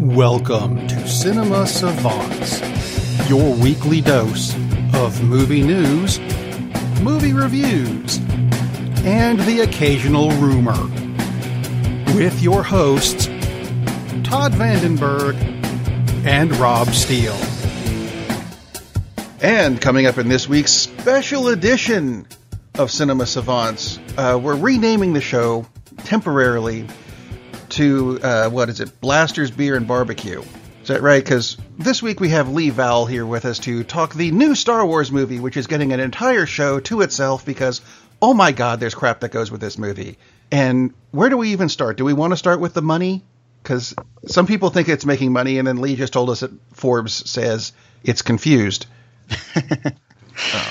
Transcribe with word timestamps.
Welcome 0.00 0.86
to 0.88 1.06
Cinema 1.06 1.66
Savants, 1.66 2.58
your 3.28 3.52
weekly 3.52 4.00
dose 4.00 4.54
of 4.94 5.22
movie 5.22 5.60
news, 5.60 6.18
movie 7.02 7.34
reviews, 7.34 8.16
and 9.04 9.38
the 9.40 9.60
occasional 9.60 10.30
rumor. 10.30 10.72
With 12.16 12.40
your 12.40 12.62
hosts, 12.62 13.26
Todd 14.24 14.52
Vandenberg 14.52 15.36
and 16.24 16.56
Rob 16.56 16.88
Steele. 16.88 17.38
And 19.42 19.82
coming 19.82 20.06
up 20.06 20.16
in 20.16 20.30
this 20.30 20.48
week's 20.48 20.72
special 20.72 21.48
edition 21.48 22.26
of 22.76 22.90
Cinema 22.90 23.26
Savants, 23.26 24.00
uh, 24.16 24.40
we're 24.42 24.56
renaming 24.56 25.12
the 25.12 25.20
show 25.20 25.66
temporarily 25.98 26.86
to 27.70 28.20
uh, 28.22 28.48
what 28.48 28.68
is 28.68 28.80
it? 28.80 29.00
Blasters 29.00 29.50
Beer 29.50 29.76
and 29.76 29.86
Barbecue. 29.86 30.42
Is 30.82 30.88
that 30.88 31.02
right? 31.02 31.22
Because 31.22 31.56
this 31.78 32.02
week 32.02 32.20
we 32.20 32.30
have 32.30 32.48
Lee 32.48 32.70
Vowell 32.70 33.08
here 33.08 33.26
with 33.26 33.44
us 33.44 33.58
to 33.60 33.84
talk 33.84 34.14
the 34.14 34.30
new 34.30 34.54
Star 34.54 34.84
Wars 34.86 35.12
movie, 35.12 35.40
which 35.40 35.56
is 35.56 35.66
getting 35.66 35.92
an 35.92 36.00
entire 36.00 36.46
show 36.46 36.80
to 36.80 37.02
itself 37.02 37.44
because, 37.44 37.80
oh 38.22 38.34
my 38.34 38.52
God, 38.52 38.80
there's 38.80 38.94
crap 38.94 39.20
that 39.20 39.30
goes 39.30 39.50
with 39.50 39.60
this 39.60 39.78
movie. 39.78 40.16
And 40.50 40.94
where 41.10 41.28
do 41.28 41.36
we 41.36 41.52
even 41.52 41.68
start? 41.68 41.96
Do 41.96 42.04
we 42.04 42.12
want 42.12 42.32
to 42.32 42.36
start 42.36 42.60
with 42.60 42.74
the 42.74 42.82
money? 42.82 43.22
Because 43.62 43.94
some 44.26 44.46
people 44.46 44.70
think 44.70 44.88
it's 44.88 45.04
making 45.04 45.32
money, 45.32 45.58
and 45.58 45.68
then 45.68 45.82
Lee 45.82 45.96
just 45.96 46.14
told 46.14 46.30
us 46.30 46.40
that 46.40 46.50
Forbes 46.72 47.30
says 47.30 47.72
it's 48.02 48.22
confused. 48.22 48.86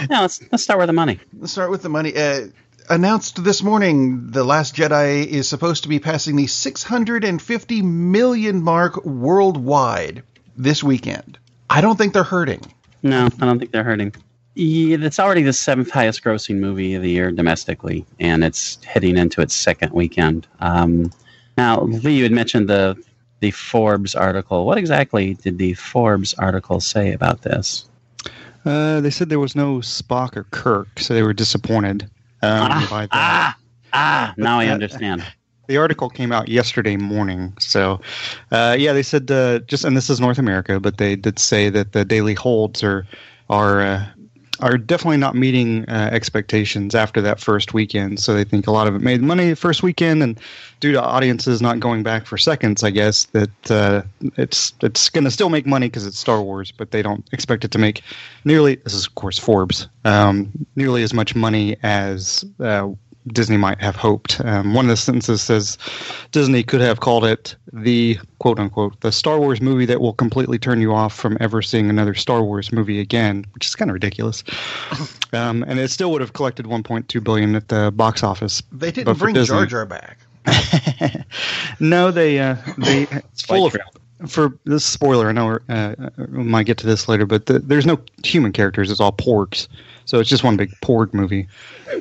Yeah, 0.09 0.22
let's 0.22 0.42
let's 0.52 0.64
start 0.64 0.80
with 0.80 0.88
the 0.88 0.94
money. 0.94 1.20
Let's 1.38 1.52
start 1.52 1.70
with 1.70 1.81
the 1.81 1.90
money. 1.90 2.16
Uh, 2.16 2.48
announced 2.90 3.44
this 3.44 3.62
morning, 3.62 4.32
The 4.32 4.44
Last 4.44 4.76
Jedi 4.76 5.26
is 5.26 5.48
supposed 5.48 5.84
to 5.84 5.90
be 5.90 6.00
passing 6.00 6.36
the 6.36 6.48
650 6.48 7.82
million 7.82 8.64
mark 8.64 9.06
worldwide 9.06 10.24
this 10.58 10.84
weekend. 10.84 11.38
I 11.70 11.81
don't 11.81 11.98
think 11.98 12.14
they're 12.14 12.23
hurting. 12.23 12.62
No, 13.04 13.26
I 13.26 13.46
don't 13.46 13.59
think 13.59 13.72
they're 13.72 13.84
hurting. 13.84 14.14
Yeah, 14.56 14.98
it's 15.02 15.20
already 15.20 15.44
the 15.44 15.54
seventh 15.54 15.92
highest 15.92 16.23
grossing 16.23 16.58
movie 16.58 16.96
of 16.96 17.04
the 17.04 17.12
year 17.12 17.31
domestically, 17.31 18.06
and 18.20 18.44
it's 18.44 18.84
heading 18.84 19.18
into 19.18 19.42
its 19.42 19.56
second 19.56 19.94
weekend. 19.94 20.48
Um, 20.59 21.12
now, 21.58 21.81
Lee, 21.81 22.18
you 22.18 22.24
had 22.24 22.31
mentioned 22.31 22.68
the 22.68 23.02
the 23.40 23.52
Forbes 23.52 24.16
article. 24.16 24.66
What 24.66 24.78
exactly 24.78 25.36
did 25.36 25.59
the 25.59 25.74
Forbes 25.76 26.34
article 26.34 26.81
say 26.81 27.14
about 27.14 27.44
this? 27.44 27.88
Uh, 28.66 29.00
they 29.00 29.12
said 29.12 29.30
there 29.30 29.40
was 29.40 29.56
no 29.56 29.78
Spock 29.78 30.36
or 30.36 30.44
Kirk, 30.52 31.00
so 31.00 31.14
they 31.14 31.24
were 31.24 31.31
disappointed 31.31 32.09
um, 32.42 32.70
that. 32.70 33.09
Ah, 33.12 33.58
ah, 33.94 34.34
now 34.38 34.59
I 34.59 34.68
understand. 34.68 35.23
The 35.68 35.78
article 35.78 36.09
came 36.09 36.32
out 36.32 36.50
yesterday 36.50 36.98
morning, 36.98 37.54
so 37.59 38.02
uh, 38.52 38.76
yeah, 38.80 38.92
they 38.92 39.04
said 39.04 39.30
uh, 39.30 39.59
just, 39.59 39.86
and 39.86 39.96
this 39.96 40.09
is 40.09 40.20
North 40.20 40.40
America, 40.40 40.80
but 40.80 40.98
they 40.98 41.16
did 41.16 41.38
say 41.38 41.70
that 41.70 41.92
the 41.92 42.04
daily 42.04 42.34
holds 42.34 42.81
are 42.81 43.06
are 43.52 43.81
uh, 43.81 44.06
are 44.60 44.78
definitely 44.78 45.18
not 45.18 45.36
meeting 45.36 45.88
uh, 45.90 46.10
expectations 46.12 46.96
after 46.96 47.22
that 47.22 47.40
first 47.40 47.74
weekend. 47.74 48.20
So 48.20 48.34
they 48.34 48.44
think 48.44 48.68
a 48.68 48.72
lot 48.72 48.88
of 48.88 48.96
it 48.96 49.02
made 49.02 49.22
money 49.22 49.50
the 49.50 49.56
first 49.56 49.84
weekend, 49.84 50.22
and 50.24 50.40
due 50.80 50.92
to 50.92 51.02
audiences 51.02 51.62
not 51.62 51.80
going 51.80 52.04
back 52.04 52.26
for 52.26 52.38
seconds, 52.38 52.84
I 52.84 52.90
guess 52.90 53.26
that 53.26 53.72
uh, 53.72 54.02
it's 54.38 54.74
it's 54.82 55.10
going 55.10 55.24
to 55.24 55.32
still 55.32 55.50
make 55.50 55.66
money 55.66 55.88
because 55.88 56.06
it's 56.06 56.20
Star 56.20 56.42
Wars, 56.42 56.72
but 56.72 56.92
they 56.92 57.02
don't 57.02 57.28
expect 57.32 57.66
it 57.66 57.72
to 57.72 57.78
make 57.78 58.02
nearly. 58.46 58.76
This 58.76 58.94
is 58.94 59.06
of 59.06 59.16
course 59.16 59.38
Forbes, 59.38 59.88
um, 60.06 60.52
nearly 60.76 61.04
as 61.04 61.14
much 61.14 61.36
money 61.36 61.78
as. 61.84 62.46
Uh, 62.60 62.90
Disney 63.33 63.58
might 63.58 63.80
have 63.81 63.95
hoped. 63.95 64.41
Um, 64.44 64.73
one 64.73 64.85
of 64.85 64.89
the 64.89 64.97
sentences 64.97 65.41
says 65.41 65.77
Disney 66.31 66.63
could 66.63 66.81
have 66.81 66.99
called 66.99 67.25
it 67.25 67.55
the 67.72 68.17
quote 68.39 68.59
unquote 68.59 68.99
the 69.02 69.11
Star 69.11 69.39
Wars 69.39 69.61
movie 69.61 69.85
that 69.85 70.02
will 70.02 70.13
completely 70.13 70.58
turn 70.58 70.81
you 70.81 70.94
off 70.94 71.13
from 71.13 71.38
ever 71.39 71.61
seeing 71.61 71.89
another 71.89 72.13
Star 72.13 72.44
Wars 72.44 72.72
movie 72.72 73.00
again, 73.00 73.45
which 73.53 73.67
is 73.67 73.75
kind 73.75 73.89
of 73.91 73.94
ridiculous. 73.94 74.44
Um, 75.31 75.63
and 75.67 75.78
it 75.79 75.91
still 75.91 76.12
would 76.12 76.22
have 76.22 76.34
collected 76.34 76.66
1.2 76.66 77.23
billion 77.23 77.56
at 77.56 77.68
the 77.68 77.91
box 77.91 78.23
office. 78.23 78.63
They 78.72 78.91
didn't 78.91 79.16
bring 79.19 79.35
Disney- 79.35 79.57
Jar 79.57 79.66
Jar 79.68 79.85
back. 79.85 80.18
no, 81.79 82.09
they 82.09 82.39
uh, 82.39 82.56
they 82.79 83.03
it's 83.12 83.44
full 83.44 83.68
of 83.68 83.78
for 84.28 84.57
this 84.66 84.84
spoiler. 84.84 85.29
I 85.29 85.31
know 85.31 85.59
uh, 85.69 85.95
we 86.18 86.44
might 86.44 86.66
get 86.66 86.78
to 86.79 86.88
this 86.88 87.07
later, 87.07 87.25
but 87.25 87.45
the, 87.45 87.59
there's 87.59 87.85
no 87.85 88.00
human 88.23 88.51
characters. 88.51 88.91
It's 88.91 89.00
all 89.00 89.12
porgs, 89.12 89.68
so 90.06 90.19
it's 90.19 90.29
just 90.29 90.44
one 90.44 90.57
big 90.57 90.72
porg 90.81 91.13
movie. 91.13 91.47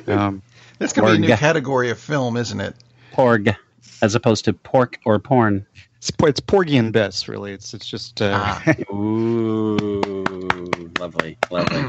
Um, 0.07 0.41
That's 0.79 0.93
going 0.93 1.07
to 1.13 1.19
be 1.19 1.25
a 1.25 1.29
new 1.29 1.35
category 1.37 1.89
of 1.89 1.99
film, 1.99 2.37
isn't 2.37 2.59
it? 2.59 2.75
Porg, 3.13 3.55
as 4.01 4.15
opposed 4.15 4.45
to 4.45 4.53
pork 4.53 4.97
or 5.05 5.19
porn. 5.19 5.65
it's 5.97 6.11
it's 6.21 6.39
porgy 6.39 6.81
best, 6.89 7.27
really. 7.27 7.51
It's 7.51 7.73
it's 7.73 7.85
just 7.87 8.21
uh, 8.21 8.31
Ah. 8.41 8.75
Ooh, 8.93 10.71
lovely, 10.99 11.37
lovely. 11.51 11.85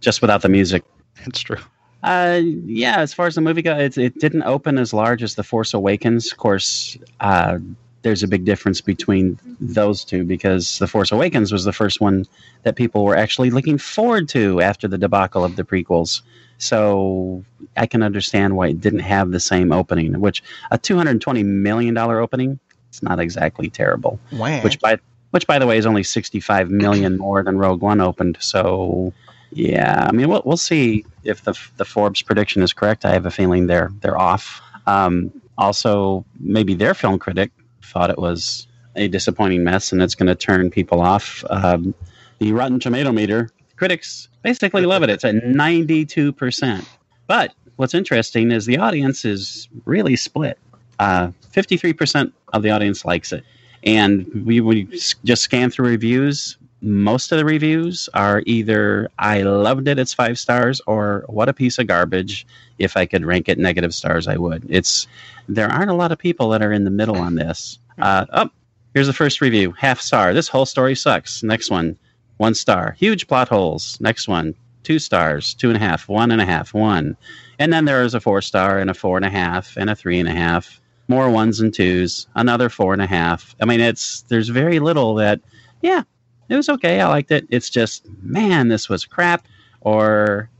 Just 0.00 0.20
without 0.20 0.42
the 0.42 0.48
music. 0.48 0.84
it's 1.24 1.40
true. 1.40 1.56
Uh, 2.02 2.40
yeah, 2.66 2.98
as 2.98 3.12
far 3.12 3.26
as 3.26 3.34
the 3.34 3.40
movie 3.40 3.62
goes, 3.62 3.96
it, 3.96 3.98
it 3.98 4.20
didn't 4.20 4.42
open 4.44 4.78
as 4.78 4.92
large 4.92 5.22
as 5.22 5.34
The 5.34 5.42
Force 5.42 5.74
Awakens. 5.74 6.30
Of 6.30 6.38
course, 6.38 6.96
uh, 7.20 7.58
there's 8.02 8.22
a 8.22 8.28
big 8.28 8.44
difference 8.44 8.80
between 8.80 9.38
those 9.60 10.04
two 10.04 10.22
because 10.22 10.78
The 10.78 10.86
Force 10.86 11.10
Awakens 11.10 11.50
was 11.50 11.64
the 11.64 11.72
first 11.72 12.00
one 12.00 12.24
that 12.62 12.76
people 12.76 13.04
were 13.04 13.16
actually 13.16 13.50
looking 13.50 13.78
forward 13.78 14.28
to 14.28 14.60
after 14.60 14.86
the 14.86 14.98
debacle 14.98 15.42
of 15.42 15.56
the 15.56 15.64
prequels. 15.64 16.20
So 16.58 17.44
I 17.76 17.86
can 17.86 18.02
understand 18.02 18.56
why 18.56 18.68
it 18.68 18.80
didn't 18.80 19.00
have 19.00 19.30
the 19.30 19.40
same 19.40 19.72
opening, 19.72 20.20
which 20.20 20.42
a 20.70 20.78
$220 20.78 21.44
million 21.44 21.96
opening, 21.98 22.58
it's 22.88 23.02
not 23.02 23.20
exactly 23.20 23.68
terrible 23.68 24.18
Wah. 24.32 24.60
which 24.60 24.80
by 24.80 24.98
which 25.32 25.46
by 25.46 25.58
the 25.58 25.66
way 25.66 25.76
is 25.76 25.84
only 25.84 26.02
65 26.02 26.70
million 26.70 27.18
more 27.18 27.42
than 27.42 27.58
Rogue 27.58 27.82
One 27.82 28.00
opened. 28.00 28.38
So 28.40 29.12
yeah, 29.52 30.06
I 30.08 30.12
mean 30.12 30.28
we'll 30.28 30.42
we'll 30.44 30.56
see 30.56 31.04
if 31.24 31.42
the 31.44 31.58
the 31.76 31.84
Forbes 31.84 32.22
prediction 32.22 32.62
is 32.62 32.72
correct. 32.72 33.04
I 33.04 33.12
have 33.12 33.26
a 33.26 33.30
feeling 33.30 33.66
they're 33.66 33.90
they're 34.00 34.18
off. 34.18 34.62
Um, 34.86 35.32
also, 35.58 36.24
maybe 36.38 36.74
their 36.74 36.94
film 36.94 37.18
critic 37.18 37.50
thought 37.82 38.10
it 38.10 38.18
was 38.18 38.66
a 38.94 39.08
disappointing 39.08 39.64
mess 39.64 39.92
and 39.92 40.02
it's 40.02 40.14
going 40.14 40.26
to 40.26 40.34
turn 40.34 40.70
people 40.70 41.00
off. 41.00 41.44
Um, 41.50 41.94
the 42.38 42.52
Rotten 42.52 42.80
Tomato 42.80 43.12
meter 43.12 43.50
critics 43.76 44.28
basically 44.42 44.86
love 44.86 45.02
it. 45.02 45.10
It's 45.10 45.24
at 45.24 45.44
92 45.44 46.32
percent. 46.32 46.88
But 47.26 47.54
what's 47.76 47.94
interesting 47.94 48.50
is 48.50 48.66
the 48.66 48.78
audience 48.78 49.24
is 49.24 49.68
really 49.84 50.16
split. 50.16 50.58
Uh, 50.98 51.30
53% 51.52 52.32
of 52.52 52.62
the 52.62 52.70
audience 52.70 53.04
likes 53.04 53.32
it. 53.32 53.44
And 53.82 54.26
we, 54.46 54.60
we 54.60 54.84
just 55.24 55.42
scan 55.42 55.70
through 55.70 55.88
reviews. 55.88 56.56
Most 56.82 57.32
of 57.32 57.38
the 57.38 57.44
reviews 57.44 58.08
are 58.14 58.42
either 58.46 59.08
I 59.18 59.42
loved 59.42 59.88
it, 59.88 59.98
it's 59.98 60.12
five 60.12 60.38
stars, 60.38 60.80
or 60.86 61.24
what 61.28 61.48
a 61.48 61.52
piece 61.52 61.78
of 61.78 61.86
garbage. 61.86 62.46
If 62.78 62.96
I 62.96 63.06
could 63.06 63.24
rank 63.24 63.48
it 63.48 63.58
negative 63.58 63.94
stars, 63.94 64.28
I 64.28 64.36
would. 64.36 64.66
It's 64.68 65.06
there 65.48 65.68
aren't 65.68 65.90
a 65.90 65.94
lot 65.94 66.12
of 66.12 66.18
people 66.18 66.50
that 66.50 66.62
are 66.62 66.72
in 66.72 66.84
the 66.84 66.90
middle 66.90 67.16
on 67.16 67.36
this. 67.36 67.78
Uh, 67.98 68.26
oh, 68.32 68.50
here's 68.92 69.06
the 69.06 69.14
first 69.14 69.40
review, 69.40 69.72
half 69.72 70.00
star. 70.00 70.34
This 70.34 70.48
whole 70.48 70.66
story 70.66 70.94
sucks. 70.94 71.42
Next 71.42 71.70
one, 71.70 71.96
one 72.38 72.54
star. 72.54 72.96
Huge 72.98 73.26
plot 73.26 73.48
holes. 73.48 73.98
Next 74.00 74.28
one, 74.28 74.54
two 74.82 74.98
stars, 74.98 75.54
two 75.54 75.68
and 75.68 75.76
a 75.76 75.80
half, 75.80 76.08
one 76.08 76.30
and 76.30 76.40
a 76.40 76.46
half, 76.46 76.74
one. 76.74 77.16
And 77.58 77.72
then 77.72 77.84
there 77.86 78.02
is 78.02 78.14
a 78.14 78.20
four 78.20 78.42
star 78.42 78.78
and 78.78 78.90
a 78.90 78.94
four 78.94 79.16
and 79.16 79.24
a 79.24 79.30
half 79.30 79.76
and 79.76 79.90
a 79.90 79.96
three 79.96 80.18
and 80.18 80.28
a 80.28 80.32
half 80.32 80.80
more 81.08 81.30
ones 81.30 81.60
and 81.60 81.72
twos, 81.72 82.26
another 82.34 82.68
four 82.68 82.92
and 82.92 83.02
a 83.02 83.06
half. 83.06 83.54
I 83.60 83.64
mean, 83.64 83.80
it's 83.80 84.22
there's 84.22 84.48
very 84.48 84.80
little 84.80 85.14
that, 85.16 85.40
yeah, 85.80 86.02
it 86.48 86.56
was 86.56 86.68
okay. 86.68 87.00
I 87.00 87.08
liked 87.08 87.30
it. 87.30 87.46
It's 87.48 87.70
just, 87.70 88.06
man, 88.22 88.68
this 88.68 88.88
was 88.88 89.04
crap, 89.04 89.46
or 89.82 90.50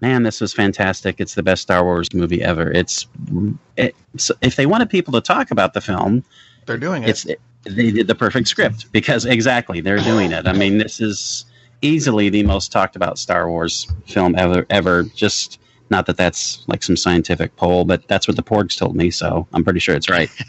man, 0.00 0.22
this 0.22 0.40
was 0.40 0.52
fantastic. 0.52 1.20
It's 1.20 1.34
the 1.34 1.42
best 1.42 1.62
Star 1.62 1.84
Wars 1.84 2.12
movie 2.14 2.42
ever. 2.42 2.70
It's, 2.70 3.06
it, 3.76 3.94
so 4.16 4.34
if 4.40 4.56
they 4.56 4.66
wanted 4.66 4.90
people 4.90 5.12
to 5.12 5.20
talk 5.20 5.50
about 5.50 5.74
the 5.74 5.80
film, 5.80 6.24
They're 6.64 6.78
doing 6.78 7.02
it. 7.02 7.10
it's 7.10 7.26
they 7.68 7.90
did 7.90 8.06
the 8.06 8.14
perfect 8.14 8.48
script 8.48 8.92
because 8.92 9.24
exactly 9.24 9.80
they're 9.80 9.98
doing 9.98 10.32
it. 10.32 10.46
I 10.46 10.52
mean, 10.52 10.78
this 10.78 11.00
is 11.00 11.44
easily 11.82 12.28
the 12.28 12.42
most 12.42 12.72
talked 12.72 12.96
about 12.96 13.18
Star 13.18 13.48
Wars 13.48 13.86
film 14.06 14.34
ever. 14.36 14.66
Ever. 14.70 15.02
Just 15.04 15.60
not 15.90 16.06
that 16.06 16.16
that's 16.16 16.66
like 16.68 16.82
some 16.82 16.96
scientific 16.96 17.56
poll, 17.56 17.84
but 17.84 18.08
that's 18.08 18.26
what 18.26 18.36
the 18.36 18.42
Porgs 18.42 18.76
told 18.76 18.96
me, 18.96 19.10
so 19.10 19.46
I'm 19.52 19.62
pretty 19.64 19.80
sure 19.80 19.94
it's 19.94 20.08
right. 20.08 20.30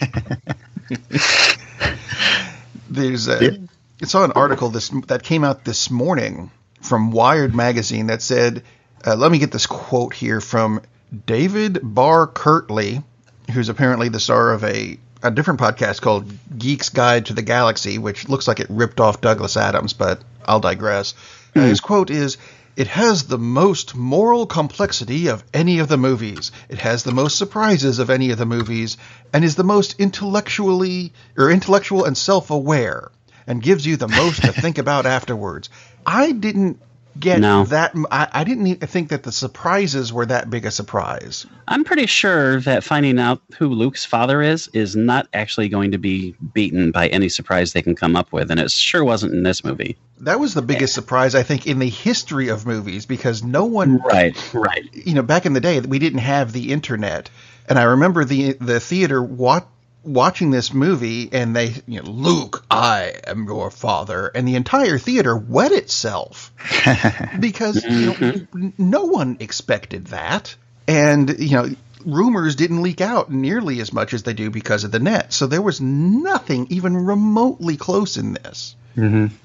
There's 2.90 3.28
a 3.28 3.54
a, 3.54 3.60
I 4.02 4.06
saw 4.06 4.24
an 4.24 4.31
article 4.31 4.69
this 4.69 4.90
that 5.08 5.24
came 5.24 5.44
out 5.44 5.66
this 5.66 5.92
morning 5.92 6.52
from 6.81 7.12
Wired 7.12 7.54
magazine 7.54 8.08
that 8.08 8.22
said, 8.22 8.64
uh, 9.06 9.16
let 9.16 9.31
me 9.31 9.40
get 9.40 9.52
this 9.52 9.66
quote 9.66 10.14
here 10.14 10.40
from 10.40 10.81
David 11.25 11.80
Barr 11.84 12.28
Kirtley, 12.28 13.04
who's 13.52 13.69
apparently 13.69 14.10
the 14.10 14.19
star 14.19 14.54
of 14.54 14.64
a 14.64 14.98
a 15.24 15.31
different 15.31 15.60
podcast 15.60 16.02
called 16.02 16.31
Geek's 16.58 16.90
Guide 16.90 17.28
to 17.28 17.34
the 17.34 17.42
Galaxy, 17.42 17.98
which 17.98 18.30
looks 18.30 18.48
like 18.48 18.60
it 18.60 18.68
ripped 18.69 19.00
off 19.00 19.22
Douglas 19.22 19.58
Adams, 19.58 19.94
but 19.94 20.22
I'll 20.46 20.60
digress. 20.60 21.14
Uh, 21.56 21.62
his 21.62 21.80
quote 21.80 22.10
is 22.10 22.38
It 22.75 22.88
has 22.88 23.24
the 23.24 23.38
most 23.38 23.96
moral 23.96 24.46
complexity 24.46 25.28
of 25.28 25.44
any 25.54 25.80
of 25.80 25.88
the 25.88 25.98
movies. 25.98 26.52
It 26.69 26.80
has 26.80 27.04
the 27.04 27.12
most 27.12 27.38
surprises 27.38 28.00
of 28.00 28.10
any 28.10 28.31
of 28.31 28.38
the 28.38 28.46
movies, 28.46 28.98
and 29.34 29.44
is 29.44 29.56
the 29.56 29.64
most 29.64 29.96
intellectually 30.00 31.14
or 31.36 31.50
intellectual 31.50 32.06
and 32.06 32.18
self-aware, 32.18 33.12
and 33.48 33.62
gives 33.62 33.86
you 33.86 33.98
the 33.98 34.08
most 34.08 34.42
to 34.42 34.52
think 34.52 34.78
about 34.78 35.06
afterwards. 35.06 35.69
I 36.06 36.31
didn't 36.31 36.80
get 37.19 37.40
No. 37.40 37.64
that. 37.66 37.94
I, 38.12 38.28
I 38.31 38.44
didn't 38.44 38.78
think 38.88 39.10
that 39.10 39.24
the 39.24 39.31
surprises 39.31 40.12
were 40.14 40.25
that 40.25 40.50
big 40.50 40.66
a 40.66 40.72
surprise. 40.72 41.46
I'm 41.68 41.84
pretty 41.84 42.06
sure 42.06 42.60
that 42.62 42.84
finding 42.84 43.19
out 43.19 43.42
who 43.58 43.69
Luke's 43.69 44.06
father 44.06 44.42
is 44.42 44.68
is 44.69 44.96
not 44.96 45.28
actually 45.34 45.69
going 45.69 45.92
to 45.92 45.98
be 45.98 46.36
beaten 46.54 46.92
by 46.92 47.08
any 47.08 47.30
surprise 47.30 47.74
they 47.74 47.81
can 47.81 47.96
come 47.96 48.16
up 48.16 48.31
with, 48.31 48.52
and 48.52 48.60
it 48.60 48.72
sure 48.72 49.04
wasn't 49.04 49.34
in 49.34 49.44
this 49.44 49.64
movie. 49.64 49.98
That 50.22 50.40
was 50.40 50.54
the 50.54 50.62
biggest 50.62 50.94
surprise 50.94 51.36
I 51.36 51.44
think 51.44 51.68
in 51.68 51.80
the 51.80 51.90
history 51.90 52.48
of 52.50 52.66
movies 52.66 53.06
because 53.06 53.44
no 53.44 53.66
one 53.66 53.98
Right, 53.98 54.36
right. 54.54 54.86
you 54.94 55.14
know, 55.14 55.22
back 55.22 55.46
in 55.46 55.54
the 55.54 55.60
day, 55.62 55.80
we 55.80 56.00
didn't 56.00 56.19
have 56.19 56.54
the 56.54 56.72
internet, 56.72 57.30
and 57.69 57.78
I 57.78 57.84
remember 57.84 58.25
the 58.25 58.54
the 58.54 58.80
theater 58.80 59.22
wa- 59.22 59.62
watching 60.07 60.51
this 60.51 60.74
movie, 60.74 61.30
and 61.31 61.56
they, 61.56 61.74
you 61.86 62.01
know, 62.01 62.09
Luke, 62.09 62.65
I 62.71 63.13
am 63.27 63.45
your 63.45 63.69
father, 63.69 64.27
and 64.27 64.48
the 64.48 64.56
entire 64.56 64.98
theater 64.98 65.36
wet 65.36 65.71
itself 65.71 66.51
because 67.39 67.83
you 67.83 68.06
know, 68.07 68.13
mm-hmm. 68.13 68.69
no 68.77 69.06
one 69.06 69.38
expected 69.39 70.07
that, 70.07 70.56
and 70.88 71.38
you 71.39 71.51
know. 71.51 71.69
Rumors 72.06 72.56
didn't 72.56 72.83
leak 72.83 73.01
out 73.01 73.31
nearly 73.31 73.81
as 73.81 73.92
much 73.92 74.13
as 74.13 74.24
they 74.24 74.33
do 74.33 74.50
because 74.50 74.86
of 74.86 74.92
the 74.92 75.00
net. 75.00 75.33
So 75.33 75.45
there 75.45 75.63
was 75.63 75.81
nothing 75.81 76.68
even 76.69 76.95
remotely 76.95 77.75
close 77.75 78.15
in 78.15 78.33
this. 78.33 78.75
Mm-hmm. 78.95 79.36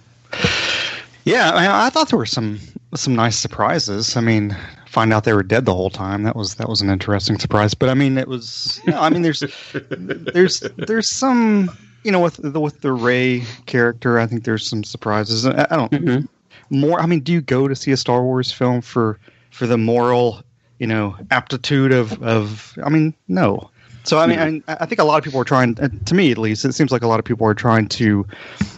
Yeah, 1.24 1.50
I, 1.50 1.60
mean, 1.62 1.70
I 1.70 1.90
thought 1.90 2.10
there 2.10 2.18
were 2.18 2.26
some 2.26 2.60
some 2.94 3.16
nice 3.16 3.36
surprises. 3.36 4.16
I 4.16 4.20
mean, 4.20 4.56
find 4.92 5.10
out 5.12 5.24
they 5.24 5.32
were 5.32 5.42
dead 5.42 5.64
the 5.64 5.74
whole 5.74 5.88
time. 5.90 6.22
That 6.24 6.36
was 6.36 6.56
that 6.56 6.68
was 6.68 6.82
an 6.82 6.90
interesting 6.90 7.38
surprise. 7.38 7.72
But 7.74 7.88
I 7.88 7.94
mean, 7.94 8.18
it 8.18 8.28
was. 8.28 8.80
You 8.86 8.92
know, 8.92 9.00
I 9.00 9.08
mean, 9.08 9.22
there's 9.22 9.42
there's 9.90 10.60
there's 10.76 11.10
some 11.10 11.70
you 12.04 12.12
know 12.12 12.20
with 12.20 12.36
the 12.36 12.60
with 12.60 12.80
the 12.82 12.92
Rey 12.92 13.42
character. 13.66 14.18
I 14.20 14.26
think 14.26 14.44
there's 14.44 14.66
some 14.68 14.84
surprises. 14.84 15.46
I, 15.46 15.66
I 15.70 15.76
don't 15.76 15.90
Mhm. 15.92 16.28
more. 16.70 17.00
I 17.00 17.06
mean, 17.06 17.20
do 17.20 17.32
you 17.32 17.40
go 17.40 17.68
to 17.68 17.74
see 17.74 17.90
a 17.90 17.96
Star 17.96 18.22
Wars 18.22 18.52
film 18.52 18.82
for 18.82 19.18
for 19.50 19.66
the 19.66 19.78
moral 19.78 20.42
you 20.78 20.86
know 20.86 21.16
aptitude 21.30 21.92
of 21.92 22.22
of? 22.22 22.78
I 22.84 22.90
mean, 22.90 23.14
no. 23.28 23.70
So 24.04 24.18
I 24.18 24.26
mean, 24.26 24.62
I, 24.66 24.78
I 24.80 24.86
think 24.86 25.00
a 25.00 25.04
lot 25.04 25.16
of 25.18 25.24
people 25.24 25.40
are 25.40 25.44
trying. 25.44 25.76
To 25.76 26.14
me, 26.14 26.32
at 26.32 26.38
least, 26.38 26.64
it 26.64 26.72
seems 26.74 26.90
like 26.92 27.02
a 27.02 27.06
lot 27.06 27.18
of 27.20 27.24
people 27.24 27.46
are 27.46 27.54
trying 27.54 27.86
to 27.90 28.26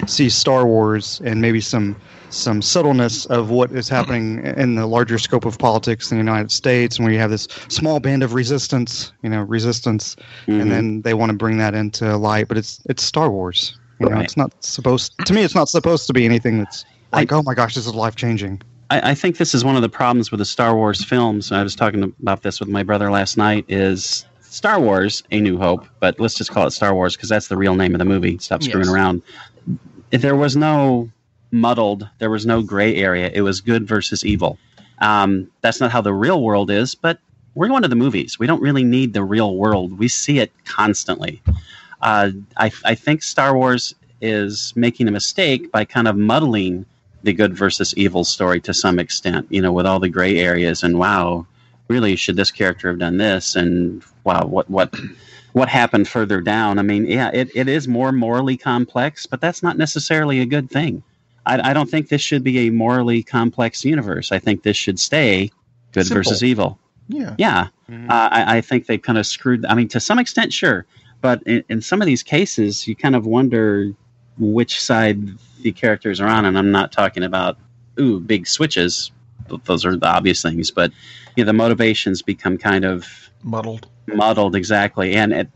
see 0.07 0.29
Star 0.29 0.67
Wars 0.67 1.21
and 1.25 1.41
maybe 1.41 1.61
some 1.63 1.97
some 2.35 2.61
subtleness 2.63 3.27
of 3.27 3.51
what 3.51 3.71
is 3.73 3.89
happening 3.89 4.45
in 4.45 4.75
the 4.75 4.87
larger 4.87 5.19
scope 5.19 5.45
of 5.45 5.59
politics 5.59 6.11
in 6.11 6.19
the 6.19 6.23
United 6.23 6.51
States, 6.51 6.97
and 6.97 7.05
where 7.05 7.13
you 7.13 7.19
have 7.21 7.31
this 7.31 7.47
small 7.69 8.01
band 8.01 8.23
of 8.23 8.35
resistance, 8.35 9.13
you 9.23 9.31
know, 9.31 9.43
resistance, 9.43 10.17
Mhm. 10.47 10.61
and 10.63 10.71
then 10.71 11.03
they 11.03 11.15
want 11.15 11.31
to 11.31 11.37
bring 11.39 11.59
that 11.59 11.75
into 11.75 12.17
light. 12.17 12.49
But 12.49 12.59
it's 12.59 12.81
it's 12.89 13.03
Star 13.03 13.31
Wars. 13.31 13.79
You 14.01 14.09
know, 14.09 14.17
Right. 14.17 14.25
it's 14.25 14.37
not 14.37 14.53
supposed. 14.65 15.13
To 15.25 15.33
me, 15.33 15.43
it's 15.43 15.55
not 15.55 15.69
supposed 15.69 16.07
to 16.09 16.13
be 16.13 16.25
anything 16.25 16.59
that's 16.59 16.85
like, 17.13 17.31
oh 17.33 17.43
my 17.43 17.55
gosh, 17.55 17.75
this 17.77 17.87
is 17.87 17.95
life 17.95 18.17
changing. 18.17 18.61
I, 18.91 19.11
I 19.13 19.15
think 19.15 19.39
this 19.39 19.55
is 19.55 19.65
one 19.65 19.77
of 19.77 19.83
the 19.83 19.89
problems 19.89 20.31
with 20.31 20.39
the 20.39 20.45
Star 20.45 20.75
Wars 20.75 21.05
films. 21.05 21.53
I 21.53 21.63
was 21.63 21.75
talking 21.77 22.03
about 22.21 22.43
this 22.43 22.59
with 22.61 22.69
my 22.69 22.83
brother 22.83 23.11
last 23.11 23.37
night. 23.39 23.65
Is 23.69 24.27
Star 24.41 24.81
Wars: 24.81 25.23
A 25.31 25.41
New 25.41 25.57
Hope, 25.59 25.87
but 26.01 26.19
let's 26.19 26.35
just 26.35 26.51
call 26.51 26.67
it 26.67 26.73
Star 26.73 26.93
Wars 26.95 27.17
because 27.17 27.29
that's 27.29 27.49
the 27.49 27.57
real 27.57 27.77
name 27.77 27.95
of 27.95 27.99
the 28.01 28.05
movie. 28.05 28.37
Stop 28.39 28.63
screwing 28.63 28.87
Yes. 28.87 28.95
around. 28.95 29.23
If 30.11 30.23
There 30.23 30.37
was 30.37 30.57
no 30.57 31.09
muddled. 31.55 32.09
There 32.19 32.31
was 32.31 32.45
no 32.45 32.61
gray 32.61 32.97
area. 32.97 33.31
It 33.33 33.41
was 33.41 33.63
good 33.63 33.87
versus 33.87 34.25
evil. 34.25 34.59
Um, 34.99 35.51
that's 35.63 35.81
not 35.81 35.91
how 35.91 36.03
the 36.03 36.13
real 36.13 36.43
world 36.43 36.71
is, 36.71 36.95
but 36.95 37.19
we're 37.55 37.69
going 37.69 37.83
to 37.83 37.89
the 37.89 37.97
movies. 37.97 38.39
We 38.39 38.47
don't 38.47 38.61
really 38.61 38.85
need 38.85 39.13
the 39.15 39.23
real 39.23 39.57
world. 39.57 39.99
We 39.99 40.09
see 40.09 40.41
it 40.41 40.53
constantly. 40.65 41.41
Uh, 42.03 42.31
I, 42.57 42.71
I 42.85 42.95
think 42.95 43.23
Star 43.23 43.57
Wars 43.57 43.95
is 44.21 44.73
making 44.77 45.09
a 45.09 45.13
mistake 45.13 45.71
by 45.73 45.85
kind 45.85 46.09
of 46.09 46.17
muddling 46.17 46.85
the 47.23 47.33
good 47.33 47.57
versus 47.57 47.95
evil 47.97 48.25
story 48.25 48.61
to 48.61 48.75
some 48.75 48.99
extent, 48.99 49.47
you 49.51 49.63
know, 49.63 49.73
with 49.73 49.87
all 49.87 50.01
the 50.01 50.09
gray 50.09 50.39
areas 50.39 50.83
and 50.83 50.99
wow, 50.99 51.47
really 51.89 52.17
should 52.17 52.37
this 52.37 52.51
character 52.51 52.89
have 52.89 52.99
done 52.99 53.17
this 53.17 53.57
and 53.57 54.03
wow, 54.25 54.45
what 54.45 54.69
what 54.69 54.95
what 55.53 55.69
happened 55.69 56.09
further 56.09 56.41
down? 56.41 56.79
I 56.79 56.83
mean, 56.83 57.07
yeah, 57.07 57.31
it, 57.33 57.49
it 57.55 57.69
is 57.69 57.87
more 57.87 58.11
morally 58.13 58.57
complex, 58.57 59.25
but 59.25 59.41
that's 59.41 59.63
not 59.63 59.79
necessarily 59.79 60.41
a 60.41 60.47
good 60.47 60.69
thing. 60.69 61.03
I, 61.47 61.71
I 61.71 61.73
don't 61.73 61.91
think 61.91 62.09
this 62.09 62.21
should 62.23 62.43
be 62.43 62.67
a 62.67 62.71
morally 62.71 63.23
complex 63.23 63.85
universe. 63.85 64.33
I 64.33 64.39
think 64.39 64.63
this 64.63 64.77
should 64.77 64.99
stay 64.99 65.51
good 65.93 66.07
Simple. 66.07 66.23
versus 66.23 66.43
evil. 66.43 66.79
Yeah. 67.09 67.35
Yeah, 67.39 67.69
uh, 67.91 68.29
I, 68.33 68.57
I 68.57 68.61
think 68.63 68.87
they 68.87 68.97
kind 68.97 69.19
of 69.19 69.27
screwed. 69.27 69.67
I 69.67 69.75
mean, 69.75 69.89
to 69.89 70.01
some 70.01 70.19
extent, 70.19 70.53
sure, 70.55 70.87
but 71.21 71.43
in, 71.43 71.63
in 71.69 71.83
some 71.83 72.01
of 72.01 72.07
these 72.07 72.23
cases, 72.23 72.89
you 72.89 72.97
kind 72.97 73.15
of 73.15 73.27
wonder 73.27 73.93
which 74.39 74.81
side 74.81 75.19
the 75.61 75.71
characters 75.73 76.21
are 76.21 76.27
on. 76.27 76.47
And 76.47 76.57
I'm 76.59 76.73
not 76.73 76.93
talking 76.93 77.23
about 77.23 77.59
ooh 78.01 78.21
big 78.21 78.47
switches; 78.47 79.13
those 79.65 79.85
are 79.85 79.97
the 79.97 80.07
obvious 80.09 80.41
things. 80.41 80.71
But 80.71 80.93
you 81.37 81.45
know, 81.45 81.47
the 81.47 81.53
motivations 81.53 82.23
become 82.23 82.57
kind 82.57 82.87
of 82.87 83.07
Muddled. 83.43 83.87
muddled 84.07 84.57
exactly. 84.57 85.15
And 85.15 85.33
it, 85.35 85.49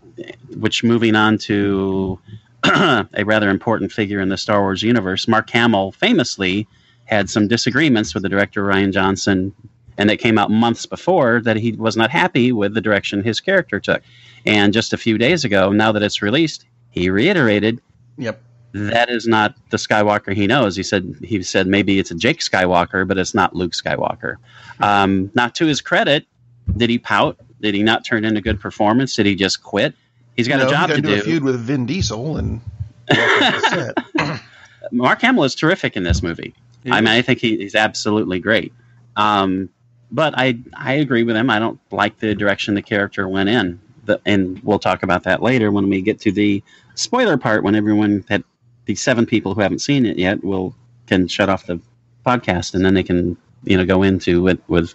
which 0.59 0.85
moving 0.85 1.17
on 1.17 1.39
to 1.39 2.19
a 2.65 3.25
rather 3.25 3.51
important 3.51 3.93
figure 3.93 4.21
in 4.21 4.29
the 4.29 4.37
Star 4.37 4.61
Wars 4.61 4.83
universe, 4.83 5.29
Mark 5.29 5.49
Hamill 5.51 5.93
famously 5.93 6.67
had 7.05 7.31
some 7.31 7.49
disagreements 7.49 8.15
with 8.15 8.23
the 8.23 8.29
director 8.29 8.63
Rian 8.65 8.93
Johnson, 8.93 9.55
and 9.97 10.11
it 10.11 10.19
came 10.19 10.39
out 10.39 10.51
months 10.51 10.85
before 10.87 11.41
that 11.43 11.57
he 11.57 11.73
was 11.73 11.97
not 11.97 12.11
happy 12.11 12.53
with 12.53 12.75
the 12.75 12.81
direction 12.81 13.23
his 13.23 13.41
character 13.41 13.81
took. 13.81 14.03
And 14.45 14.73
just 14.73 14.93
a 14.93 14.99
few 14.99 15.19
days 15.19 15.45
ago, 15.45 15.73
now 15.73 15.93
that 15.93 16.03
it's 16.03 16.23
released, 16.23 16.67
he 16.91 17.11
reiterated 17.11 17.81
Yep. 18.19 18.43
that 18.73 19.09
is 19.09 19.27
not 19.27 19.55
the 19.71 19.77
Skywalker 19.77 20.35
he 20.35 20.47
knows. 20.47 20.77
He 20.77 20.83
said 20.83 21.15
he 21.23 21.43
said 21.43 21.67
maybe 21.67 21.99
it's 21.99 22.11
a 22.11 22.15
Jake 22.15 22.41
Skywalker, 22.41 23.07
but 23.07 23.19
it's 23.19 23.35
not 23.35 23.55
Luke 23.55 23.73
Skywalker. 23.73 24.37
Um, 24.81 25.31
not 25.35 25.55
to 25.57 25.67
his 25.67 25.81
credit, 25.81 26.27
did 26.77 26.91
he 26.91 26.99
pout? 26.99 27.39
Did 27.61 27.75
he 27.75 27.83
not 27.83 28.05
turn 28.05 28.25
in 28.25 28.37
a 28.37 28.41
good 28.41 28.61
performance? 28.61 29.17
Did 29.17 29.27
he 29.27 29.35
just 29.35 29.63
quit? 29.63 29.95
He's 30.39 30.47
got 30.47 30.61
You 30.61 30.63
know, 30.63 30.69
a 30.69 30.71
job 30.71 30.91
to 30.91 31.01
do. 31.03 31.15
a 31.15 31.21
feud 31.21 31.43
with 31.43 31.59
Vin 31.61 31.85
Diesel 31.85 32.37
and 32.37 32.61
walked 33.11 33.43
off 33.43 33.63
the 33.63 33.95
set. 34.17 34.41
Mark 34.93 35.21
Hamill 35.21 35.43
is 35.43 35.57
terrific 35.57 35.97
in 35.97 36.05
this 36.05 36.23
movie. 36.23 36.55
I 36.89 37.01
mean, 37.01 37.09
I 37.09 37.23
think 37.23 37.41
he, 37.41 37.57
he's 37.57 37.75
absolutely 37.75 38.39
great. 38.39 38.73
Um, 39.17 39.69
but 40.13 40.35
I 40.39 40.57
I 40.75 40.93
agree 40.95 41.25
with 41.25 41.35
him. 41.35 41.51
I 41.51 41.59
don't 41.59 41.81
like 41.91 42.21
the 42.21 42.37
direction 42.37 42.75
the 42.75 42.83
character 42.83 43.29
went 43.29 43.49
in. 43.49 43.81
The, 44.05 44.21
and 44.25 44.63
we'll 44.63 44.79
talk 44.79 45.03
about 45.03 45.25
that 45.25 45.43
later 45.43 45.73
when 45.73 45.91
we 45.91 46.01
get 46.03 46.21
to 46.21 46.31
the 46.31 46.63
spoiler 46.95 47.37
part. 47.37 47.65
When 47.65 47.75
everyone 47.75 48.25
that 48.29 48.45
the 48.85 48.95
seven 48.95 49.27
people 49.27 49.55
who 49.55 49.61
haven't 49.61 49.81
seen 49.81 50.07
it 50.07 50.19
yet 50.19 50.45
will 50.45 50.73
can 51.09 51.27
shut 51.27 51.49
off 51.49 51.67
the 51.67 51.81
podcast 52.25 52.75
and 52.75 52.85
then 52.85 52.95
they 52.95 53.03
can 53.03 53.37
you 53.65 53.77
know 53.77 53.85
go 53.85 54.05
into 54.05 54.47
it 54.47 54.61
with 54.69 54.95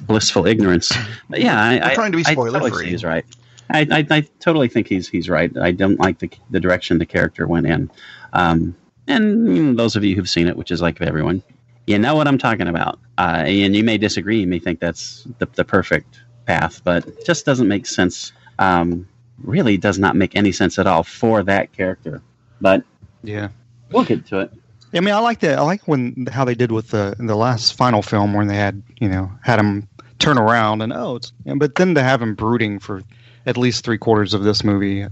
blissful 0.00 0.46
ignorance. 0.46 0.92
But 1.30 1.40
yeah, 1.40 1.62
I, 1.62 1.94
We're 1.96 2.02
I, 2.02 2.10
to 2.10 2.16
be 2.16 2.24
I 2.26 2.32
spoiler 2.32 2.58
totally 2.58 2.70
free. 2.72 2.84
see 2.86 2.90
he's 2.90 3.04
right. 3.04 3.24
I, 3.70 3.86
I, 3.90 4.06
I 4.10 4.20
totally 4.40 4.68
think 4.68 4.88
he's 4.88 5.08
he's 5.08 5.28
right. 5.28 5.56
I 5.58 5.72
don't 5.72 5.98
like 5.98 6.18
the 6.18 6.30
the 6.50 6.60
direction 6.60 6.98
the 6.98 7.06
character 7.06 7.46
went 7.46 7.66
in. 7.66 7.90
Um, 8.32 8.74
and 9.06 9.78
those 9.78 9.96
of 9.96 10.04
you 10.04 10.14
who've 10.14 10.28
seen 10.28 10.46
it, 10.46 10.56
which 10.56 10.70
is 10.70 10.80
like 10.80 11.00
everyone, 11.00 11.42
you 11.86 11.98
know 11.98 12.14
what 12.14 12.28
I'm 12.28 12.38
talking 12.38 12.68
about. 12.68 12.98
Uh, 13.18 13.42
and 13.46 13.74
you 13.74 13.82
may 13.82 13.98
disagree, 13.98 14.40
you 14.40 14.46
may 14.46 14.58
think 14.60 14.78
that's 14.80 15.26
the, 15.38 15.46
the 15.54 15.64
perfect 15.64 16.20
path, 16.46 16.80
but 16.84 17.06
it 17.06 17.24
just 17.26 17.44
doesn't 17.44 17.66
make 17.68 17.86
sense. 17.86 18.32
Um, 18.58 19.08
really 19.42 19.76
does 19.76 19.98
not 19.98 20.16
make 20.16 20.36
any 20.36 20.52
sense 20.52 20.78
at 20.78 20.86
all 20.86 21.02
for 21.02 21.42
that 21.42 21.72
character. 21.72 22.22
But 22.60 22.84
Yeah. 23.22 23.48
we'll 23.90 24.04
get 24.04 24.26
to 24.26 24.40
it. 24.40 24.52
I 24.92 25.00
mean, 25.00 25.14
I 25.14 25.18
like 25.18 25.40
that. 25.40 25.58
I 25.58 25.62
like 25.62 25.86
when 25.86 26.26
how 26.32 26.44
they 26.44 26.54
did 26.54 26.72
with 26.72 26.88
the 26.88 27.14
the 27.18 27.36
last 27.36 27.74
final 27.74 28.02
film 28.02 28.34
when 28.34 28.48
they 28.48 28.56
had 28.56 28.82
you 29.00 29.08
know 29.08 29.30
had 29.42 29.58
him 29.60 29.88
turn 30.18 30.36
around 30.36 30.82
and 30.82 30.92
oh, 30.92 31.16
it's 31.16 31.32
but 31.56 31.76
then 31.76 31.94
to 31.94 32.02
have 32.02 32.20
him 32.20 32.34
brooding 32.34 32.78
for 32.80 33.02
at 33.46 33.56
least 33.56 33.84
three 33.84 33.98
quarters 33.98 34.34
of 34.34 34.42
this 34.44 34.62
movie. 34.64 35.04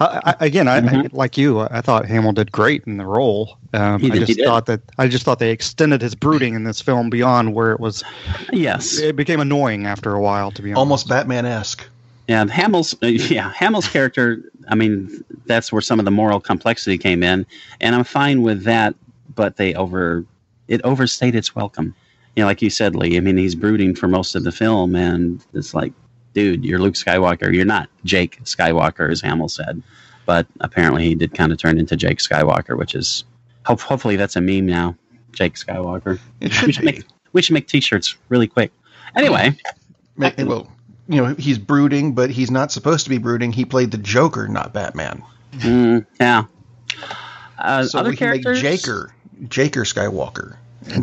I, 0.00 0.34
I, 0.40 0.44
again, 0.46 0.66
I, 0.68 0.78
I 0.78 0.80
Mhm. 0.80 1.12
like 1.12 1.36
you. 1.38 1.60
I 1.60 1.80
thought 1.80 2.06
Hamill 2.06 2.32
did 2.32 2.50
great 2.50 2.82
in 2.86 2.96
the 2.96 3.04
role. 3.04 3.56
Um, 3.74 4.00
He 4.00 4.08
I 4.08 4.10
did- 4.14 4.20
he 4.22 4.26
just 4.26 4.38
did. 4.38 4.46
thought 4.46 4.66
that 4.66 4.80
I 4.98 5.06
just 5.08 5.24
thought 5.24 5.38
they 5.38 5.50
extended 5.50 6.02
his 6.02 6.14
brooding 6.14 6.54
in 6.54 6.64
this 6.64 6.80
film 6.80 7.10
beyond 7.10 7.54
where 7.54 7.70
it 7.72 7.78
was. 7.80 8.02
Yes. 8.52 8.98
It 8.98 9.14
became 9.16 9.38
annoying 9.40 9.86
after 9.86 10.12
a 10.14 10.20
while. 10.20 10.50
To 10.52 10.62
be 10.62 10.70
honest, 10.70 10.78
Almost 10.78 11.08
Batman 11.08 11.46
esque. 11.46 11.86
Yeah, 12.28 12.44
Hamill's 12.46 12.94
uh, 13.02 13.06
yeah 13.06 13.52
Hamill's 13.52 13.86
character. 13.88 14.42
I 14.68 14.74
mean, 14.74 15.24
that's 15.46 15.70
where 15.72 15.82
some 15.82 16.00
of 16.00 16.04
the 16.04 16.10
moral 16.10 16.40
complexity 16.40 16.98
came 16.98 17.22
in, 17.22 17.46
and 17.80 17.94
I'm 17.94 18.02
fine 18.04 18.42
with 18.42 18.64
that. 18.64 18.94
But 19.36 19.56
they 19.58 19.74
over 19.74 20.24
it 20.66 20.80
overstayed 20.82 21.36
its 21.36 21.54
welcome. 21.54 21.94
You 22.34 22.42
know, 22.42 22.46
like 22.48 22.60
you 22.62 22.70
said, 22.70 22.96
Lee. 22.96 23.16
I 23.16 23.20
mean, 23.20 23.36
he's 23.36 23.54
brooding 23.54 23.94
for 23.94 24.08
most 24.08 24.34
of 24.34 24.42
the 24.42 24.50
film, 24.50 24.96
and 24.96 25.40
it's 25.54 25.72
like, 25.72 25.92
dude, 26.36 26.66
you're 26.66 26.78
Luke 26.78 26.92
Skywalker. 26.94 27.50
You're 27.54 27.64
not 27.64 27.88
Jake 28.04 28.38
Skywalker, 28.44 29.10
as 29.10 29.22
Hamill 29.22 29.48
said. 29.48 29.82
But 30.26 30.46
apparently, 30.60 31.04
he 31.04 31.14
did 31.14 31.32
kind 31.32 31.50
of 31.50 31.56
turn 31.56 31.78
into 31.78 31.96
Jake 31.96 32.18
Skywalker, 32.18 32.76
which 32.76 32.94
is 32.94 33.24
hope, 33.64 33.80
hopefully 33.80 34.16
that's 34.16 34.36
a 34.36 34.40
meme 34.42 34.66
now. 34.66 34.94
Jake 35.32 35.54
Skywalker. 35.54 36.18
It 36.40 36.48
We 36.48 36.50
should 36.50 36.74
should 36.74 36.84
be. 36.84 36.92
make 36.92 37.04
We 37.32 37.40
should 37.40 37.54
make 37.54 37.68
T-shirts 37.68 38.16
really 38.28 38.46
quick. 38.48 38.70
Anyway, 39.16 39.56
Ma- 40.16 40.30
Well, 40.38 40.70
you 41.08 41.22
know, 41.22 41.34
he's 41.38 41.56
brooding, 41.58 42.12
but 42.14 42.28
he's 42.28 42.50
not 42.50 42.70
supposed 42.70 43.04
to 43.04 43.10
be 43.10 43.16
brooding. 43.18 43.50
He 43.52 43.64
played 43.64 43.90
the 43.90 43.98
Joker, 43.98 44.46
not 44.46 44.74
Batman. 44.74 45.22
mm, 45.54 46.04
yeah. 46.20 46.44
Uh, 47.58 47.84
So 47.84 48.00
other 48.00 48.10
we 48.10 48.16
can 48.16 48.30
make. 48.30 48.42
Jaker, 48.42 49.10
Jaker 49.44 49.84
Skywalker. 49.90 50.56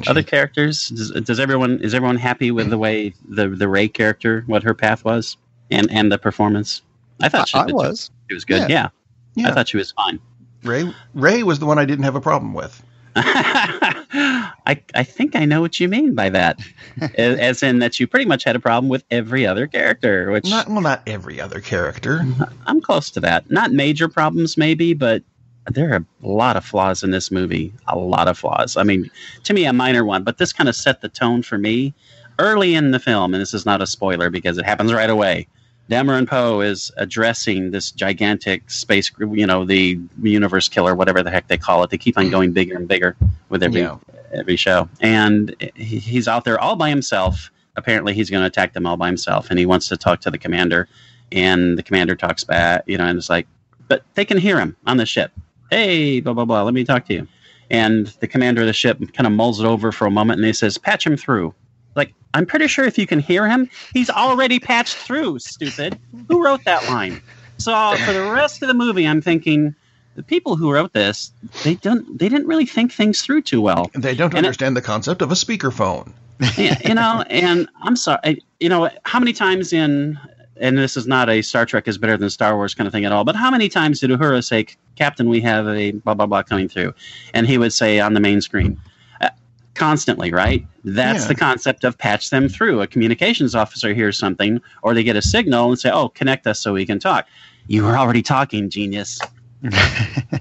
Other 0.07 0.23
characters. 0.23 0.89
Does, 0.89 1.11
does 1.11 1.39
everyone 1.39 1.79
is 1.81 1.93
everyone 1.93 2.17
happy 2.17 2.51
with 2.51 2.69
the 2.69 2.77
way 2.77 3.13
the 3.27 3.49
the 3.49 3.67
Rey 3.67 3.87
character, 3.87 4.43
what 4.47 4.63
her 4.63 4.73
path 4.73 5.03
was, 5.03 5.37
and 5.71 5.91
and 5.91 6.11
the 6.11 6.17
performance? 6.17 6.81
I 7.21 7.29
thought 7.29 7.47
she, 7.47 7.57
I, 7.57 7.63
I 7.63 7.71
was. 7.71 8.11
she 8.29 8.33
was 8.33 8.45
good. 8.45 8.69
Yeah. 8.69 8.89
yeah, 9.35 9.49
I 9.49 9.53
thought 9.53 9.67
she 9.67 9.77
was 9.77 9.91
fine. 9.91 10.19
Rey 10.63 10.93
Rey 11.13 11.43
was 11.43 11.59
the 11.59 11.65
one 11.65 11.79
I 11.79 11.85
didn't 11.85 12.03
have 12.03 12.15
a 12.15 12.21
problem 12.21 12.53
with. 12.53 12.83
I 13.15 14.81
I 14.95 15.03
think 15.03 15.35
I 15.35 15.45
know 15.45 15.61
what 15.61 15.79
you 15.79 15.87
mean 15.87 16.15
by 16.15 16.29
that, 16.29 16.59
as, 17.15 17.37
as 17.37 17.63
in 17.63 17.79
that 17.79 17.99
you 17.99 18.07
pretty 18.07 18.25
much 18.25 18.43
had 18.43 18.55
a 18.55 18.59
problem 18.59 18.89
with 18.89 19.03
every 19.11 19.45
other 19.45 19.67
character, 19.67 20.31
which 20.31 20.49
Not 20.49 20.67
well, 20.67 20.81
not 20.81 21.03
every 21.05 21.39
other 21.39 21.59
character. 21.59 22.25
I'm 22.65 22.81
close 22.81 23.09
to 23.11 23.19
that. 23.19 23.51
Not 23.51 23.71
major 23.71 24.07
problems, 24.07 24.57
maybe, 24.57 24.93
but 24.93 25.21
there 25.69 25.93
are 25.93 26.05
a 26.23 26.27
lot 26.27 26.57
of 26.57 26.65
flaws 26.65 27.03
in 27.03 27.11
this 27.11 27.31
movie. 27.31 27.73
A 27.87 27.97
lot 27.97 28.27
of 28.27 28.37
flaws. 28.37 28.77
I 28.77 28.83
mean, 28.83 29.09
to 29.43 29.53
me, 29.53 29.65
a 29.65 29.73
minor 29.73 30.03
one, 30.05 30.23
but 30.23 30.37
this 30.37 30.53
kind 30.53 30.67
of 30.69 30.75
set 30.75 31.01
the 31.01 31.09
tone 31.09 31.41
for 31.43 31.57
me 31.57 31.93
early 32.39 32.75
in 32.75 32.91
the 32.91 32.99
film, 32.99 33.33
and 33.33 33.41
this 33.41 33.53
is 33.53 33.65
not 33.65 33.81
a 33.81 33.87
spoiler 33.87 34.29
because 34.29 34.57
it 34.57 34.65
happens 34.65 34.93
right 34.93 35.09
away. 35.09 35.47
Dameron 35.89 36.27
Poe 36.27 36.61
is 36.61 36.91
addressing 36.97 37.71
this 37.71 37.91
gigantic 37.91 38.71
space, 38.71 39.09
group, 39.09 39.37
you 39.37 39.45
know, 39.45 39.65
the 39.65 39.99
universe 40.21 40.69
killer, 40.69 40.95
whatever 40.95 41.21
the 41.21 41.29
heck 41.29 41.47
they 41.47 41.57
call 41.57 41.83
it. 41.83 41.89
They 41.89 41.97
keep 41.97 42.17
on 42.17 42.29
going 42.29 42.53
bigger 42.53 42.75
and 42.75 42.87
bigger 42.87 43.15
with 43.49 43.63
every 43.63 43.81
Yeah. 43.81 43.97
every 44.33 44.55
show, 44.55 44.89
and 45.01 45.55
he's 45.75 46.27
out 46.27 46.45
there 46.45 46.59
all 46.59 46.75
by 46.75 46.89
himself. 46.89 47.51
Apparently, 47.75 48.13
he's 48.13 48.29
going 48.29 48.41
to 48.41 48.47
attack 48.47 48.73
them 48.73 48.85
all 48.85 48.97
by 48.97 49.07
himself, 49.07 49.49
and 49.49 49.59
he 49.59 49.65
wants 49.65 49.87
to 49.89 49.97
talk 49.97 50.21
to 50.21 50.31
the 50.31 50.37
commander. 50.37 50.87
And 51.31 51.77
the 51.77 51.83
commander 51.83 52.15
talks 52.15 52.43
back, 52.43 52.83
you 52.85 52.97
know, 52.97 53.05
and 53.05 53.17
it's 53.17 53.29
like, 53.29 53.47
but 53.87 54.03
they 54.13 54.23
can 54.23 54.37
hear 54.37 54.59
him 54.59 54.75
on 54.85 54.97
the 54.97 55.05
ship. 55.05 55.31
Hey, 55.73 56.19
blah 56.19 56.33
blah 56.33 56.45
blah. 56.45 56.61
Let 56.61 56.73
me 56.75 56.83
talk 56.83 57.05
to 57.07 57.13
you. 57.13 57.27
And 57.71 58.07
the 58.19 58.27
commander 58.27 58.61
of 58.61 58.67
the 58.67 58.73
ship 58.73 58.99
kind 59.13 59.25
of 59.25 59.33
mulls 59.33 59.59
it 59.59 59.65
over 59.65 59.91
for 59.91 60.05
a 60.05 60.11
moment, 60.11 60.37
and 60.39 60.45
he 60.45 60.53
says, 60.53 60.77
"Patch 60.77 61.05
him 61.07 61.17
through." 61.17 61.53
Like, 61.95 62.13
I'm 62.35 62.45
pretty 62.45 62.67
sure 62.67 62.85
if 62.85 62.97
you 62.97 63.07
can 63.07 63.19
hear 63.19 63.47
him, 63.47 63.67
he's 63.93 64.09
already 64.09 64.59
patched 64.59 64.95
through. 64.95 65.39
Stupid. 65.39 65.97
Who 66.27 66.43
wrote 66.43 66.63
that 66.65 66.87
line? 66.89 67.21
So 67.57 67.95
for 68.05 68.13
the 68.13 68.21
rest 68.31 68.61
of 68.61 68.67
the 68.67 68.73
movie, 68.75 69.07
I'm 69.07 69.21
thinking 69.21 69.73
the 70.15 70.21
people 70.23 70.55
who 70.55 70.71
wrote 70.71 70.93
this, 70.93 71.31
they 71.63 71.75
don't, 71.75 72.17
they 72.19 72.29
didn't 72.29 72.45
really 72.47 72.65
think 72.67 72.91
things 72.91 73.21
through 73.21 73.41
too 73.43 73.61
well. 73.61 73.89
They 73.95 74.13
don't 74.15 74.29
And 74.35 74.45
it- 74.45 74.45
understand 74.45 74.75
the 74.77 74.81
concept 74.81 75.21
of 75.23 75.31
a 75.31 75.35
speakerphone. 75.35 76.11
Yeah, 76.57 76.77
you 76.85 76.93
know, 76.95 77.23
and 77.29 77.67
I'm 77.83 77.95
sorry, 77.95 78.43
you 78.59 78.69
know, 78.69 78.89
how 79.05 79.19
many 79.19 79.33
times 79.33 79.71
in, 79.71 80.19
and 80.57 80.77
this 80.77 80.95
is 80.95 81.07
not 81.07 81.29
a 81.29 81.41
Star 81.41 81.65
Trek 81.65 81.87
is 81.87 81.97
better 81.97 82.17
than 82.17 82.29
Star 82.29 82.55
Wars 82.55 82.75
kind 82.75 82.87
of 82.87 82.93
thing 82.93 83.05
at 83.05 83.11
all, 83.11 83.23
but 83.23 83.35
how 83.35 83.49
many 83.49 83.69
times 83.69 83.99
did 83.99 84.09
Uhura 84.09 84.43
say, 84.43 84.67
Captain, 84.95 85.29
we 85.29 85.41
have 85.41 85.67
a 85.67 85.91
blah, 85.91 86.13
blah, 86.13 86.25
blah 86.25 86.43
coming 86.43 86.67
through? 86.67 86.93
And 87.33 87.47
he 87.47 87.57
would 87.57 87.73
say 87.73 87.99
on 87.99 88.13
the 88.13 88.19
main 88.19 88.41
screen, 88.41 88.79
uh, 89.21 89.29
constantly, 89.73 90.31
right? 90.31 90.65
That's 90.83 91.23
Yeah. 91.23 91.27
the 91.29 91.35
concept 91.35 91.83
of 91.83 91.97
patch 91.97 92.29
them 92.29 92.47
through. 92.49 92.81
A 92.81 92.87
communications 92.87 93.55
officer 93.55 93.93
hears 93.93 94.17
something, 94.17 94.61
or 94.83 94.93
they 94.93 95.03
get 95.03 95.15
a 95.15 95.21
signal 95.21 95.69
and 95.69 95.79
say, 95.79 95.89
oh, 95.89 96.09
connect 96.09 96.45
us 96.45 96.59
so 96.59 96.73
we 96.73 96.85
can 96.85 96.99
talk. 96.99 97.27
You 97.67 97.83
were 97.83 97.97
already 97.97 98.21
talking, 98.21 98.69
genius. 98.69 99.19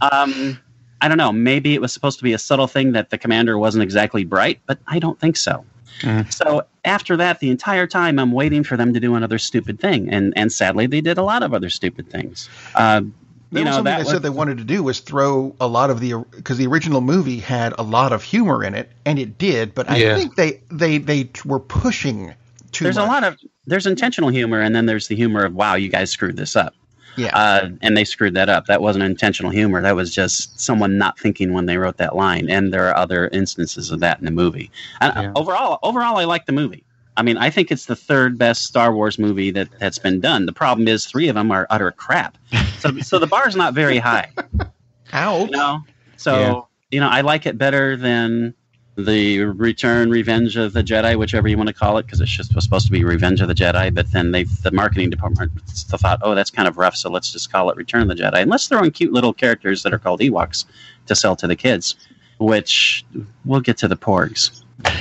um, 0.00 0.58
I 1.00 1.08
don't 1.08 1.18
know. 1.18 1.32
Maybe 1.32 1.74
it 1.74 1.80
was 1.80 1.92
supposed 1.92 2.18
to 2.18 2.24
be 2.24 2.32
a 2.32 2.38
subtle 2.38 2.66
thing 2.66 2.92
that 2.92 3.10
the 3.10 3.18
commander 3.18 3.58
wasn't 3.58 3.82
exactly 3.82 4.24
bright, 4.24 4.60
but 4.66 4.78
I 4.86 4.98
don't 4.98 5.18
think 5.18 5.36
so. 5.36 5.64
Mhm. 6.02 6.32
So 6.32 6.62
after 6.84 7.16
that, 7.16 7.40
the 7.40 7.50
entire 7.50 7.86
time 7.86 8.18
I'm 8.18 8.32
waiting 8.32 8.64
for 8.64 8.76
them 8.76 8.92
to 8.94 9.00
do 9.00 9.14
another 9.14 9.38
stupid 9.38 9.80
thing, 9.80 10.08
and 10.10 10.32
and 10.36 10.52
sadly 10.52 10.86
they 10.86 11.00
did 11.00 11.18
a 11.18 11.22
lot 11.22 11.42
of 11.42 11.54
other 11.54 11.70
stupid 11.70 12.10
things. 12.10 12.48
Uh, 12.74 13.02
you 13.50 13.64
know 13.64 13.72
something 13.72 13.84
that 13.84 13.96
they 13.98 14.04
was, 14.04 14.10
said 14.12 14.22
they 14.22 14.30
wanted 14.30 14.58
to 14.58 14.64
do 14.64 14.82
was 14.82 15.00
throw 15.00 15.54
a 15.60 15.66
lot 15.68 15.90
of 15.90 16.00
the 16.00 16.14
because 16.32 16.58
the 16.58 16.66
original 16.66 17.00
movie 17.00 17.38
had 17.38 17.74
a 17.78 17.82
lot 17.82 18.12
of 18.12 18.22
humor 18.22 18.64
in 18.64 18.74
it, 18.74 18.90
and 19.04 19.18
it 19.18 19.38
did. 19.38 19.74
But 19.74 19.90
I 19.90 19.98
Yeah. 19.98 20.16
think 20.16 20.36
they 20.36 20.60
they 20.70 20.98
they 20.98 21.30
were 21.44 21.60
pushing 21.60 22.34
too 22.72 22.84
there's 22.84 22.96
much. 22.96 23.04
a 23.04 23.08
lot 23.08 23.24
of 23.24 23.38
there's 23.66 23.86
intentional 23.86 24.30
humor, 24.30 24.60
and 24.60 24.74
then 24.74 24.86
there's 24.86 25.08
the 25.08 25.16
humor 25.16 25.44
of 25.44 25.54
wow, 25.54 25.74
you 25.74 25.88
guys 25.88 26.10
screwed 26.10 26.36
this 26.36 26.56
up. 26.56 26.74
Yeah. 27.16 27.36
uh, 27.36 27.68
and 27.80 27.96
they 27.96 28.04
screwed 28.04 28.34
that 28.34 28.48
up. 28.48 28.66
That 28.66 28.82
wasn't 28.82 29.04
intentional 29.04 29.50
humor. 29.50 29.80
That 29.82 29.96
was 29.96 30.14
just 30.14 30.58
someone 30.60 30.98
not 30.98 31.18
thinking 31.18 31.52
when 31.52 31.66
they 31.66 31.76
wrote 31.78 31.96
that 31.98 32.16
line. 32.16 32.48
And 32.50 32.72
there 32.72 32.88
are 32.88 32.96
other 32.96 33.28
instances 33.28 33.90
of 33.90 34.00
that 34.00 34.18
in 34.18 34.24
the 34.24 34.30
movie. 34.30 34.70
And 35.00 35.12
Yeah. 35.14 35.32
overall, 35.36 35.78
overall, 35.82 36.16
I 36.18 36.24
like 36.24 36.46
the 36.46 36.52
movie. 36.52 36.84
I 37.16 37.22
mean, 37.22 37.36
I 37.36 37.50
think 37.50 37.70
it's 37.70 37.86
the 37.86 37.96
third 37.96 38.38
best 38.38 38.64
Star 38.64 38.94
Wars 38.94 39.18
movie 39.18 39.50
that 39.50 39.68
that's 39.78 39.98
been 39.98 40.18
done. 40.20 40.46
The 40.46 40.52
problem 40.52 40.88
is 40.88 41.04
three 41.04 41.28
of 41.28 41.34
them 41.34 41.50
are 41.50 41.66
utter 41.68 41.90
crap. 41.92 42.38
So, 42.78 42.96
so 43.02 43.18
the 43.18 43.26
bar's 43.26 43.54
not 43.54 43.74
very 43.74 43.98
high. 43.98 44.30
Ouch. 45.12 45.50
You 45.50 45.56
know, 45.56 45.80
so 46.16 46.34
Yeah. 46.38 46.60
you 46.90 47.00
know, 47.00 47.08
I 47.08 47.20
like 47.20 47.44
it 47.46 47.58
better 47.58 47.96
than 47.96 48.54
the 48.96 49.40
Return, 49.40 50.10
Revenge 50.10 50.56
of 50.56 50.72
the 50.74 50.82
Jedi, 50.84 51.18
whichever 51.18 51.48
you 51.48 51.56
want 51.56 51.68
to 51.68 51.72
call 51.74 51.96
it, 51.98 52.04
because 52.06 52.20
it's 52.20 52.30
just 52.30 52.54
was 52.54 52.64
supposed 52.64 52.86
to 52.86 52.92
be 52.92 53.04
Revenge 53.04 53.40
of 53.40 53.48
the 53.48 53.54
Jedi. 53.54 53.94
But 53.94 54.10
then 54.12 54.32
they, 54.32 54.44
the 54.44 54.70
marketing 54.70 55.10
department, 55.10 55.50
thought, 55.66 56.18
oh, 56.22 56.34
that's 56.34 56.50
kind 56.50 56.68
of 56.68 56.76
rough, 56.76 56.96
so 56.96 57.10
let's 57.10 57.32
just 57.32 57.50
call 57.50 57.70
it 57.70 57.76
Return 57.76 58.02
of 58.02 58.08
the 58.08 58.14
Jedi, 58.14 58.34
and 58.42 58.50
let's 58.50 58.66
throw 58.68 58.82
in 58.82 58.90
cute 58.90 59.12
little 59.12 59.32
characters 59.32 59.82
that 59.82 59.94
are 59.94 59.98
called 59.98 60.20
Ewoks 60.20 60.64
to 61.06 61.14
sell 61.14 61.36
to 61.36 61.46
the 61.46 61.56
kids. 61.56 61.96
Which 62.38 63.04
we'll 63.44 63.60
get 63.60 63.76
to 63.78 63.88
the 63.88 63.96
Porgs. 63.96 64.62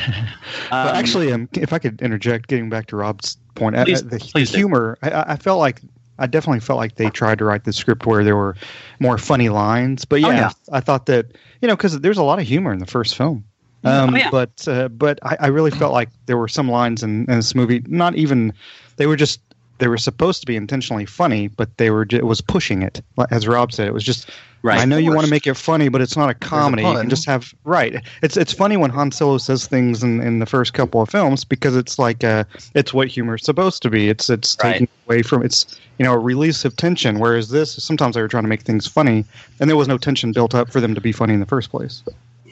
Um, 0.72 0.88
actually, 0.96 1.34
um, 1.34 1.50
if 1.54 1.74
I 1.74 1.80
could 1.80 2.02
interject, 2.02 2.48
getting 2.48 2.70
back 2.70 2.88
to 2.88 2.96
Rob's 2.96 3.38
point, 3.56 3.76
Please- 3.76 4.04
uh, 4.04 4.10
the, 4.10 4.20
please 4.20 4.54
humor, 4.54 4.98
I- 5.02 5.10
I, 5.12 5.32
I 5.34 5.36
felt 5.36 5.60
like 5.60 5.82
I 6.18 6.28
definitely 6.28 6.60
felt 6.62 6.78
like 6.78 6.96
they 6.96 7.10
tried 7.10 7.40
to 7.40 7.46
write 7.46 7.64
the 7.66 7.74
script 7.74 8.06
where 8.06 8.24
there 8.24 8.36
were 8.38 8.56
more 9.00 9.18
funny 9.18 9.50
lines. 9.50 10.06
But 10.06 10.22
yeah, 10.22 10.28
Oh, 10.28 10.32
yeah. 10.32 10.52
I 10.72 10.80
thought 10.80 11.08
that 11.08 11.26
you 11.62 11.68
know 11.68 11.76
because 11.76 12.00
there's 12.00 12.18
a 12.20 12.24
lot 12.24 12.40
of 12.40 12.46
humor 12.48 12.72
in 12.72 12.80
the 12.80 12.86
first 12.86 13.16
film. 13.18 13.44
Um, 13.84 14.14
Oh, 14.14 14.18
yeah. 14.18 14.30
But 14.30 14.68
uh, 14.68 14.88
but 14.90 15.20
I, 15.24 15.38
I 15.42 15.48
really 15.48 15.72
felt 15.72 15.92
like 15.94 16.10
there 16.28 16.38
were 16.38 16.48
some 16.48 16.70
lines 16.70 17.02
in, 17.04 17.22
in 17.30 17.36
this 17.38 17.56
movie, 17.56 17.82
not 17.88 18.16
even 18.16 18.54
they 18.98 19.08
were 19.08 19.16
just 19.16 19.40
they 19.80 19.88
were 19.88 19.98
supposed 19.98 20.42
to 20.42 20.46
be 20.46 20.56
intentionally 20.56 21.06
funny, 21.08 21.48
but 21.48 21.78
they 21.78 21.90
were 21.90 22.06
ju- 22.06 22.18
it 22.18 22.26
was 22.28 22.40
pushing 22.42 22.84
it. 22.84 23.02
As 23.32 23.48
Rob 23.48 23.72
said, 23.72 23.88
it 23.88 23.94
was 23.94 24.04
just 24.04 24.30
right. 24.62 24.80
I 24.80 24.86
know 24.86 24.98
you 24.98 25.12
want 25.12 25.26
to 25.26 25.32
make 25.32 25.48
it 25.48 25.56
funny, 25.56 25.90
but 25.90 26.02
it's 26.02 26.16
not 26.16 26.30
a 26.30 26.36
comedy. 26.36 26.84
You 26.84 26.94
can 26.96 27.10
just 27.10 27.26
have 27.26 27.52
right. 27.64 27.96
It's 28.22 28.38
it's 28.38 28.54
funny 28.54 28.78
when 28.78 28.92
Han 28.92 29.12
Solo 29.12 29.40
says 29.40 29.66
things 29.66 30.04
in, 30.04 30.22
in 30.22 30.38
the 30.38 30.46
first 30.46 30.74
couple 30.74 31.02
of 31.02 31.10
films 31.10 31.44
because 31.44 31.76
it's 31.76 31.98
like 31.98 32.24
uh 32.24 32.44
it's 32.76 32.94
what 32.94 33.08
humor 33.08 33.34
is 33.36 33.44
supposed 33.44 33.82
to 33.82 33.90
be. 33.90 34.10
It's 34.10 34.30
it's 34.30 34.56
Right. 34.64 34.74
taking 34.74 34.88
away 35.08 35.24
from 35.24 35.42
it's 35.44 35.80
you 35.98 36.06
know 36.06 36.14
a 36.14 36.20
release 36.20 36.64
of 36.64 36.76
tension. 36.76 37.18
Whereas 37.18 37.50
this 37.50 37.74
sometimes 37.84 38.14
they 38.14 38.22
were 38.22 38.28
trying 38.28 38.44
to 38.44 38.50
make 38.50 38.62
things 38.62 38.86
funny, 38.86 39.26
and 39.60 39.68
there 39.68 39.78
was 39.78 39.88
no 39.88 39.98
tension 39.98 40.32
built 40.32 40.54
up 40.54 40.72
for 40.72 40.80
them 40.80 40.94
to 40.94 41.02
be 41.02 41.12
funny 41.12 41.34
in 41.34 41.40
the 41.40 41.48
first 41.48 41.72
place. 41.72 42.04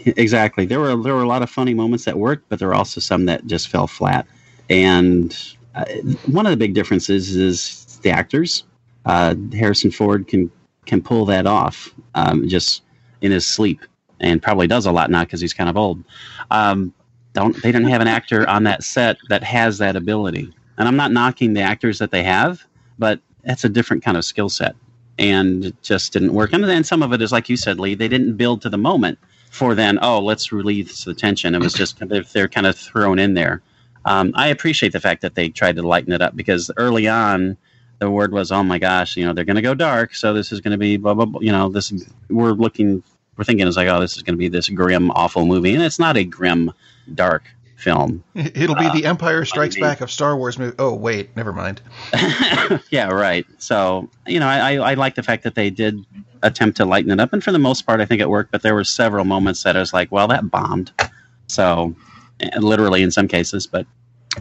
Exactly. 0.05 0.65
There 0.65 0.79
were 0.79 0.95
there 0.95 1.13
were 1.13 1.23
a 1.23 1.27
lot 1.27 1.41
of 1.41 1.49
funny 1.49 1.73
moments 1.73 2.05
that 2.05 2.17
worked, 2.17 2.47
but 2.49 2.59
there 2.59 2.69
were 2.69 2.73
also 2.73 3.01
some 3.01 3.25
that 3.25 3.45
just 3.47 3.67
fell 3.67 3.87
flat. 3.87 4.25
And 4.69 5.37
uh, 5.75 5.85
one 6.27 6.45
of 6.45 6.51
the 6.51 6.57
big 6.57 6.73
differences 6.73 7.35
is 7.35 7.99
the 8.01 8.09
actors. 8.09 8.63
Uh, 9.05 9.35
Harrison 9.53 9.91
Ford 9.91 10.27
can 10.27 10.49
can 10.85 11.01
pull 11.01 11.25
that 11.25 11.45
off 11.45 11.93
um, 12.15 12.47
just 12.47 12.83
in 13.21 13.31
his 13.31 13.45
sleep, 13.45 13.81
and 14.19 14.41
probably 14.41 14.67
does 14.67 14.85
a 14.85 14.91
lot 14.91 15.11
now 15.11 15.23
because 15.25 15.41
he's 15.41 15.53
kind 15.53 15.69
of 15.69 15.75
old. 15.75 16.01
Um, 16.51 16.93
don't 17.33 17.61
they 17.61 17.71
didn't 17.71 17.89
have 17.89 18.01
an 18.01 18.07
actor 18.07 18.47
on 18.47 18.63
that 18.63 18.83
set 18.83 19.17
that 19.27 19.43
has 19.43 19.77
that 19.79 19.95
ability? 19.95 20.53
And 20.77 20.87
I'm 20.87 20.95
not 20.95 21.11
knocking 21.11 21.53
the 21.53 21.61
actors 21.61 21.99
that 21.99 22.11
they 22.11 22.23
have, 22.23 22.63
but 22.97 23.19
that's 23.43 23.65
a 23.65 23.69
different 23.69 24.03
kind 24.03 24.15
of 24.15 24.23
skill 24.23 24.47
set, 24.47 24.75
and 25.17 25.65
it 25.65 25.81
just 25.81 26.13
didn't 26.13 26.33
work. 26.33 26.53
And 26.53 26.63
then 26.63 26.85
some 26.85 27.03
of 27.03 27.11
it 27.11 27.21
is 27.21 27.33
like 27.33 27.49
you 27.49 27.57
said, 27.57 27.79
Lee. 27.79 27.95
They 27.95 28.07
didn't 28.07 28.37
build 28.37 28.61
to 28.61 28.69
the 28.69 28.77
moment 28.77 29.19
for 29.49 29.75
then 29.75 29.99
oh 30.01 30.19
let's 30.19 30.51
release 30.51 31.03
the 31.03 31.13
tension. 31.13 31.55
It 31.55 31.61
was 31.61 31.73
just 31.73 31.99
kind 31.99 32.11
of 32.11 32.31
they're 32.31 32.47
kind 32.47 32.67
of 32.67 32.77
thrown 32.77 33.19
in 33.19 33.33
there. 33.33 33.61
Um, 34.05 34.31
i 34.35 34.47
appreciate 34.47 34.93
the 34.93 34.99
fact 35.01 35.21
that 35.21 35.35
they 35.35 35.49
tried 35.49 35.75
to 35.75 35.81
lighten 35.81 36.13
it 36.13 36.21
up 36.21 36.35
because 36.35 36.71
early 36.77 37.07
on 37.07 37.57
the 37.99 38.09
word 38.09 38.31
was 38.31 38.51
oh 38.51 38.63
my 38.63 38.79
gosh 38.79 39.17
you 39.17 39.25
know 39.25 39.33
they're 39.33 39.45
going 39.45 39.57
to 39.57 39.61
go 39.61 39.75
dark 39.75 40.15
so 40.15 40.33
this 40.33 40.51
is 40.51 40.61
going 40.61 40.71
to 40.71 40.77
be 40.77 40.97
blah 40.97 41.13
blah 41.13 41.25
blah 41.25 41.41
you 41.41 41.51
know 41.51 41.69
this 41.69 41.91
we're 42.29 42.53
looking 42.53 43.03
we're 43.37 43.43
thinking 43.43 43.67
it's 43.67 43.77
like 43.77 43.89
oh 43.89 43.99
this 43.99 44.15
is 44.15 44.23
going 44.23 44.33
to 44.33 44.39
be 44.39 44.47
this 44.47 44.69
grim 44.69 45.11
awful 45.11 45.45
movie 45.45 45.73
and 45.73 45.83
it's 45.83 45.99
not 45.99 46.17
a 46.17 46.23
grim 46.23 46.71
dark 47.13 47.43
film 47.79 48.23
It'll 48.35 48.75
be 48.75 48.89
the 48.89 49.05
Empire 49.05 49.45
Strikes 49.45 49.75
I 49.75 49.79
mean- 49.79 49.89
Back 49.89 50.01
of 50.01 50.11
Star 50.11 50.35
Wars 50.35 50.59
movie. 50.59 50.75
Oh 50.79 50.93
wait, 50.93 51.35
never 51.35 51.53
mind. 51.53 51.81
yeah, 52.89 53.07
right. 53.09 53.45
So 53.57 54.09
you 54.27 54.39
know, 54.39 54.47
I, 54.47 54.73
I 54.73 54.91
I 54.91 54.93
like 54.95 55.15
the 55.15 55.23
fact 55.23 55.43
that 55.43 55.55
they 55.55 55.69
did 55.69 56.05
attempt 56.43 56.77
to 56.77 56.85
lighten 56.85 57.11
it 57.11 57.19
up, 57.19 57.33
and 57.33 57.43
for 57.43 57.51
the 57.51 57.59
most 57.59 57.85
part, 57.85 58.01
I 58.01 58.05
think 58.05 58.21
it 58.21 58.29
worked. 58.29 58.51
But 58.51 58.61
there 58.61 58.75
were 58.75 58.83
several 58.83 59.25
moments 59.25 59.63
that 59.63 59.75
I 59.75 59.79
was 59.79 59.93
like, 59.93 60.11
well, 60.11 60.27
that 60.27 60.49
bombed. 60.51 60.91
So, 61.47 61.95
eh, 62.39 62.59
literally 62.59 63.01
in 63.01 63.11
some 63.11 63.27
cases. 63.27 63.67
But 63.67 63.87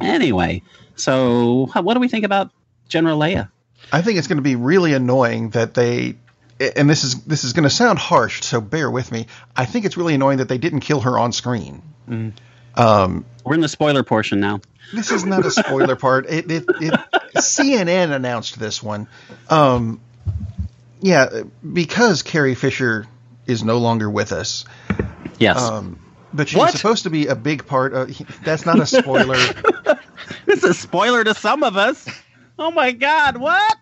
anyway, 0.01 0.63
so 0.97 1.67
what 1.75 1.95
do 1.95 2.01
we 2.01 2.09
think 2.09 2.25
about 2.25 2.51
General 2.89 3.19
Leia? 3.19 3.51
I 3.93 4.03
think 4.03 4.19
it's 4.19 4.27
going 4.27 4.39
to 4.39 4.43
be 4.43 4.57
really 4.57 4.93
annoying 4.93 5.51
that 5.51 5.75
they 5.75 6.17
and 6.61 6.91
this 6.91 7.05
is 7.05 7.23
this 7.25 7.45
is 7.45 7.53
going 7.53 7.65
to 7.65 7.71
sound 7.71 7.99
harsh, 7.99 8.43
so 8.43 8.61
bear 8.61 8.91
with 8.91 9.13
me. 9.13 9.27
I 9.57 9.65
think 9.65 9.85
it's 9.85 9.97
really 9.97 10.15
annoying 10.15 10.39
that 10.39 10.49
they 10.49 10.59
didn't 10.59 10.81
kill 10.81 11.01
her 11.01 11.19
on 11.19 11.33
screen. 11.33 11.83
Mm. 12.09 12.33
Um, 12.79 13.25
We're 13.45 13.55
in 13.55 13.61
the 13.61 13.69
spoiler 13.69 14.03
portion 14.03 14.41
now. 14.41 14.61
this 14.95 15.11
is 15.11 15.25
not 15.27 15.45
a 15.45 15.51
spoiler 15.51 15.97
part. 16.07 16.27
It, 16.27 16.51
it, 16.51 16.65
it 16.81 16.95
CNN 17.37 18.13
announced 18.15 18.59
this 18.59 18.83
one. 18.83 19.09
Um, 19.51 20.01
yeah, 21.01 21.43
because 21.73 22.23
Carrie 22.23 22.55
Fisher 22.55 23.07
is 23.47 23.63
no 23.65 23.79
longer 23.79 24.09
with 24.09 24.33
us. 24.33 24.65
Yes. 25.39 25.61
Um, 25.61 25.99
but 26.33 26.49
she's 26.49 26.59
What? 26.59 26.73
supposed 26.75 27.05
to 27.05 27.11
be 27.11 27.27
a 27.27 27.35
big 27.35 27.67
part 27.67 27.95
of. 27.95 28.11
That's 28.45 28.65
not 28.67 28.79
a 28.81 28.87
spoiler. 28.87 29.37
This 30.45 30.59
is 30.63 30.71
a 30.71 30.75
spoiler 30.75 31.25
to 31.25 31.35
some 31.35 31.63
of 31.63 31.77
us. 31.79 32.07
Oh 32.59 32.71
my 32.71 32.93
God! 32.93 33.37
What? 33.39 33.77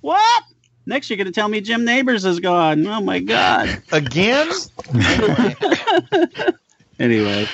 What? 0.00 0.42
Next, 0.86 1.10
you're 1.10 1.16
going 1.18 1.26
to 1.26 1.32
tell 1.32 1.48
me 1.48 1.60
Jim 1.60 1.84
Nabors 1.84 2.24
is 2.24 2.40
gone. 2.40 2.86
Oh 2.86 3.00
my 3.02 3.18
God! 3.20 3.82
Again? 3.92 4.48
Anyway, 4.94 5.56
Anyway, 6.98 7.46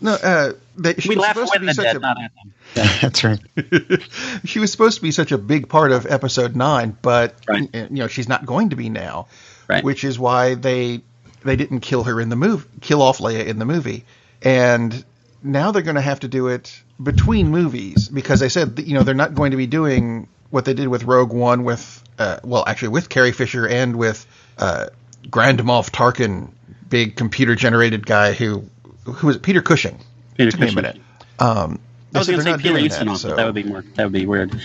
no, 0.00 0.12
uh, 0.12 0.52
that 0.78 1.02
she 1.02 1.08
we 1.10 1.16
was 1.16 1.22
laugh 1.22 1.34
supposed 1.34 1.52
to 1.54 1.60
be 1.60 1.66
the 1.66 1.74
such 1.74 1.84
dead, 1.84 1.96
a 1.96 1.98
not 2.00 2.16
at 2.22 2.32
them. 2.34 2.54
That's 3.02 3.24
right. 3.24 3.40
she 4.44 4.58
was 4.60 4.70
supposed 4.70 4.96
to 4.96 5.02
be 5.02 5.10
such 5.10 5.32
a 5.32 5.38
big 5.38 5.68
part 5.68 5.92
of 5.92 6.06
episode 6.06 6.54
nine, 6.56 6.96
but 7.02 7.34
Right. 7.48 7.68
you 7.74 7.88
know 7.90 8.06
she's 8.08 8.28
not 8.28 8.46
going 8.46 8.70
to 8.70 8.76
be 8.76 8.88
now, 8.88 9.26
Right. 9.68 9.82
which 9.84 10.04
is 10.04 10.18
why 10.18 10.54
they 10.54 11.00
they 11.44 11.56
didn't 11.56 11.80
kill 11.80 12.04
her 12.04 12.20
in 12.20 12.28
the 12.28 12.36
movie, 12.36 12.68
kill 12.80 13.02
off 13.02 13.18
Leia 13.18 13.46
in 13.46 13.58
the 13.58 13.64
movie, 13.64 14.04
and 14.42 15.04
now 15.42 15.70
they're 15.72 15.82
going 15.82 15.94
to 15.96 16.00
have 16.00 16.20
to 16.20 16.28
do 16.28 16.48
it 16.48 16.80
between 17.02 17.48
movies 17.48 18.08
because 18.08 18.40
they 18.40 18.48
said 18.48 18.76
that, 18.76 18.86
you 18.86 18.94
know 18.94 19.02
they're 19.02 19.14
not 19.14 19.34
going 19.34 19.52
to 19.52 19.56
be 19.56 19.66
doing 19.66 20.28
what 20.50 20.64
they 20.64 20.74
did 20.74 20.88
with 20.88 21.04
Rogue 21.04 21.32
One 21.32 21.64
with 21.64 22.02
uh, 22.18 22.40
well 22.44 22.64
actually 22.66 22.88
with 22.88 23.08
Carrie 23.08 23.32
Fisher 23.32 23.66
and 23.66 23.96
with 23.96 24.26
uh, 24.58 24.86
Grand 25.30 25.60
Moff 25.60 25.90
Tarkin, 25.90 26.50
big 26.88 27.16
computer 27.16 27.54
generated 27.54 28.06
guy 28.06 28.32
who 28.32 28.64
who 29.12 29.26
was 29.28 29.36
it? 29.36 29.42
Peter 29.42 29.60
Cushing. 29.62 29.98
Peter 30.36 30.50
Took 30.50 30.60
me 30.60 30.66
a 30.66 30.68
Cushing. 30.70 30.82
minute. 30.82 31.00
Um, 31.38 31.78
I 32.14 32.18
was 32.18 32.26
going 32.28 32.38
to 32.38 32.44
say 32.44 32.56
Peter 32.56 32.74
Ustinov, 32.78 33.18
so- 33.18 33.28
but 33.28 33.36
that 33.36 33.46
would 33.46 33.54
be 33.54 33.64
more. 33.64 33.82
That 33.96 34.04
would 34.04 34.12
be 34.12 34.26
weird. 34.26 34.58